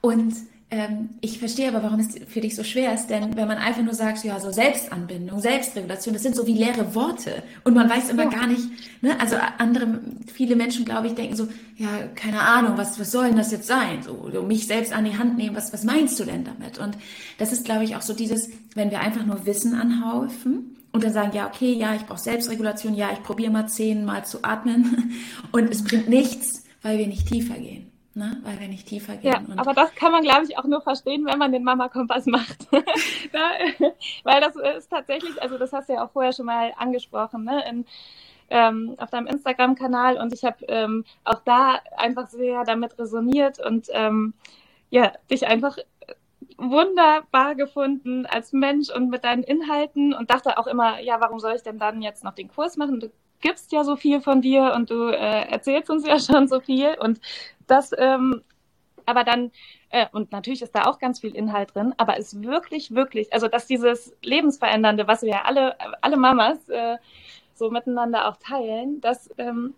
Und 0.00 0.34
ähm, 0.72 1.10
ich 1.20 1.40
verstehe 1.40 1.68
aber, 1.68 1.82
warum 1.82 1.98
es 1.98 2.14
für 2.28 2.40
dich 2.40 2.54
so 2.54 2.62
schwer 2.62 2.94
ist, 2.94 3.08
denn 3.08 3.36
wenn 3.36 3.48
man 3.48 3.58
einfach 3.58 3.82
nur 3.82 3.94
sagt, 3.94 4.22
ja, 4.22 4.38
so 4.38 4.52
Selbstanbindung, 4.52 5.40
Selbstregulation, 5.40 6.14
das 6.14 6.22
sind 6.22 6.36
so 6.36 6.46
wie 6.46 6.52
leere 6.52 6.94
Worte 6.94 7.42
und 7.64 7.74
man 7.74 7.90
weiß 7.90 8.10
immer 8.10 8.24
ja. 8.24 8.30
gar 8.30 8.46
nicht, 8.46 8.62
ne, 9.00 9.18
also 9.18 9.36
andere, 9.58 10.00
viele 10.32 10.54
Menschen, 10.54 10.84
glaube 10.84 11.08
ich, 11.08 11.14
denken 11.14 11.34
so, 11.34 11.48
ja, 11.76 11.88
keine 12.14 12.40
Ahnung, 12.40 12.78
was, 12.78 13.00
was 13.00 13.10
soll 13.10 13.26
denn 13.26 13.36
das 13.36 13.50
jetzt 13.50 13.66
sein? 13.66 14.02
So, 14.02 14.30
so 14.32 14.42
mich 14.42 14.68
selbst 14.68 14.92
an 14.92 15.04
die 15.04 15.18
Hand 15.18 15.36
nehmen, 15.36 15.56
was, 15.56 15.72
was 15.72 15.82
meinst 15.82 16.20
du 16.20 16.24
denn 16.24 16.44
damit? 16.44 16.78
Und 16.78 16.96
das 17.38 17.52
ist, 17.52 17.64
glaube 17.64 17.82
ich, 17.82 17.96
auch 17.96 18.02
so 18.02 18.14
dieses, 18.14 18.50
wenn 18.74 18.92
wir 18.92 19.00
einfach 19.00 19.26
nur 19.26 19.46
Wissen 19.46 19.74
anhaufen, 19.74 20.76
und 20.92 21.04
dann 21.04 21.12
sagen, 21.12 21.30
ja, 21.34 21.46
okay, 21.46 21.72
ja, 21.72 21.94
ich 21.94 22.04
brauche 22.04 22.18
Selbstregulation, 22.18 22.96
ja, 22.96 23.12
ich 23.12 23.22
probiere 23.22 23.52
mal 23.52 23.68
zehnmal 23.68 24.24
zu 24.24 24.42
atmen 24.42 25.14
und 25.52 25.70
es 25.70 25.84
bringt 25.84 26.08
nichts, 26.08 26.64
weil 26.82 26.98
wir 26.98 27.06
nicht 27.06 27.28
tiefer 27.28 27.54
gehen 27.54 27.89
ne? 28.14 28.40
weil 28.42 28.58
wir 28.60 28.68
nicht 28.68 28.88
tiefer 28.88 29.16
gehen. 29.16 29.32
Ja, 29.32 29.42
aber 29.56 29.74
das 29.74 29.94
kann 29.94 30.12
man, 30.12 30.22
glaube 30.22 30.44
ich, 30.44 30.58
auch 30.58 30.64
nur 30.64 30.80
verstehen, 30.80 31.24
wenn 31.26 31.38
man 31.38 31.52
den 31.52 31.64
Mama-Kompass 31.64 32.26
macht. 32.26 32.66
ja, 32.72 33.50
weil 34.24 34.40
das 34.40 34.56
ist 34.76 34.90
tatsächlich, 34.90 35.40
also 35.40 35.58
das 35.58 35.72
hast 35.72 35.88
du 35.88 35.94
ja 35.94 36.04
auch 36.04 36.10
vorher 36.10 36.32
schon 36.32 36.46
mal 36.46 36.72
angesprochen, 36.76 37.44
ne? 37.44 37.64
In, 37.68 37.86
ähm, 38.50 38.96
auf 38.98 39.10
deinem 39.10 39.28
Instagram-Kanal 39.28 40.18
und 40.18 40.32
ich 40.32 40.42
habe 40.44 40.64
ähm, 40.66 41.04
auch 41.24 41.40
da 41.44 41.80
einfach 41.96 42.28
sehr 42.28 42.64
damit 42.64 42.98
resoniert 42.98 43.64
und 43.64 43.86
ähm, 43.92 44.34
ja, 44.90 45.12
dich 45.30 45.46
einfach 45.46 45.78
wunderbar 46.56 47.54
gefunden 47.54 48.26
als 48.26 48.52
Mensch 48.52 48.90
und 48.90 49.08
mit 49.08 49.24
deinen 49.24 49.44
Inhalten 49.44 50.12
und 50.12 50.30
dachte 50.30 50.58
auch 50.58 50.66
immer, 50.66 51.00
ja, 51.00 51.20
warum 51.20 51.38
soll 51.38 51.54
ich 51.54 51.62
denn 51.62 51.78
dann 51.78 52.02
jetzt 52.02 52.24
noch 52.24 52.34
den 52.34 52.48
Kurs 52.48 52.76
machen? 52.76 53.00
Du 53.00 53.10
gibst 53.40 53.72
ja 53.72 53.84
so 53.84 53.96
viel 53.96 54.20
von 54.20 54.42
dir 54.42 54.74
und 54.74 54.90
du 54.90 55.08
äh, 55.08 55.48
erzählst 55.48 55.90
uns 55.90 56.06
ja 56.06 56.18
schon 56.18 56.48
so 56.48 56.60
viel 56.60 56.96
und 57.00 57.20
das, 57.70 57.92
ähm, 57.96 58.42
aber 59.06 59.24
dann, 59.24 59.50
äh, 59.90 60.06
und 60.12 60.32
natürlich 60.32 60.62
ist 60.62 60.74
da 60.74 60.84
auch 60.84 60.98
ganz 60.98 61.20
viel 61.20 61.34
Inhalt 61.34 61.74
drin, 61.74 61.94
aber 61.96 62.16
ist 62.16 62.42
wirklich, 62.42 62.94
wirklich, 62.94 63.32
also 63.32 63.48
dass 63.48 63.66
dieses 63.66 64.14
Lebensverändernde, 64.22 65.06
was 65.08 65.22
wir 65.22 65.30
ja 65.30 65.42
alle, 65.44 65.76
alle 66.00 66.16
Mamas 66.16 66.68
äh, 66.68 66.96
so 67.54 67.70
miteinander 67.70 68.28
auch 68.28 68.36
teilen, 68.36 69.00
das 69.00 69.30
ähm, 69.38 69.74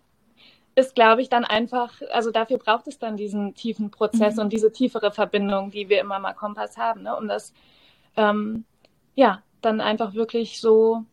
ist, 0.75 0.95
glaube 0.95 1.21
ich, 1.21 1.29
dann 1.29 1.45
einfach, 1.45 2.01
also 2.11 2.31
dafür 2.31 2.57
braucht 2.57 2.87
es 2.87 2.97
dann 2.97 3.17
diesen 3.17 3.53
tiefen 3.55 3.91
Prozess 3.91 4.35
mhm. 4.35 4.43
und 4.43 4.53
diese 4.53 4.71
tiefere 4.71 5.11
Verbindung, 5.11 5.71
die 5.71 5.89
wir 5.89 6.01
im 6.01 6.07
Mama 6.07 6.33
Kompass 6.33 6.77
haben, 6.77 7.03
ne, 7.03 7.15
um 7.15 7.27
das, 7.27 7.53
ähm, 8.17 8.65
ja, 9.15 9.41
dann 9.61 9.81
einfach 9.81 10.13
wirklich 10.13 10.59
so 10.59 11.05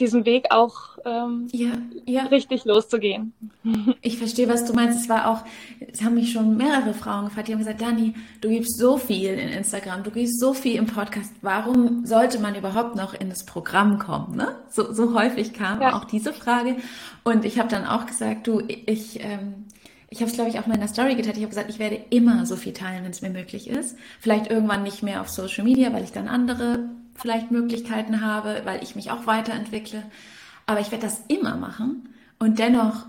diesen 0.00 0.24
Weg 0.24 0.46
auch 0.50 0.98
ähm, 1.04 1.48
ja, 1.52 1.70
ja. 2.06 2.24
richtig 2.24 2.64
loszugehen. 2.64 3.32
Ich 4.04 4.18
verstehe, 4.18 4.48
was 4.48 4.64
du 4.64 4.72
meinst. 4.72 5.00
Es 5.00 5.08
war 5.08 5.28
auch, 5.28 5.44
es 5.92 6.02
haben 6.02 6.14
mich 6.14 6.32
schon 6.32 6.56
mehrere 6.56 6.92
Frauen 6.92 7.26
gefragt, 7.26 7.46
die 7.46 7.52
haben 7.52 7.60
gesagt, 7.60 7.80
Dani, 7.80 8.14
du 8.40 8.48
gibst 8.48 8.76
so 8.76 8.96
viel 8.96 9.30
in 9.30 9.48
Instagram, 9.48 10.02
du 10.02 10.10
gibst 10.10 10.40
so 10.40 10.54
viel 10.54 10.76
im 10.76 10.86
Podcast. 10.86 11.32
Warum 11.40 12.04
sollte 12.04 12.40
man 12.40 12.56
überhaupt 12.56 12.96
noch 12.96 13.14
in 13.14 13.28
das 13.28 13.46
Programm 13.46 14.00
kommen? 14.00 14.36
Ne? 14.36 14.56
So, 14.68 14.92
so 14.92 15.14
häufig 15.14 15.52
kam 15.52 15.80
ja. 15.80 15.94
auch 15.94 16.04
diese 16.04 16.32
Frage. 16.32 16.76
Und 17.22 17.44
ich 17.44 17.60
habe 17.60 17.68
dann 17.68 17.86
auch 17.86 18.06
gesagt, 18.06 18.48
du, 18.48 18.60
ich, 18.66 19.20
ähm, 19.22 19.66
ich 20.10 20.18
habe 20.18 20.30
es, 20.30 20.34
glaube 20.34 20.50
ich, 20.50 20.58
auch 20.58 20.66
in 20.66 20.72
meiner 20.72 20.88
Story 20.88 21.14
geteilt. 21.14 21.36
Ich 21.36 21.42
habe 21.42 21.50
gesagt, 21.50 21.70
ich 21.70 21.78
werde 21.78 22.00
immer 22.10 22.44
so 22.44 22.56
viel 22.56 22.72
teilen, 22.72 23.04
wenn 23.04 23.12
es 23.12 23.22
mir 23.22 23.30
möglich 23.30 23.68
ist. 23.68 23.96
Vielleicht 24.20 24.50
irgendwann 24.50 24.82
nicht 24.82 25.04
mehr 25.04 25.20
auf 25.20 25.28
Social 25.28 25.64
Media, 25.64 25.92
weil 25.92 26.02
ich 26.02 26.12
dann 26.12 26.26
andere 26.26 26.88
vielleicht 27.14 27.50
Möglichkeiten 27.50 28.20
habe, 28.20 28.62
weil 28.64 28.82
ich 28.82 28.96
mich 28.96 29.10
auch 29.10 29.26
weiterentwickle. 29.26 30.02
Aber 30.66 30.80
ich 30.80 30.90
werde 30.90 31.06
das 31.06 31.22
immer 31.28 31.56
machen 31.56 32.08
und 32.38 32.58
dennoch 32.58 33.06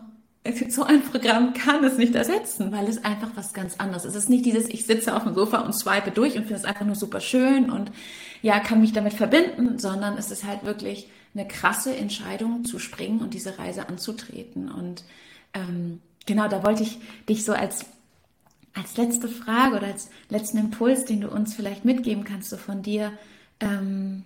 so 0.70 0.84
ein 0.84 1.02
Programm 1.02 1.54
kann 1.54 1.84
es 1.84 1.98
nicht 1.98 2.16
ersetzen, 2.16 2.72
weil 2.72 2.88
es 2.88 3.04
einfach 3.06 3.30
was 3.36 3.54
ganz 3.54 3.76
anderes 3.78 4.04
ist. 4.04 4.16
Es 4.16 4.24
ist 4.24 4.30
nicht 4.30 4.46
dieses, 4.46 4.68
ich 4.68 4.86
sitze 4.86 5.16
auf 5.16 5.24
dem 5.24 5.34
Sofa 5.34 5.60
und 5.60 5.74
swipe 5.74 6.12
durch 6.12 6.36
und 6.36 6.44
finde 6.44 6.56
es 6.56 6.66
einfach 6.66 6.86
nur 6.86 6.96
super 6.96 7.22
schön 7.22 7.70
und 7.70 7.92
ja, 8.42 8.60
kann 8.60 8.82
mich 8.82 8.92
damit 8.92 9.14
verbinden, 9.14 9.80
sondern 9.80 10.18
es 10.18 10.32
ist 10.32 10.44
halt 10.44 10.66
wirklich 10.66 11.08
eine 11.34 11.48
krasse 11.48 11.96
Entscheidung 11.96 12.66
zu 12.66 12.78
springen 12.78 13.22
und 13.22 13.34
diese 13.34 13.58
Reise 13.58 13.88
anzutreten. 13.88 14.70
Und 14.70 15.06
ähm, 15.54 16.02
genau, 16.26 16.50
da 16.50 16.64
wollte 16.64 16.84
ich 16.84 17.00
dich 17.30 17.46
so 17.46 17.54
als, 17.54 17.86
als 18.74 18.98
letzte 18.98 19.30
Frage 19.30 19.78
oder 19.78 19.88
als 19.88 20.10
letzten 20.30 20.58
Impuls, 20.58 21.06
den 21.06 21.22
du 21.22 21.30
uns 21.30 21.56
vielleicht 21.56 21.86
mitgeben 21.86 22.26
kannst, 22.26 22.50
so 22.50 22.58
von 22.58 22.84
dir, 22.84 23.14
ähm, 23.60 24.24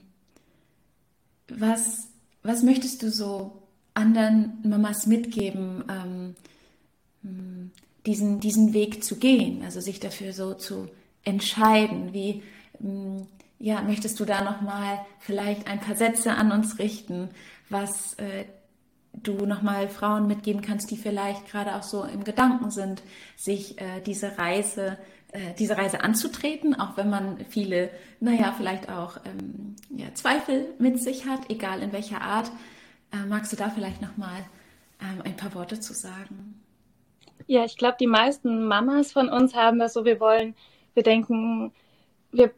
was, 1.47 2.07
was 2.43 2.63
möchtest 2.63 3.03
du 3.03 3.11
so 3.11 3.61
anderen 3.93 4.59
Mamas 4.63 5.07
mitgeben, 5.07 5.83
ähm, 5.89 6.35
hm, 7.23 7.71
diesen, 8.05 8.39
diesen 8.39 8.73
Weg 8.73 9.03
zu 9.03 9.17
gehen, 9.17 9.63
also 9.63 9.81
sich 9.81 9.99
dafür 9.99 10.33
so 10.33 10.53
zu 10.53 10.89
entscheiden? 11.23 12.13
Wie 12.13 12.43
hm, 12.79 13.27
ja, 13.59 13.81
möchtest 13.81 14.19
du 14.19 14.25
da 14.25 14.43
nochmal 14.43 14.99
vielleicht 15.19 15.67
ein 15.67 15.79
paar 15.79 15.95
Sätze 15.95 16.33
an 16.33 16.51
uns 16.51 16.79
richten, 16.79 17.29
was 17.69 18.13
äh, 18.15 18.45
du 19.13 19.45
nochmal 19.45 19.89
Frauen 19.89 20.27
mitgeben 20.27 20.61
kannst, 20.61 20.91
die 20.91 20.97
vielleicht 20.97 21.47
gerade 21.47 21.75
auch 21.75 21.83
so 21.83 22.03
im 22.03 22.23
Gedanken 22.23 22.69
sind, 22.69 23.01
sich 23.35 23.81
äh, 23.81 24.01
diese 24.05 24.37
Reise 24.37 24.85
äh, 24.85 25.16
diese 25.57 25.77
Reise 25.77 26.01
anzutreten, 26.01 26.79
auch 26.79 26.97
wenn 26.97 27.09
man 27.09 27.45
viele, 27.49 27.89
naja, 28.19 28.53
vielleicht 28.55 28.89
auch 28.89 29.17
ähm, 29.25 29.75
ja, 29.89 30.13
Zweifel 30.13 30.73
mit 30.79 31.01
sich 31.01 31.25
hat, 31.25 31.49
egal 31.49 31.81
in 31.81 31.91
welcher 31.93 32.21
Art. 32.21 32.51
Äh, 33.11 33.25
magst 33.27 33.51
du 33.51 33.57
da 33.57 33.69
vielleicht 33.69 34.01
nochmal 34.01 34.45
ähm, 35.01 35.21
ein 35.23 35.35
paar 35.35 35.53
Worte 35.53 35.79
zu 35.79 35.93
sagen? 35.93 36.61
Ja, 37.45 37.63
ich 37.63 37.77
glaube, 37.77 37.97
die 37.99 38.07
meisten 38.07 38.65
Mamas 38.65 39.11
von 39.11 39.29
uns 39.29 39.55
haben 39.55 39.79
das 39.79 39.93
so, 39.93 40.05
wir 40.05 40.19
wollen, 40.19 40.55
wir 40.93 41.03
denken, 41.03 41.71
wir 42.31 42.51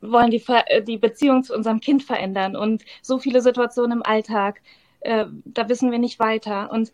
wollen 0.00 0.30
die, 0.30 0.42
die 0.86 0.98
Beziehung 0.98 1.42
zu 1.42 1.54
unserem 1.54 1.80
Kind 1.80 2.02
verändern 2.02 2.56
und 2.56 2.84
so 3.02 3.18
viele 3.18 3.40
Situationen 3.42 3.98
im 3.98 4.02
Alltag, 4.02 4.60
äh, 5.00 5.26
da 5.44 5.68
wissen 5.68 5.90
wir 5.90 5.98
nicht 5.98 6.18
weiter. 6.18 6.70
Und 6.70 6.92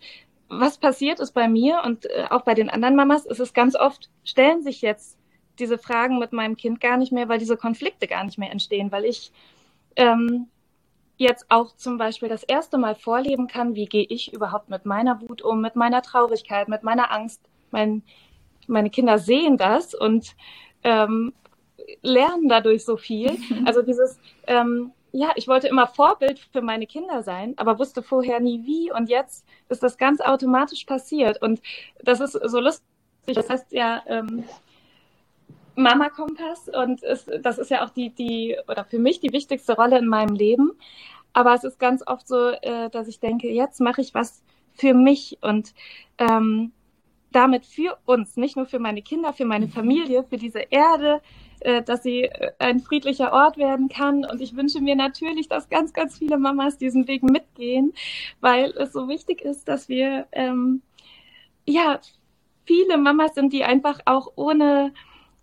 was 0.49 0.79
passiert 0.79 1.21
ist 1.21 1.33
bei 1.33 1.49
mir 1.49 1.83
und 1.85 2.07
äh, 2.07 2.27
auch 2.31 2.43
bei 2.43 2.55
den 2.55 2.71
anderen 2.71 2.97
Mamas, 2.97 3.27
ist 3.27 3.41
es 3.41 3.53
ganz 3.53 3.75
oft, 3.75 4.11
stellen 4.25 4.63
sich 4.63 4.83
jetzt 4.83 5.19
diese 5.59 5.79
Fragen 5.79 6.19
mit 6.19 6.33
meinem 6.33 6.57
Kind 6.57 6.81
gar 6.81 6.97
nicht 6.97 7.13
mehr, 7.13 7.29
weil 7.29 7.39
diese 7.39 7.57
Konflikte 7.57 8.07
gar 8.07 8.25
nicht 8.25 8.39
mehr 8.39 8.53
entstehen, 8.53 8.93
weil 8.93 9.05
ich 9.05 9.33
ähm, 9.97 10.49
jetzt 11.17 11.47
auch 11.49 11.75
zum 11.77 11.99
Beispiel 11.99 12.29
das 12.29 12.43
erste 12.43 12.79
Mal 12.79 12.95
vorleben 12.95 13.47
kann, 13.47 13.75
wie 13.75 13.87
gehe 13.87 14.07
ich 14.09 14.33
überhaupt 14.33 14.69
mit 14.69 14.85
meiner 14.85 15.21
Wut 15.23 15.43
um, 15.43 15.61
mit 15.61 15.77
meiner 15.77 16.03
Traurigkeit, 16.03 16.69
mit 16.69 16.83
meiner 16.83 17.11
Angst. 17.11 17.41
Mein, 17.71 18.03
meine 18.67 18.91
Kinder 18.91 19.19
sehen 19.19 19.57
das 19.57 19.95
und 19.95 20.37
ähm, 20.85 21.33
lernen 22.03 22.49
dadurch 22.49 22.85
so 22.85 22.97
viel. 22.97 23.39
Also 23.65 23.83
dieses, 23.83 24.19
ähm, 24.47 24.93
ja, 25.17 25.31
ich 25.35 25.49
wollte 25.49 25.69
immer 25.69 25.87
Vorbild 25.87 26.39
für 26.39 26.61
meine 26.61 26.87
Kinder 26.87 27.23
sein, 27.23 27.55
aber 27.57 27.79
wusste 27.79 28.03
vorher 28.03 28.39
nie 28.39 28.67
wie. 28.67 28.93
Und 28.93 29.09
jetzt 29.09 29.47
ist 29.71 29.83
das 29.83 29.97
ganz 29.97 30.21
automatisch 30.21 30.85
passiert. 30.85 31.41
Und 31.41 31.63
das 32.03 32.21
ist 32.21 32.33
so 32.33 32.61
lustig. 32.61 32.85
Das 33.27 33.49
heißt 33.49 33.73
ja 33.73 34.03
ähm, 34.07 34.45
Mama 35.75 36.11
Kompass 36.11 36.69
und 36.69 37.03
ist, 37.03 37.31
das 37.41 37.57
ist 37.57 37.71
ja 37.71 37.85
auch 37.85 37.91
die, 37.91 38.11
die, 38.11 38.57
oder 38.69 38.85
für 38.85 38.99
mich 38.99 39.19
die 39.21 39.33
wichtigste 39.33 39.75
Rolle 39.75 39.99
in 39.99 40.07
meinem 40.07 40.35
Leben. 40.35 40.73
Aber 41.33 41.55
es 41.55 41.65
ist 41.65 41.79
ganz 41.79 42.03
oft 42.07 42.29
so, 42.29 42.51
äh, 42.51 42.91
dass 42.91 43.09
ich 43.09 43.19
denke, 43.19 43.49
jetzt 43.49 43.81
mache 43.81 44.03
ich 44.03 44.13
was 44.13 44.43
für 44.75 44.93
mich 44.93 45.39
und 45.41 45.73
ähm, 46.19 46.73
damit 47.37 47.67
für 47.67 47.99
uns, 48.07 48.37
nicht 48.39 48.57
nur 48.57 48.65
für 48.65 48.79
meine 48.79 49.03
Kinder, 49.03 49.35
für 49.35 49.45
meine 49.45 49.69
Familie, 49.69 50.25
für 50.25 50.39
diese 50.39 50.61
Erde, 50.71 51.21
äh, 51.61 51.83
dass 51.83 52.03
sie 52.03 52.23
äh, 52.23 52.53
ein 52.59 52.81
friedlicher 52.81 53.31
Ort 53.31 53.59
werden 53.59 53.89
kann. 53.89 54.25
Und 54.25 54.41
ich 54.41 54.57
wünsche 54.57 54.81
mir 54.81 54.97
natürlich, 54.97 55.47
dass 55.47 55.69
ganz, 55.69 55.93
ganz 55.93 56.17
viele 56.17 56.39
Mamas 56.39 56.79
diesen 56.79 57.07
Weg 57.09 57.23
mitgehen, 57.23 57.93
weil 58.41 58.71
es 58.79 58.95
so 58.95 59.09
wichtig 59.09 59.43
ist, 59.43 59.69
dass 59.69 59.91
wir 59.91 60.27
ähm, 60.33 60.81
ja 61.67 62.01
viele 62.65 62.97
Mamas 62.97 63.35
sind, 63.35 63.53
die 63.53 63.65
einfach 63.65 64.01
auch 64.07 64.33
ohne 64.37 64.95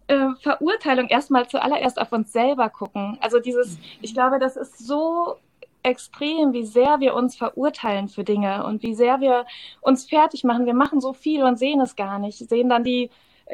äh, 0.07 0.29
Verurteilung 0.41 1.07
erstmal 1.09 1.47
zuallererst 1.47 2.01
auf 2.01 2.11
uns 2.11 2.33
selber 2.33 2.69
gucken. 2.69 3.19
Also 3.21 3.39
dieses, 3.39 3.77
ich 4.01 4.15
glaube, 4.15 4.39
das 4.39 4.57
ist 4.57 4.79
so 4.79 5.35
extrem, 5.83 6.53
wie 6.53 6.65
sehr 6.65 6.99
wir 6.99 7.13
uns 7.13 7.35
verurteilen 7.35 8.07
für 8.07 8.23
Dinge 8.23 8.65
und 8.65 8.83
wie 8.83 8.95
sehr 8.95 9.21
wir 9.21 9.45
uns 9.81 10.05
fertig 10.05 10.43
machen. 10.43 10.65
Wir 10.65 10.73
machen 10.73 11.01
so 11.01 11.13
viel 11.13 11.43
und 11.43 11.59
sehen 11.59 11.81
es 11.81 11.95
gar 11.95 12.19
nicht, 12.19 12.37
sehen 12.37 12.69
dann 12.69 12.83
die 12.83 13.09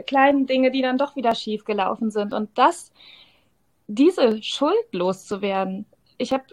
kleinen 0.05 0.45
Dinge, 0.45 0.71
die 0.71 0.82
dann 0.82 0.97
doch 0.97 1.15
wieder 1.15 1.36
schief 1.36 1.65
gelaufen 1.65 2.11
sind. 2.11 2.34
Und 2.34 2.49
das, 2.57 2.91
diese 3.88 4.41
Schuld 4.43 4.93
loszuwerden, 4.93 5.86
ich 6.17 6.32
habe 6.32 6.43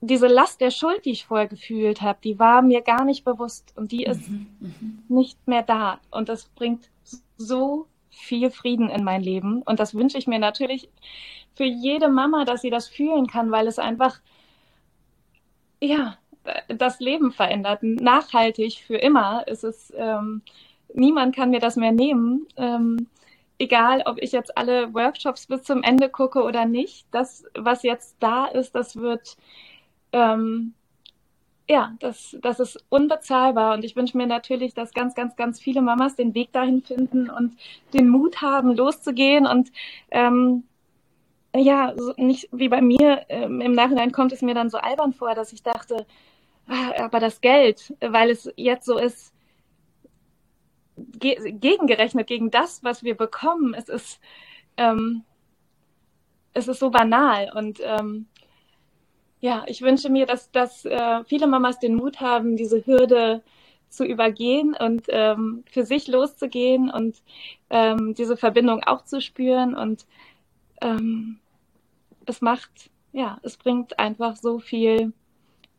diese 0.00 0.26
Last 0.26 0.60
der 0.60 0.70
Schuld, 0.70 1.04
die 1.04 1.10
ich 1.12 1.26
vorher 1.26 1.48
gefühlt 1.48 2.02
habe, 2.02 2.18
die 2.22 2.38
war 2.38 2.62
mir 2.62 2.82
gar 2.82 3.04
nicht 3.04 3.24
bewusst 3.24 3.72
und 3.76 3.92
die 3.92 4.04
ist 4.04 4.28
mhm, 4.28 4.46
mhm. 4.60 5.02
nicht 5.08 5.46
mehr 5.46 5.62
da. 5.62 6.00
Und 6.10 6.28
das 6.28 6.48
bringt 6.48 6.90
so 7.36 7.86
viel 8.10 8.50
Frieden 8.50 8.88
in 8.88 9.04
mein 9.04 9.22
Leben. 9.22 9.62
Und 9.62 9.80
das 9.80 9.94
wünsche 9.94 10.18
ich 10.18 10.26
mir 10.26 10.38
natürlich 10.38 10.88
für 11.54 11.64
jede 11.64 12.08
Mama, 12.08 12.44
dass 12.44 12.62
sie 12.62 12.70
das 12.70 12.88
fühlen 12.88 13.26
kann, 13.26 13.50
weil 13.50 13.66
es 13.66 13.78
einfach, 13.78 14.20
ja, 15.80 16.18
das 16.68 17.00
Leben 17.00 17.32
verändert. 17.32 17.82
Nachhaltig 17.82 18.84
für 18.86 18.96
immer 18.96 19.46
ist 19.48 19.64
es, 19.64 19.92
ähm, 19.96 20.42
niemand 20.94 21.34
kann 21.34 21.50
mir 21.50 21.60
das 21.60 21.76
mehr 21.76 21.92
nehmen. 21.92 22.46
Ähm, 22.56 23.08
egal, 23.58 24.02
ob 24.06 24.18
ich 24.20 24.32
jetzt 24.32 24.56
alle 24.56 24.92
Workshops 24.94 25.46
bis 25.46 25.62
zum 25.62 25.82
Ende 25.82 26.08
gucke 26.08 26.42
oder 26.42 26.66
nicht. 26.66 27.06
Das, 27.10 27.44
was 27.56 27.82
jetzt 27.82 28.16
da 28.20 28.46
ist, 28.46 28.74
das 28.74 28.96
wird, 28.96 29.36
ähm, 30.12 30.74
ja, 31.68 31.94
das, 31.98 32.36
das 32.42 32.60
ist 32.60 32.84
unbezahlbar. 32.88 33.74
Und 33.74 33.84
ich 33.84 33.96
wünsche 33.96 34.16
mir 34.16 34.26
natürlich, 34.26 34.74
dass 34.74 34.94
ganz, 34.94 35.14
ganz, 35.14 35.36
ganz 35.36 35.60
viele 35.60 35.82
Mamas 35.82 36.16
den 36.16 36.34
Weg 36.34 36.52
dahin 36.52 36.82
finden 36.82 37.30
und 37.30 37.56
den 37.92 38.08
Mut 38.08 38.40
haben, 38.42 38.76
loszugehen 38.76 39.46
und 39.46 39.72
ähm, 40.10 40.64
ja, 41.58 41.92
so 41.96 42.12
nicht 42.16 42.48
wie 42.52 42.68
bei 42.68 42.80
mir, 42.80 43.24
ähm, 43.28 43.60
im 43.60 43.72
Nachhinein 43.72 44.12
kommt 44.12 44.32
es 44.32 44.42
mir 44.42 44.54
dann 44.54 44.70
so 44.70 44.78
albern 44.78 45.12
vor, 45.12 45.34
dass 45.34 45.52
ich 45.52 45.62
dachte, 45.62 46.06
ah, 46.68 47.04
aber 47.04 47.20
das 47.20 47.40
Geld, 47.40 47.94
weil 48.00 48.30
es 48.30 48.50
jetzt 48.56 48.86
so 48.86 48.98
ist, 48.98 49.32
ge 50.96 51.52
gegengerechnet 51.52 52.26
gegen 52.26 52.50
das, 52.50 52.82
was 52.84 53.04
wir 53.04 53.16
bekommen, 53.16 53.74
es 53.74 53.88
ist, 53.88 54.20
ähm, 54.76 55.24
es 56.54 56.68
ist 56.68 56.80
so 56.80 56.90
banal 56.90 57.52
und 57.54 57.80
ähm, 57.82 58.26
ja, 59.40 59.64
ich 59.66 59.82
wünsche 59.82 60.10
mir, 60.10 60.26
dass, 60.26 60.50
dass 60.50 60.84
äh, 60.86 61.24
viele 61.24 61.46
Mamas 61.46 61.78
den 61.78 61.94
Mut 61.94 62.20
haben, 62.20 62.56
diese 62.56 62.84
Hürde 62.86 63.42
zu 63.88 64.04
übergehen 64.04 64.74
und 64.78 65.04
ähm, 65.08 65.64
für 65.70 65.84
sich 65.84 66.08
loszugehen 66.08 66.90
und 66.90 67.22
ähm, 67.70 68.14
diese 68.14 68.36
Verbindung 68.36 68.82
auch 68.82 69.04
zu 69.04 69.20
spüren 69.20 69.74
und 69.74 70.06
ähm, 70.80 71.38
es 72.26 72.40
macht, 72.40 72.90
ja, 73.12 73.38
es 73.42 73.56
bringt 73.56 73.98
einfach 73.98 74.36
so 74.36 74.58
viel 74.58 75.12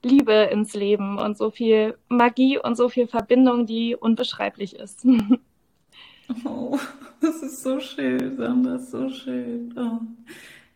Liebe 0.04 0.34
ins 0.52 0.74
Leben 0.74 1.18
und 1.18 1.38
so 1.38 1.52
viel 1.52 1.98
Magie 2.08 2.58
und 2.58 2.76
so 2.76 2.90
viel 2.90 3.08
Verbindung, 3.08 3.66
die 3.66 3.96
unbeschreiblich 3.96 4.76
ist. 4.76 5.06
Oh, 6.44 6.78
das 7.22 7.42
ist 7.42 7.64
so 7.64 7.80
schön, 7.80 8.36
Sandra, 8.36 8.78
so 8.80 9.10
schön. 9.10 9.74
Oh. 9.78 10.00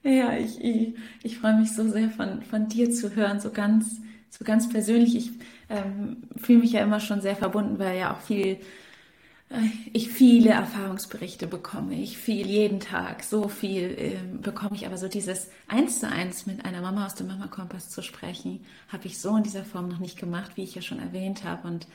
Ja, 0.07 0.37
ich, 0.37 0.63
ich, 0.63 0.95
ich 1.23 1.37
freue 1.37 1.57
mich 1.57 1.73
so 1.73 1.87
sehr 1.89 2.09
von, 2.09 2.41
von 2.41 2.69
dir 2.69 2.89
zu 2.89 3.15
hören, 3.15 3.39
so 3.39 3.51
ganz, 3.51 3.99
so 4.29 4.45
ganz 4.45 4.69
persönlich. 4.69 5.15
Ich 5.15 5.31
ähm, 5.69 6.23
fühle 6.37 6.59
mich 6.59 6.71
ja 6.71 6.81
immer 6.81 6.99
schon 6.99 7.19
sehr 7.19 7.35
verbunden, 7.35 7.79
weil 7.79 7.99
ja 7.99 8.13
auch 8.13 8.21
viel 8.21 8.59
ich 9.91 10.09
viele 10.09 10.51
Erfahrungsberichte 10.51 11.47
bekomme, 11.47 11.95
ich 11.95 12.17
viel 12.17 12.47
jeden 12.47 12.79
Tag, 12.79 13.23
so 13.23 13.49
viel 13.49 13.83
äh, 13.97 14.17
bekomme 14.41 14.75
ich, 14.75 14.85
aber 14.85 14.97
so 14.97 15.07
dieses 15.07 15.49
eins 15.67 15.99
zu 15.99 16.07
eins 16.09 16.45
mit 16.45 16.63
einer 16.63 16.81
Mama 16.81 17.05
aus 17.05 17.15
dem 17.15 17.27
Mama 17.27 17.47
Kompass 17.47 17.89
zu 17.89 18.01
sprechen, 18.01 18.65
habe 18.87 19.07
ich 19.07 19.19
so 19.19 19.35
in 19.35 19.43
dieser 19.43 19.65
Form 19.65 19.89
noch 19.89 19.99
nicht 19.99 20.17
gemacht, 20.17 20.53
wie 20.55 20.63
ich 20.63 20.75
ja 20.75 20.81
schon 20.81 20.99
erwähnt 20.99 21.43
habe. 21.43 21.67
Und 21.67 21.87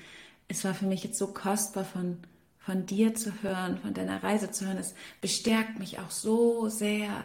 es 0.49 0.65
war 0.65 0.75
für 0.75 0.87
mich 0.87 1.03
jetzt 1.05 1.19
so 1.19 1.29
kostbar 1.29 1.85
von, 1.85 2.19
von 2.59 2.85
dir 2.85 3.15
zu 3.15 3.33
hören, 3.43 3.79
von 3.79 3.95
deiner 3.95 4.23
Reise 4.23 4.51
zu 4.51 4.67
hören. 4.67 4.79
Es 4.79 4.95
bestärkt 5.21 5.79
mich 5.79 5.99
auch 5.99 6.11
so 6.11 6.69
sehr, 6.69 7.25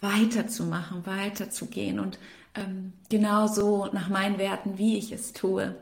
weiterzumachen, 0.00 1.06
weiterzugehen 1.06 1.98
und 1.98 2.18
ähm, 2.58 2.92
genauso 3.08 3.88
nach 3.92 4.08
meinen 4.08 4.38
Werten, 4.38 4.76
wie 4.76 4.98
ich 4.98 5.12
es 5.12 5.32
tue. 5.32 5.76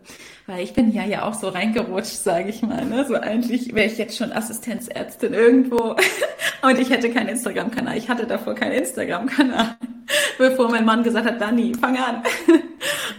Weil 0.47 0.62
ich 0.62 0.74
bin 0.74 0.93
ja 0.93 1.05
ja 1.05 1.24
auch 1.24 1.35
so 1.35 1.49
reingerutscht, 1.49 2.16
sage 2.16 2.51
ich 2.51 2.62
mal. 2.62 2.85
Ne? 2.85 3.05
So 3.07 3.14
eigentlich 3.14 3.74
wäre 3.74 3.87
ich 3.87 3.99
jetzt 3.99 4.16
schon 4.16 4.33
Assistenzärztin 4.33 5.35
irgendwo 5.35 5.97
und 6.62 6.79
ich 6.79 6.91
hätte 6.91 7.11
keinen 7.11 7.29
Instagram-Kanal. 7.29 7.97
Ich 7.97 8.09
hatte 8.09 8.27
davor 8.27 8.55
keinen 8.55 8.72
Instagram-Kanal, 8.72 9.77
bevor 10.39 10.70
mein 10.70 10.85
Mann 10.85 11.03
gesagt 11.03 11.27
hat, 11.27 11.41
Dani, 11.41 11.74
fang 11.74 11.97
an. 11.97 12.22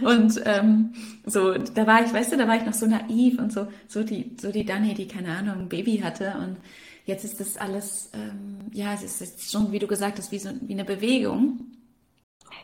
und 0.02 0.40
ähm, 0.46 0.92
so, 1.26 1.54
da 1.54 1.86
war 1.86 2.04
ich, 2.04 2.12
weißt 2.12 2.32
du, 2.32 2.36
da 2.36 2.48
war 2.48 2.56
ich 2.56 2.64
noch 2.64 2.72
so 2.72 2.86
naiv 2.86 3.38
und 3.38 3.52
so, 3.52 3.68
so 3.86 4.02
die, 4.02 4.36
so 4.40 4.50
die 4.50 4.64
Dani, 4.64 4.94
die 4.94 5.08
keine 5.08 5.36
Ahnung, 5.36 5.60
ein 5.60 5.68
Baby 5.68 5.98
hatte 5.98 6.34
und 6.42 6.56
jetzt 7.04 7.24
ist 7.24 7.40
das 7.40 7.56
alles, 7.56 8.10
ähm, 8.14 8.58
ja, 8.72 8.94
es 8.94 9.02
ist 9.02 9.20
jetzt 9.20 9.50
schon, 9.50 9.72
wie 9.72 9.78
du 9.78 9.86
gesagt 9.86 10.18
hast, 10.18 10.32
wie 10.32 10.38
so 10.38 10.50
wie 10.62 10.72
eine 10.72 10.84
Bewegung. 10.84 11.58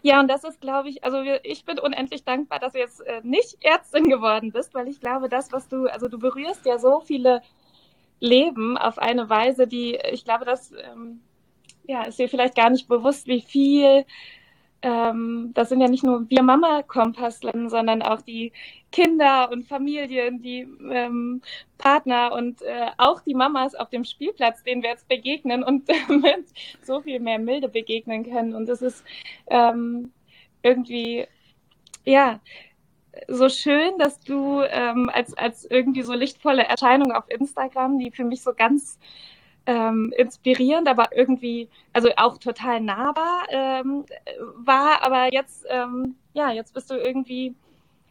Ja, 0.05 0.21
und 0.21 0.29
das 0.29 0.45
ist, 0.45 0.61
glaube 0.61 0.91
ich, 0.91 1.03
also 1.03 1.23
ich 1.45 1.65
bin 1.65 1.79
unendlich 1.79 2.25
dankbar, 2.25 2.59
dass 2.59 2.75
du 2.75 2.79
jetzt 2.79 3.01
äh, 3.01 3.23
nicht 3.23 3.57
Ärztin 3.65 4.05
geworden 4.11 4.53
bist, 4.53 4.75
weil 4.75 4.87
ich 4.87 5.01
glaube, 5.01 5.31
das, 5.31 5.51
was 5.51 5.67
du, 5.67 5.87
also 5.87 6.09
du 6.09 6.19
berührst 6.19 6.67
ja 6.67 6.79
so 6.79 7.01
viele 7.01 7.41
Leben 8.21 8.77
auf 8.77 8.99
eine 8.99 9.31
Weise, 9.31 9.67
die, 9.67 9.99
ich 10.13 10.27
glaube, 10.27 10.45
das 10.45 10.73
ähm, 10.73 11.23
ja, 11.85 12.03
ist 12.03 12.19
dir 12.19 12.29
vielleicht 12.29 12.55
gar 12.55 12.69
nicht 12.69 12.87
bewusst, 12.87 13.27
wie 13.29 13.41
viel 13.41 14.05
ähm, 14.85 15.53
das 15.55 15.71
sind 15.71 15.81
ja 15.81 15.89
nicht 15.89 16.05
nur 16.05 16.29
wir 16.29 16.43
Mama-Kompasslern, 16.43 17.71
sondern 17.71 18.03
auch 18.03 18.21
die 18.21 18.53
Kinder 18.93 19.51
und 19.51 19.67
Familien, 19.67 20.43
die 20.43 20.69
ähm, 20.91 21.41
Partner 21.79 22.33
und 22.35 22.61
äh, 22.61 22.89
auch 22.99 23.23
die 23.23 23.35
Mamas 23.35 23.75
auf 23.75 23.89
dem 23.89 24.05
Spielplatz, 24.05 24.63
denen 24.63 24.83
wir 24.83 24.91
jetzt 24.91 25.09
begegnen 25.09 25.65
und 25.65 25.89
mit 26.09 26.45
so 26.83 27.01
viel 27.01 27.19
mehr 27.19 27.39
Milde 27.39 27.71
begegnen 27.71 28.25
können. 28.31 28.55
Und 28.55 28.69
es 28.69 28.83
ist 28.83 29.05
ähm, 29.47 30.13
irgendwie, 30.63 31.27
ja, 32.05 32.41
so 33.27 33.49
schön, 33.49 33.97
dass 33.99 34.21
du 34.21 34.61
ähm, 34.69 35.09
als, 35.15 35.33
als 35.35 35.65
irgendwie 35.65 36.03
so 36.03 36.13
lichtvolle 36.13 36.65
Erscheinung 36.65 37.13
auf 37.13 37.25
Instagram, 37.31 37.99
die 37.99 38.11
für 38.11 38.25
mich 38.25 38.43
so 38.43 38.53
ganz 38.55 38.99
ähm, 39.67 40.13
inspirierend, 40.17 40.89
aber 40.89 41.17
irgendwie, 41.17 41.69
also 41.93 42.11
auch 42.17 42.39
total 42.39 42.81
nahbar 42.81 43.47
ähm, 43.51 44.05
war. 44.57 45.03
Aber 45.03 45.33
jetzt, 45.33 45.67
ähm, 45.69 46.17
ja, 46.35 46.51
jetzt 46.51 46.75
bist 46.75 46.91
du 46.91 46.95
irgendwie 46.95 47.55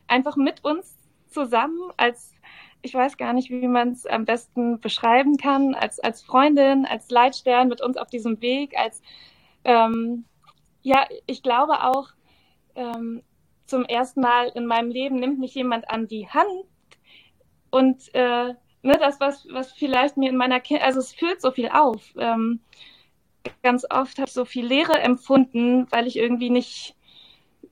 einfach 0.07 0.35
mit 0.35 0.63
uns 0.63 0.97
zusammen 1.29 1.79
als, 1.97 2.33
ich 2.81 2.93
weiß 2.93 3.17
gar 3.17 3.33
nicht, 3.33 3.49
wie 3.49 3.67
man 3.67 3.91
es 3.91 4.05
am 4.05 4.25
besten 4.25 4.79
beschreiben 4.79 5.37
kann, 5.37 5.75
als, 5.75 5.99
als 5.99 6.21
Freundin, 6.21 6.85
als 6.85 7.09
Leitstern 7.09 7.67
mit 7.67 7.81
uns 7.81 7.97
auf 7.97 8.09
diesem 8.09 8.41
Weg, 8.41 8.77
als, 8.77 9.01
ähm, 9.63 10.25
ja, 10.81 11.05
ich 11.25 11.43
glaube 11.43 11.83
auch, 11.83 12.09
ähm, 12.75 13.23
zum 13.65 13.85
ersten 13.85 14.21
Mal 14.21 14.49
in 14.49 14.65
meinem 14.65 14.91
Leben 14.91 15.15
nimmt 15.15 15.39
mich 15.39 15.55
jemand 15.55 15.89
an 15.89 16.07
die 16.07 16.27
Hand 16.27 16.65
und 17.69 18.13
äh, 18.13 18.53
ne, 18.83 18.97
das, 18.99 19.19
was, 19.19 19.47
was 19.49 19.71
vielleicht 19.71 20.17
mir 20.17 20.29
in 20.29 20.37
meiner 20.37 20.59
Kindheit, 20.59 20.87
also 20.87 20.99
es 20.99 21.13
fühlt 21.13 21.41
so 21.41 21.51
viel 21.51 21.69
auf. 21.69 22.13
Ähm, 22.17 22.59
ganz 23.63 23.85
oft 23.89 24.17
habe 24.17 24.27
ich 24.27 24.33
so 24.33 24.45
viel 24.45 24.65
Leere 24.65 24.99
empfunden, 24.99 25.87
weil 25.91 26.07
ich 26.07 26.17
irgendwie 26.17 26.49
nicht 26.49 26.95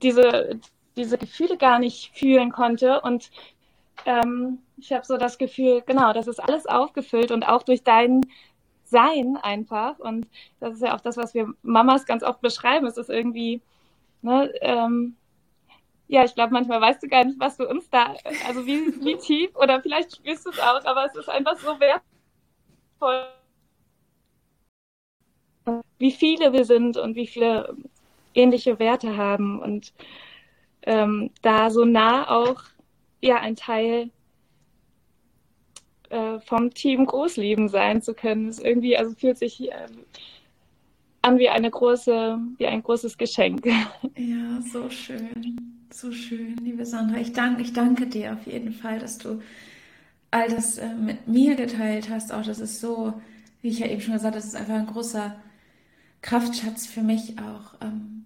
diese, 0.02 0.58
diese 0.96 1.18
Gefühle 1.18 1.56
gar 1.56 1.78
nicht 1.78 2.16
fühlen 2.16 2.50
konnte. 2.50 3.00
Und 3.02 3.30
ähm, 4.06 4.58
ich 4.78 4.92
habe 4.92 5.06
so 5.06 5.16
das 5.16 5.38
Gefühl, 5.38 5.82
genau, 5.86 6.12
das 6.12 6.26
ist 6.26 6.40
alles 6.40 6.66
aufgefüllt 6.66 7.30
und 7.30 7.44
auch 7.44 7.62
durch 7.62 7.82
dein 7.84 8.22
Sein 8.84 9.38
einfach. 9.42 9.98
Und 9.98 10.26
das 10.60 10.74
ist 10.74 10.82
ja 10.82 10.96
auch 10.96 11.00
das, 11.00 11.16
was 11.16 11.34
wir 11.34 11.52
Mamas 11.62 12.06
ganz 12.06 12.22
oft 12.22 12.40
beschreiben. 12.40 12.86
Es 12.86 12.96
ist 12.96 13.10
irgendwie, 13.10 13.62
ne, 14.22 14.52
ähm, 14.60 15.16
ja, 16.12 16.24
ich 16.24 16.34
glaube, 16.34 16.52
manchmal 16.52 16.78
weißt 16.78 17.02
du 17.02 17.08
gar 17.08 17.24
nicht, 17.24 17.40
was 17.40 17.56
du 17.56 17.66
uns 17.66 17.88
da, 17.88 18.14
also 18.46 18.66
wie, 18.66 19.02
wie 19.02 19.16
tief, 19.16 19.56
oder 19.56 19.80
vielleicht 19.80 20.14
spürst 20.14 20.44
du 20.44 20.50
es 20.50 20.60
auch, 20.60 20.84
aber 20.84 21.06
es 21.06 21.16
ist 21.16 21.30
einfach 21.30 21.56
so 21.56 21.80
wertvoll, 21.80 23.28
wie 25.98 26.12
viele 26.12 26.52
wir 26.52 26.66
sind 26.66 26.98
und 26.98 27.16
wie 27.16 27.26
viele 27.26 27.74
ähnliche 28.34 28.78
Werte 28.78 29.16
haben 29.16 29.58
und 29.58 29.94
ähm, 30.82 31.30
da 31.40 31.70
so 31.70 31.86
nah 31.86 32.28
auch 32.28 32.62
ja 33.22 33.36
ein 33.36 33.56
Teil 33.56 34.10
äh, 36.10 36.40
vom 36.40 36.74
Team 36.74 37.06
Großleben 37.06 37.70
sein 37.70 38.02
zu 38.02 38.12
können, 38.12 38.50
ist 38.50 38.62
irgendwie, 38.62 38.98
also 38.98 39.14
fühlt 39.14 39.38
sich 39.38 39.72
äh, 39.72 39.86
an 41.22 41.38
wie 41.38 41.48
eine 41.48 41.70
große, 41.70 42.38
wie 42.58 42.66
ein 42.66 42.82
großes 42.82 43.16
Geschenk. 43.16 43.64
Ja, 43.64 44.60
so 44.60 44.90
schön. 44.90 45.81
So 45.92 46.10
schön, 46.10 46.56
liebe 46.56 46.86
Sandra. 46.86 47.18
Ich 47.18 47.34
danke, 47.34 47.60
ich 47.60 47.74
danke 47.74 48.06
dir 48.06 48.32
auf 48.32 48.46
jeden 48.46 48.72
Fall, 48.72 48.98
dass 48.98 49.18
du 49.18 49.42
all 50.30 50.48
das 50.48 50.78
äh, 50.78 50.94
mit 50.94 51.28
mir 51.28 51.54
geteilt 51.54 52.08
hast. 52.08 52.32
Auch 52.32 52.42
das 52.42 52.60
ist 52.60 52.80
so, 52.80 53.12
wie 53.60 53.68
ich 53.68 53.80
ja 53.80 53.86
eben 53.86 54.00
schon 54.00 54.14
gesagt 54.14 54.34
habe, 54.34 54.36
das 54.36 54.46
ist 54.46 54.56
einfach 54.56 54.74
ein 54.74 54.86
großer 54.86 55.36
Kraftschatz 56.22 56.86
für 56.86 57.02
mich 57.02 57.36
auch, 57.38 57.74
ähm, 57.82 58.24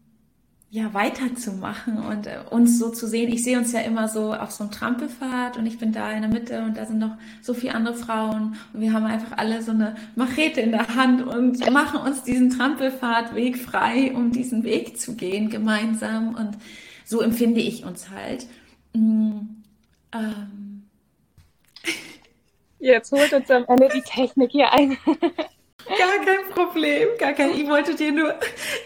ja, 0.70 0.94
weiterzumachen 0.94 1.98
und 1.98 2.28
äh, 2.28 2.38
uns 2.50 2.78
so 2.78 2.90
zu 2.90 3.08
sehen. 3.08 3.32
Ich 3.32 3.42
sehe 3.42 3.58
uns 3.58 3.72
ja 3.72 3.80
immer 3.80 4.08
so 4.08 4.32
auf 4.32 4.52
so 4.52 4.62
einem 4.62 4.72
Trampelfahrt 4.72 5.56
und 5.56 5.66
ich 5.66 5.78
bin 5.78 5.90
da 5.90 6.12
in 6.12 6.22
der 6.22 6.30
Mitte 6.30 6.62
und 6.62 6.76
da 6.76 6.86
sind 6.86 6.98
noch 6.98 7.16
so 7.42 7.52
viele 7.52 7.74
andere 7.74 7.94
Frauen 7.94 8.56
und 8.74 8.80
wir 8.80 8.92
haben 8.92 9.06
einfach 9.06 9.38
alle 9.38 9.62
so 9.62 9.72
eine 9.72 9.96
Machete 10.14 10.60
in 10.60 10.70
der 10.70 10.94
Hand 10.94 11.22
und 11.22 11.68
machen 11.72 12.00
uns 12.00 12.22
diesen 12.22 12.50
Trampelfahrtweg 12.50 13.58
frei, 13.58 14.12
um 14.14 14.30
diesen 14.30 14.62
Weg 14.62 15.00
zu 15.00 15.16
gehen 15.16 15.50
gemeinsam 15.50 16.34
und 16.36 16.56
so 17.06 17.20
empfinde 17.20 17.60
ich 17.60 17.84
uns 17.84 18.10
halt. 18.10 18.46
Mm, 18.92 19.38
ähm. 20.12 20.82
Jetzt 22.78 23.12
holt 23.12 23.32
uns 23.32 23.50
am 23.50 23.64
Ende 23.68 23.88
die 23.94 24.02
Technik 24.02 24.50
hier 24.50 24.72
ein. 24.72 24.98
Gar 25.86 26.24
kein 26.24 26.52
Problem, 26.52 27.08
gar 27.16 27.32
kein. 27.32 27.50
Ich 27.50 27.68
wollte 27.68 27.94
dir 27.94 28.10
nur, 28.10 28.34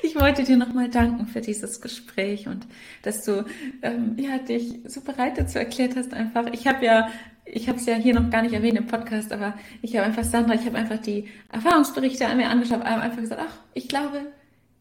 ich 0.02 0.20
wollte 0.20 0.44
dir 0.44 0.58
nochmal 0.58 0.90
danken 0.90 1.26
für 1.26 1.40
dieses 1.40 1.80
Gespräch 1.80 2.46
und 2.46 2.66
dass 3.00 3.24
du 3.24 3.46
ähm, 3.80 4.16
ja 4.18 4.36
dich 4.36 4.80
so 4.84 5.00
bereit 5.00 5.38
dazu 5.38 5.58
erklärt 5.58 5.96
hast. 5.96 6.12
Einfach, 6.12 6.52
ich 6.52 6.66
habe 6.66 6.84
ja, 6.84 7.08
ich 7.46 7.70
habe 7.70 7.78
es 7.78 7.86
ja 7.86 7.94
hier 7.94 8.12
noch 8.12 8.28
gar 8.28 8.42
nicht 8.42 8.52
erwähnt 8.52 8.76
im 8.76 8.86
Podcast, 8.86 9.32
aber 9.32 9.54
ich 9.80 9.96
habe 9.96 10.04
einfach 10.04 10.24
Sandra, 10.24 10.54
ich 10.54 10.66
habe 10.66 10.76
einfach 10.76 10.98
die 10.98 11.26
Erfahrungsberichte 11.50 12.26
an 12.26 12.36
mir 12.36 12.50
angeschaut, 12.50 12.82
einfach 12.82 13.16
gesagt, 13.16 13.40
ach, 13.42 13.56
ich 13.72 13.88
glaube, 13.88 14.26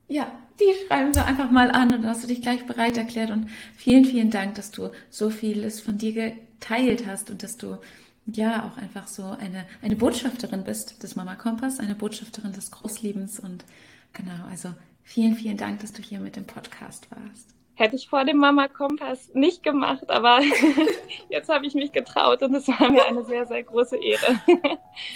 ja, 0.09 0.29
die 0.59 0.87
schreiben 0.87 1.15
wir 1.15 1.25
einfach 1.25 1.51
mal 1.51 1.71
an 1.71 1.93
und 1.93 2.03
dann 2.03 2.07
hast 2.07 2.23
du 2.23 2.27
dich 2.27 2.41
gleich 2.41 2.65
bereit 2.65 2.97
erklärt 2.97 3.31
und 3.31 3.49
vielen, 3.75 4.05
vielen 4.05 4.31
Dank, 4.31 4.55
dass 4.55 4.71
du 4.71 4.89
so 5.09 5.29
vieles 5.29 5.81
von 5.81 5.97
dir 5.97 6.13
geteilt 6.13 7.05
hast 7.07 7.29
und 7.29 7.43
dass 7.43 7.57
du 7.57 7.77
ja 8.25 8.69
auch 8.69 8.77
einfach 8.81 9.07
so 9.07 9.23
eine, 9.23 9.65
eine 9.81 9.95
Botschafterin 9.95 10.63
bist 10.63 11.01
des 11.03 11.15
Mama 11.15 11.35
Kompass, 11.35 11.79
eine 11.79 11.95
Botschafterin 11.95 12.53
des 12.53 12.71
Großlebens 12.71 13.39
und 13.39 13.65
genau, 14.13 14.45
also 14.49 14.69
vielen, 15.03 15.35
vielen 15.35 15.57
Dank, 15.57 15.79
dass 15.79 15.93
du 15.93 16.01
hier 16.01 16.19
mit 16.19 16.35
dem 16.35 16.45
Podcast 16.45 17.07
warst. 17.11 17.55
Hätte 17.75 17.95
ich 17.95 18.09
vor 18.09 18.25
dem 18.25 18.37
Mama 18.37 18.67
Kompass 18.67 19.33
nicht 19.33 19.63
gemacht, 19.63 20.09
aber 20.09 20.41
jetzt 21.29 21.47
habe 21.49 21.65
ich 21.65 21.75
mich 21.75 21.93
getraut 21.93 22.43
und 22.43 22.53
es 22.53 22.67
war 22.67 22.91
mir 22.91 23.05
eine 23.05 23.23
sehr, 23.23 23.45
sehr 23.45 23.63
große 23.63 23.95
Ehre. 23.95 24.39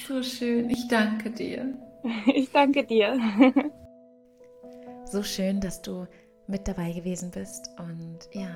so 0.08 0.24
schön, 0.24 0.70
ich 0.70 0.88
danke 0.88 1.30
dir. 1.30 1.78
Ich 2.26 2.52
danke 2.52 2.84
dir. 2.86 3.18
So 5.14 5.22
schön, 5.22 5.62
dass 5.62 5.80
du 5.80 6.08
mit 6.48 6.68
dabei 6.68 6.92
gewesen 6.92 7.30
bist 7.30 7.70
und 7.78 8.18
ja, 8.32 8.50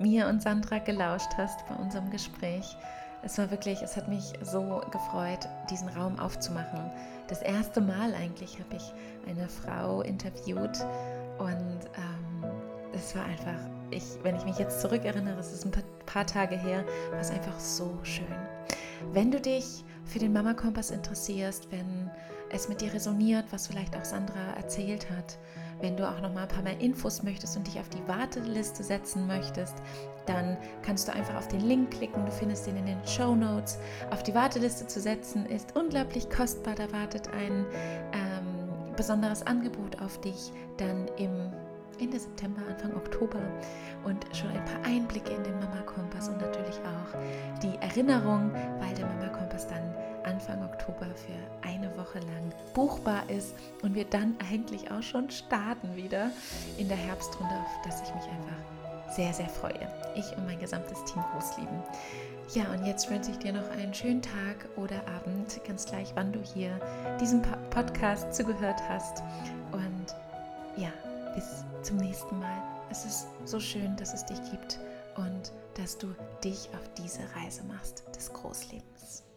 mir 0.00 0.26
und 0.28 0.40
Sandra 0.40 0.78
gelauscht 0.78 1.28
hast 1.36 1.68
bei 1.68 1.74
unserem 1.74 2.08
Gespräch. 2.10 2.64
Es 3.22 3.36
war 3.36 3.50
wirklich, 3.50 3.82
es 3.82 3.94
hat 3.94 4.08
mich 4.08 4.32
so 4.40 4.80
gefreut, 4.90 5.46
diesen 5.68 5.90
Raum 5.90 6.18
aufzumachen. 6.18 6.90
Das 7.26 7.42
erste 7.42 7.82
Mal 7.82 8.14
eigentlich 8.14 8.58
habe 8.58 8.76
ich 8.76 8.90
eine 9.28 9.50
Frau 9.50 10.00
interviewt 10.00 10.78
und 11.36 11.80
ähm, 11.98 12.50
es 12.94 13.14
war 13.14 13.26
einfach, 13.26 13.60
ich, 13.90 14.04
wenn 14.22 14.34
ich 14.34 14.46
mich 14.46 14.58
jetzt 14.58 14.80
zurückerinnere, 14.80 15.38
es 15.38 15.52
ist 15.52 15.66
ein 15.66 15.72
paar, 15.72 15.84
paar 16.06 16.26
Tage 16.26 16.56
her, 16.56 16.86
war 17.10 17.20
es 17.20 17.30
einfach 17.30 17.60
so 17.60 17.98
schön. 18.02 18.24
Wenn 19.12 19.30
du 19.30 19.42
dich 19.42 19.84
für 20.06 20.20
den 20.20 20.32
Mama 20.32 20.54
Kompass 20.54 20.90
interessierst, 20.90 21.70
wenn 21.70 22.10
es 22.48 22.66
mit 22.66 22.80
dir 22.80 22.94
resoniert, 22.94 23.44
was 23.50 23.66
vielleicht 23.66 23.94
auch 23.94 24.06
Sandra 24.06 24.54
erzählt 24.56 25.10
hat, 25.10 25.36
wenn 25.80 25.96
du 25.96 26.08
auch 26.08 26.20
noch 26.20 26.32
mal 26.32 26.42
ein 26.42 26.48
paar 26.48 26.62
mehr 26.62 26.80
Infos 26.80 27.22
möchtest 27.22 27.56
und 27.56 27.66
dich 27.66 27.78
auf 27.78 27.88
die 27.88 28.06
Warteliste 28.08 28.82
setzen 28.82 29.26
möchtest, 29.26 29.74
dann 30.26 30.56
kannst 30.82 31.08
du 31.08 31.12
einfach 31.12 31.36
auf 31.36 31.48
den 31.48 31.60
Link 31.60 31.92
klicken. 31.92 32.24
Du 32.26 32.32
findest 32.32 32.66
ihn 32.66 32.76
in 32.76 32.86
den 32.86 33.06
Show 33.06 33.34
Notes. 33.34 33.78
Auf 34.10 34.22
die 34.22 34.34
Warteliste 34.34 34.86
zu 34.86 35.00
setzen 35.00 35.46
ist 35.46 35.76
unglaublich 35.76 36.28
kostbar. 36.30 36.74
Da 36.74 36.90
wartet 36.92 37.28
ein 37.32 37.64
ähm, 38.12 38.94
besonderes 38.96 39.46
Angebot 39.46 40.00
auf 40.02 40.20
dich 40.20 40.52
dann 40.76 41.08
im 41.16 41.52
Ende 42.00 42.18
September, 42.18 42.60
Anfang 42.68 42.94
Oktober 42.94 43.40
und 44.04 44.24
schon 44.36 44.50
ein 44.50 44.64
paar 44.64 44.84
Einblicke 44.84 45.32
in 45.32 45.42
den 45.42 45.54
Mama 45.54 45.80
Kompass 45.82 46.28
und 46.28 46.40
natürlich 46.40 46.76
auch 46.78 47.60
die 47.60 47.76
Erinnerung, 47.80 48.52
weil 48.78 48.94
der 48.94 49.06
Mama 49.06 49.28
Kompass 49.28 49.66
dann 49.66 49.94
Anfang 50.38 50.62
Oktober 50.62 51.06
für 51.16 51.66
eine 51.68 51.90
Woche 51.96 52.20
lang 52.20 52.52
buchbar 52.72 53.28
ist 53.28 53.54
und 53.82 53.96
wir 53.96 54.04
dann 54.04 54.36
eigentlich 54.48 54.88
auch 54.88 55.02
schon 55.02 55.28
starten 55.30 55.96
wieder 55.96 56.30
in 56.76 56.86
der 56.86 56.96
Herbstrunde, 56.96 57.52
auf 57.54 57.82
das 57.84 58.00
ich 58.02 58.14
mich 58.14 58.22
einfach 58.22 59.16
sehr, 59.16 59.32
sehr 59.32 59.48
freue. 59.48 59.90
Ich 60.14 60.30
und 60.36 60.46
mein 60.46 60.60
gesamtes 60.60 61.04
Team 61.06 61.24
Großlieben. 61.32 61.82
Ja, 62.54 62.70
und 62.72 62.86
jetzt 62.86 63.10
wünsche 63.10 63.32
ich 63.32 63.38
dir 63.38 63.52
noch 63.52 63.68
einen 63.70 63.92
schönen 63.92 64.22
Tag 64.22 64.68
oder 64.76 65.00
Abend, 65.08 65.60
ganz 65.66 65.86
gleich, 65.86 66.12
wann 66.14 66.32
du 66.32 66.40
hier 66.40 66.70
diesem 67.20 67.42
Podcast 67.70 68.32
zugehört 68.32 68.80
hast. 68.88 69.24
Und 69.72 70.14
ja, 70.76 70.92
bis 71.34 71.64
zum 71.82 71.96
nächsten 71.96 72.38
Mal. 72.38 72.62
Es 72.92 73.04
ist 73.04 73.26
so 73.44 73.58
schön, 73.58 73.96
dass 73.96 74.14
es 74.14 74.24
dich 74.24 74.38
gibt 74.52 74.78
und 75.16 75.50
dass 75.74 75.98
du 75.98 76.14
dich 76.44 76.68
auf 76.74 76.88
diese 76.96 77.22
Reise 77.34 77.64
machst 77.64 78.04
des 78.14 78.32
Großlebens. 78.32 79.27